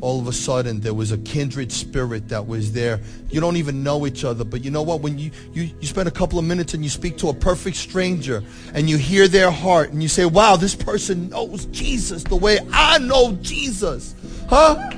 All 0.01 0.19
of 0.19 0.27
a 0.27 0.33
sudden, 0.33 0.81
there 0.81 0.95
was 0.95 1.13
a 1.13 1.19
kindred 1.19 1.71
spirit 1.71 2.29
that 2.31 2.49
was 2.49 2.73
there. 2.73 3.01
You 3.31 3.41
don't 3.41 3.57
even 3.57 3.85
know 3.85 4.05
each 4.05 4.25
other, 4.25 4.43
but 4.45 4.65
you 4.65 4.71
know 4.73 4.83
what? 4.83 5.01
When 5.01 5.17
you, 5.17 5.31
you, 5.53 5.71
you 5.81 5.87
spend 5.87 6.09
a 6.09 6.11
couple 6.11 6.41
of 6.41 6.45
minutes 6.45 6.75
and 6.75 6.83
you 6.83 6.91
speak 6.91 7.19
to 7.19 7.29
a 7.29 7.35
perfect 7.35 7.77
stranger 7.77 8.43
and 8.75 8.91
you 8.91 8.99
hear 8.99 9.29
their 9.29 9.53
heart 9.53 9.93
and 9.93 10.03
you 10.03 10.09
say, 10.09 10.25
wow, 10.25 10.57
this 10.57 10.75
person 10.75 11.29
knows 11.29 11.67
Jesus 11.67 12.25
the 12.25 12.35
way 12.35 12.59
I 12.73 12.99
know 12.99 13.39
Jesus. 13.43 14.17
Huh? 14.49 14.91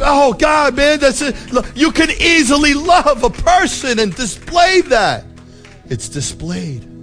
Oh 0.00 0.32
God, 0.32 0.74
man, 0.74 0.98
that's 0.98 1.22
it. 1.22 1.36
You 1.76 1.92
can 1.92 2.10
easily 2.10 2.74
love 2.74 3.22
a 3.22 3.30
person 3.30 4.00
and 4.00 4.12
display 4.14 4.80
that. 4.82 5.24
It's 5.88 6.08
displayed. 6.08 6.93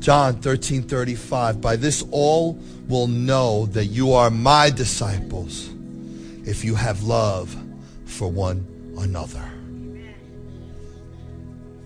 John 0.00 0.40
13 0.40 0.82
35. 0.82 1.60
By 1.60 1.76
this 1.76 2.04
all 2.10 2.58
will 2.88 3.06
know 3.06 3.66
that 3.66 3.86
you 3.86 4.12
are 4.12 4.30
my 4.30 4.70
disciples 4.70 5.68
if 6.46 6.64
you 6.64 6.74
have 6.74 7.02
love 7.02 7.54
for 8.06 8.30
one 8.30 8.66
another. 8.98 9.42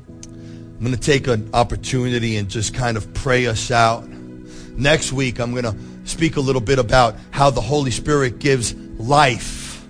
I'm 0.08 0.88
going 0.88 0.94
to 0.94 1.00
take 1.00 1.26
an 1.28 1.50
opportunity 1.54 2.36
and 2.36 2.48
just 2.48 2.74
kind 2.74 2.96
of 2.96 3.12
pray 3.14 3.46
us 3.46 3.70
out. 3.70 4.08
Next 4.76 5.12
week, 5.12 5.38
I'm 5.38 5.52
going 5.52 5.64
to 5.64 5.76
speak 6.08 6.36
a 6.36 6.40
little 6.40 6.60
bit 6.60 6.78
about 6.78 7.16
how 7.30 7.50
the 7.50 7.60
Holy 7.60 7.90
Spirit 7.92 8.40
gives 8.40 8.74
life. 8.74 9.86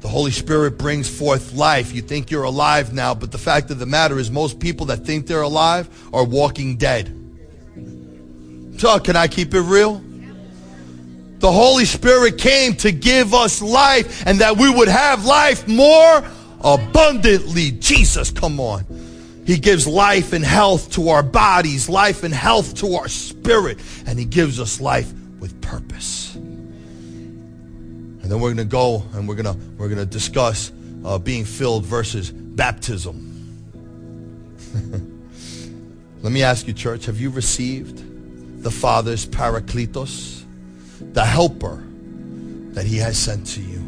The 0.00 0.08
Holy 0.08 0.30
Spirit 0.30 0.78
brings 0.78 1.08
forth 1.08 1.54
life. 1.54 1.94
You 1.94 2.02
think 2.02 2.30
you're 2.30 2.44
alive 2.44 2.92
now, 2.92 3.14
but 3.14 3.32
the 3.32 3.38
fact 3.38 3.70
of 3.70 3.78
the 3.78 3.86
matter 3.86 4.18
is 4.18 4.30
most 4.30 4.60
people 4.60 4.86
that 4.86 5.06
think 5.06 5.26
they're 5.26 5.42
alive 5.42 5.88
are 6.12 6.24
walking 6.24 6.76
dead. 6.76 7.19
So 8.80 8.98
can 8.98 9.14
I 9.14 9.28
keep 9.28 9.52
it 9.52 9.60
real? 9.60 10.02
The 11.38 11.52
Holy 11.52 11.84
Spirit 11.84 12.38
came 12.38 12.74
to 12.76 12.90
give 12.90 13.34
us 13.34 13.60
life 13.60 14.26
and 14.26 14.38
that 14.38 14.56
we 14.56 14.74
would 14.74 14.88
have 14.88 15.26
life 15.26 15.68
more 15.68 16.24
abundantly. 16.62 17.72
Jesus, 17.72 18.30
come 18.30 18.58
on. 18.58 18.86
He 19.44 19.58
gives 19.58 19.86
life 19.86 20.32
and 20.32 20.42
health 20.42 20.92
to 20.92 21.10
our 21.10 21.22
bodies, 21.22 21.90
life 21.90 22.22
and 22.22 22.32
health 22.32 22.76
to 22.76 22.94
our 22.94 23.08
spirit, 23.08 23.80
and 24.06 24.18
He 24.18 24.24
gives 24.24 24.58
us 24.58 24.80
life 24.80 25.12
with 25.40 25.60
purpose. 25.60 26.34
And 26.36 28.22
then 28.22 28.40
we're 28.40 28.54
going 28.54 28.56
to 28.56 28.64
go 28.64 29.02
and 29.12 29.28
we're 29.28 29.34
going 29.34 29.54
to 29.54 29.60
we're 29.76 29.88
going 29.88 29.98
to 29.98 30.06
discuss 30.06 30.72
uh, 31.04 31.18
being 31.18 31.44
filled 31.44 31.84
versus 31.84 32.30
baptism. 32.30 33.26
Let 36.22 36.32
me 36.32 36.42
ask 36.42 36.66
you, 36.66 36.72
church, 36.72 37.04
have 37.04 37.20
you 37.20 37.28
received 37.28 38.06
the 38.60 38.70
Father's 38.70 39.26
Parakletos, 39.26 40.44
the 41.12 41.24
helper 41.24 41.82
that 42.72 42.86
He 42.86 42.98
has 42.98 43.18
sent 43.18 43.46
to 43.48 43.60
you? 43.60 43.80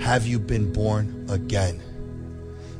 Have 0.00 0.26
you 0.26 0.38
been 0.38 0.72
born 0.72 1.26
again? 1.30 1.82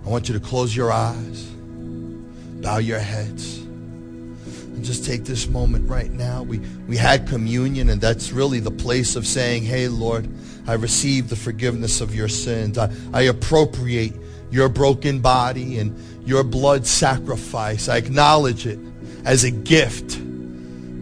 I 0.05 0.09
want 0.09 0.29
you 0.29 0.35
to 0.35 0.41
close 0.41 0.77
your 0.77 0.93
eyes, 0.93 1.45
bow 1.45 2.79
your 2.79 2.99
heads, 2.99 3.59
and 3.59 4.85
just 4.85 5.05
take 5.05 5.25
this 5.25 5.49
moment 5.49 5.89
right 5.89 6.11
now. 6.11 6.43
We, 6.43 6.59
we 6.87 6.97
had 6.97 7.27
communion, 7.27 7.89
and 7.89 8.01
that's 8.01 8.31
really 8.31 8.61
the 8.61 8.71
place 8.71 9.17
of 9.17 9.27
saying, 9.27 9.65
Hey, 9.65 9.89
Lord, 9.89 10.29
I 10.67 10.75
receive 10.75 11.31
the 11.31 11.37
forgiveness 11.37 12.01
of 12.01 12.15
your 12.15 12.29
sins. 12.29 12.79
I, 12.79 12.93
I 13.13 13.23
appropriate 13.23 14.15
your 14.51 14.69
broken 14.69 15.21
body 15.21 15.79
and 15.79 15.99
your 16.27 16.45
blood 16.45 16.87
sacrifice. 16.87 17.89
I 17.89 17.97
acknowledge 17.97 18.67
it 18.67 18.79
as 19.25 19.45
a 19.45 19.51
gift. 19.51 20.21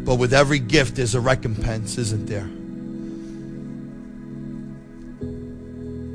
But 0.07 0.15
with 0.15 0.33
every 0.33 0.61
gift, 0.61 0.95
there's 0.95 1.17
a 1.17 1.21
recompense, 1.21 1.99
isn't 1.99 2.27
there? 2.27 2.49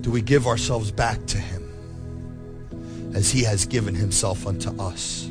Do 0.01 0.09
we 0.09 0.21
give 0.21 0.47
ourselves 0.47 0.91
back 0.91 1.25
to 1.27 1.37
him 1.37 3.11
as 3.13 3.29
he 3.29 3.43
has 3.43 3.65
given 3.65 3.93
himself 3.93 4.47
unto 4.47 4.69
us? 4.81 5.29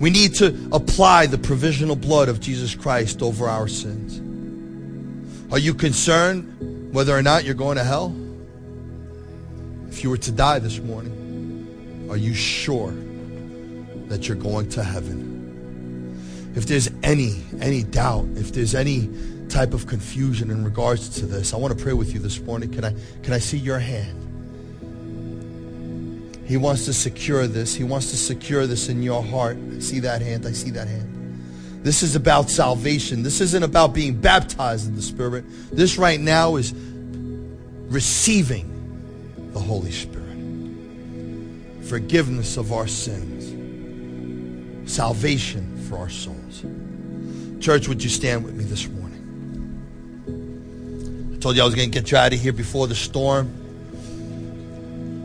We 0.00 0.10
need 0.10 0.34
to 0.36 0.68
apply 0.72 1.26
the 1.26 1.38
provisional 1.38 1.94
blood 1.94 2.28
of 2.28 2.40
Jesus 2.40 2.74
Christ 2.74 3.22
over 3.22 3.48
our 3.48 3.68
sins. 3.68 4.20
Are 5.52 5.58
you 5.58 5.74
concerned 5.74 6.92
whether 6.92 7.16
or 7.16 7.22
not 7.22 7.44
you're 7.44 7.54
going 7.54 7.76
to 7.76 7.84
hell? 7.84 8.16
If 9.90 10.02
you 10.02 10.10
were 10.10 10.18
to 10.18 10.32
die 10.32 10.58
this 10.58 10.80
morning, 10.80 12.08
are 12.10 12.16
you 12.16 12.34
sure 12.34 12.92
that 14.08 14.26
you're 14.26 14.36
going 14.36 14.68
to 14.70 14.82
heaven? 14.82 15.29
If 16.54 16.66
there's 16.66 16.90
any 17.02 17.42
any 17.60 17.82
doubt, 17.82 18.26
if 18.34 18.52
there's 18.52 18.74
any 18.74 19.08
type 19.48 19.74
of 19.74 19.86
confusion 19.86 20.50
in 20.50 20.64
regards 20.64 21.08
to 21.20 21.26
this, 21.26 21.54
I 21.54 21.56
want 21.56 21.76
to 21.76 21.82
pray 21.82 21.92
with 21.92 22.12
you 22.12 22.20
this 22.20 22.40
morning. 22.40 22.72
Can 22.72 22.84
I 22.84 22.94
can 23.22 23.32
I 23.32 23.38
see 23.38 23.58
your 23.58 23.78
hand? 23.78 24.16
He 26.46 26.56
wants 26.56 26.84
to 26.86 26.92
secure 26.92 27.46
this. 27.46 27.74
He 27.74 27.84
wants 27.84 28.10
to 28.10 28.16
secure 28.16 28.66
this 28.66 28.88
in 28.88 29.04
your 29.04 29.22
heart. 29.22 29.56
I 29.76 29.78
see 29.78 30.00
that 30.00 30.20
hand. 30.20 30.44
I 30.46 30.52
see 30.52 30.70
that 30.70 30.88
hand. 30.88 31.10
This 31.84 32.02
is 32.02 32.16
about 32.16 32.50
salvation. 32.50 33.22
This 33.22 33.40
isn't 33.40 33.62
about 33.62 33.94
being 33.94 34.20
baptized 34.20 34.88
in 34.88 34.96
the 34.96 35.02
Spirit. 35.02 35.44
This 35.70 35.96
right 35.96 36.18
now 36.20 36.56
is 36.56 36.74
receiving 37.88 38.66
the 39.52 39.60
Holy 39.60 39.92
Spirit. 39.92 40.26
Forgiveness 41.86 42.56
of 42.56 42.72
our 42.72 42.88
sins. 42.88 43.46
Salvation 44.92 45.79
for 45.90 45.98
our 45.98 46.08
souls. 46.08 46.64
Church, 47.62 47.88
would 47.88 48.02
you 48.02 48.08
stand 48.08 48.44
with 48.44 48.54
me 48.54 48.62
this 48.62 48.88
morning? 48.88 49.18
I 51.34 51.38
told 51.38 51.56
you 51.56 51.62
I 51.62 51.64
was 51.64 51.74
going 51.74 51.90
to 51.90 52.00
get 52.00 52.12
you 52.12 52.16
out 52.16 52.32
of 52.32 52.38
here 52.40 52.52
before 52.52 52.86
the 52.86 52.94
storm. 52.94 53.52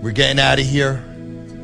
We're 0.02 0.12
getting 0.12 0.40
out 0.40 0.60
of 0.60 0.66
here 0.66 1.06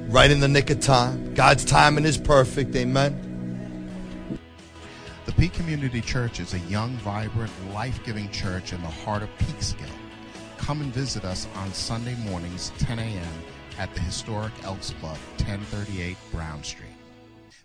right 0.08 0.30
in 0.30 0.40
the 0.40 0.48
nick 0.48 0.70
of 0.70 0.82
time. 0.82 1.34
God's 1.34 1.66
timing 1.66 2.06
is 2.06 2.16
perfect. 2.18 2.76
Amen. 2.76 4.40
The 5.26 5.32
Peak 5.32 5.54
Community 5.54 6.02
Church 6.02 6.40
is 6.40 6.54
a 6.54 6.60
young, 6.60 6.92
vibrant, 6.98 7.52
life-giving 7.74 8.30
church 8.30 8.72
in 8.72 8.82
the 8.84 8.88
heart 8.88 9.24
of 9.24 9.30
Peekskill. 9.40 9.90
Come 10.58 10.82
and 10.82 10.94
visit 10.94 11.26
us 11.26 11.48
on 11.56 11.74
Sunday 11.74 12.14
mornings, 12.16 12.72
10 12.78 13.00
a.m. 13.00 13.34
at 13.80 13.92
the 13.96 14.00
historic 14.02 14.54
Elks 14.64 14.92
Club, 15.00 15.18
1038 15.38 16.16
Brown 16.32 16.64
Street. 16.64 16.86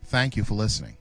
Thank 0.05 0.35
you 0.35 0.45
for 0.45 0.55
listening. 0.55 0.97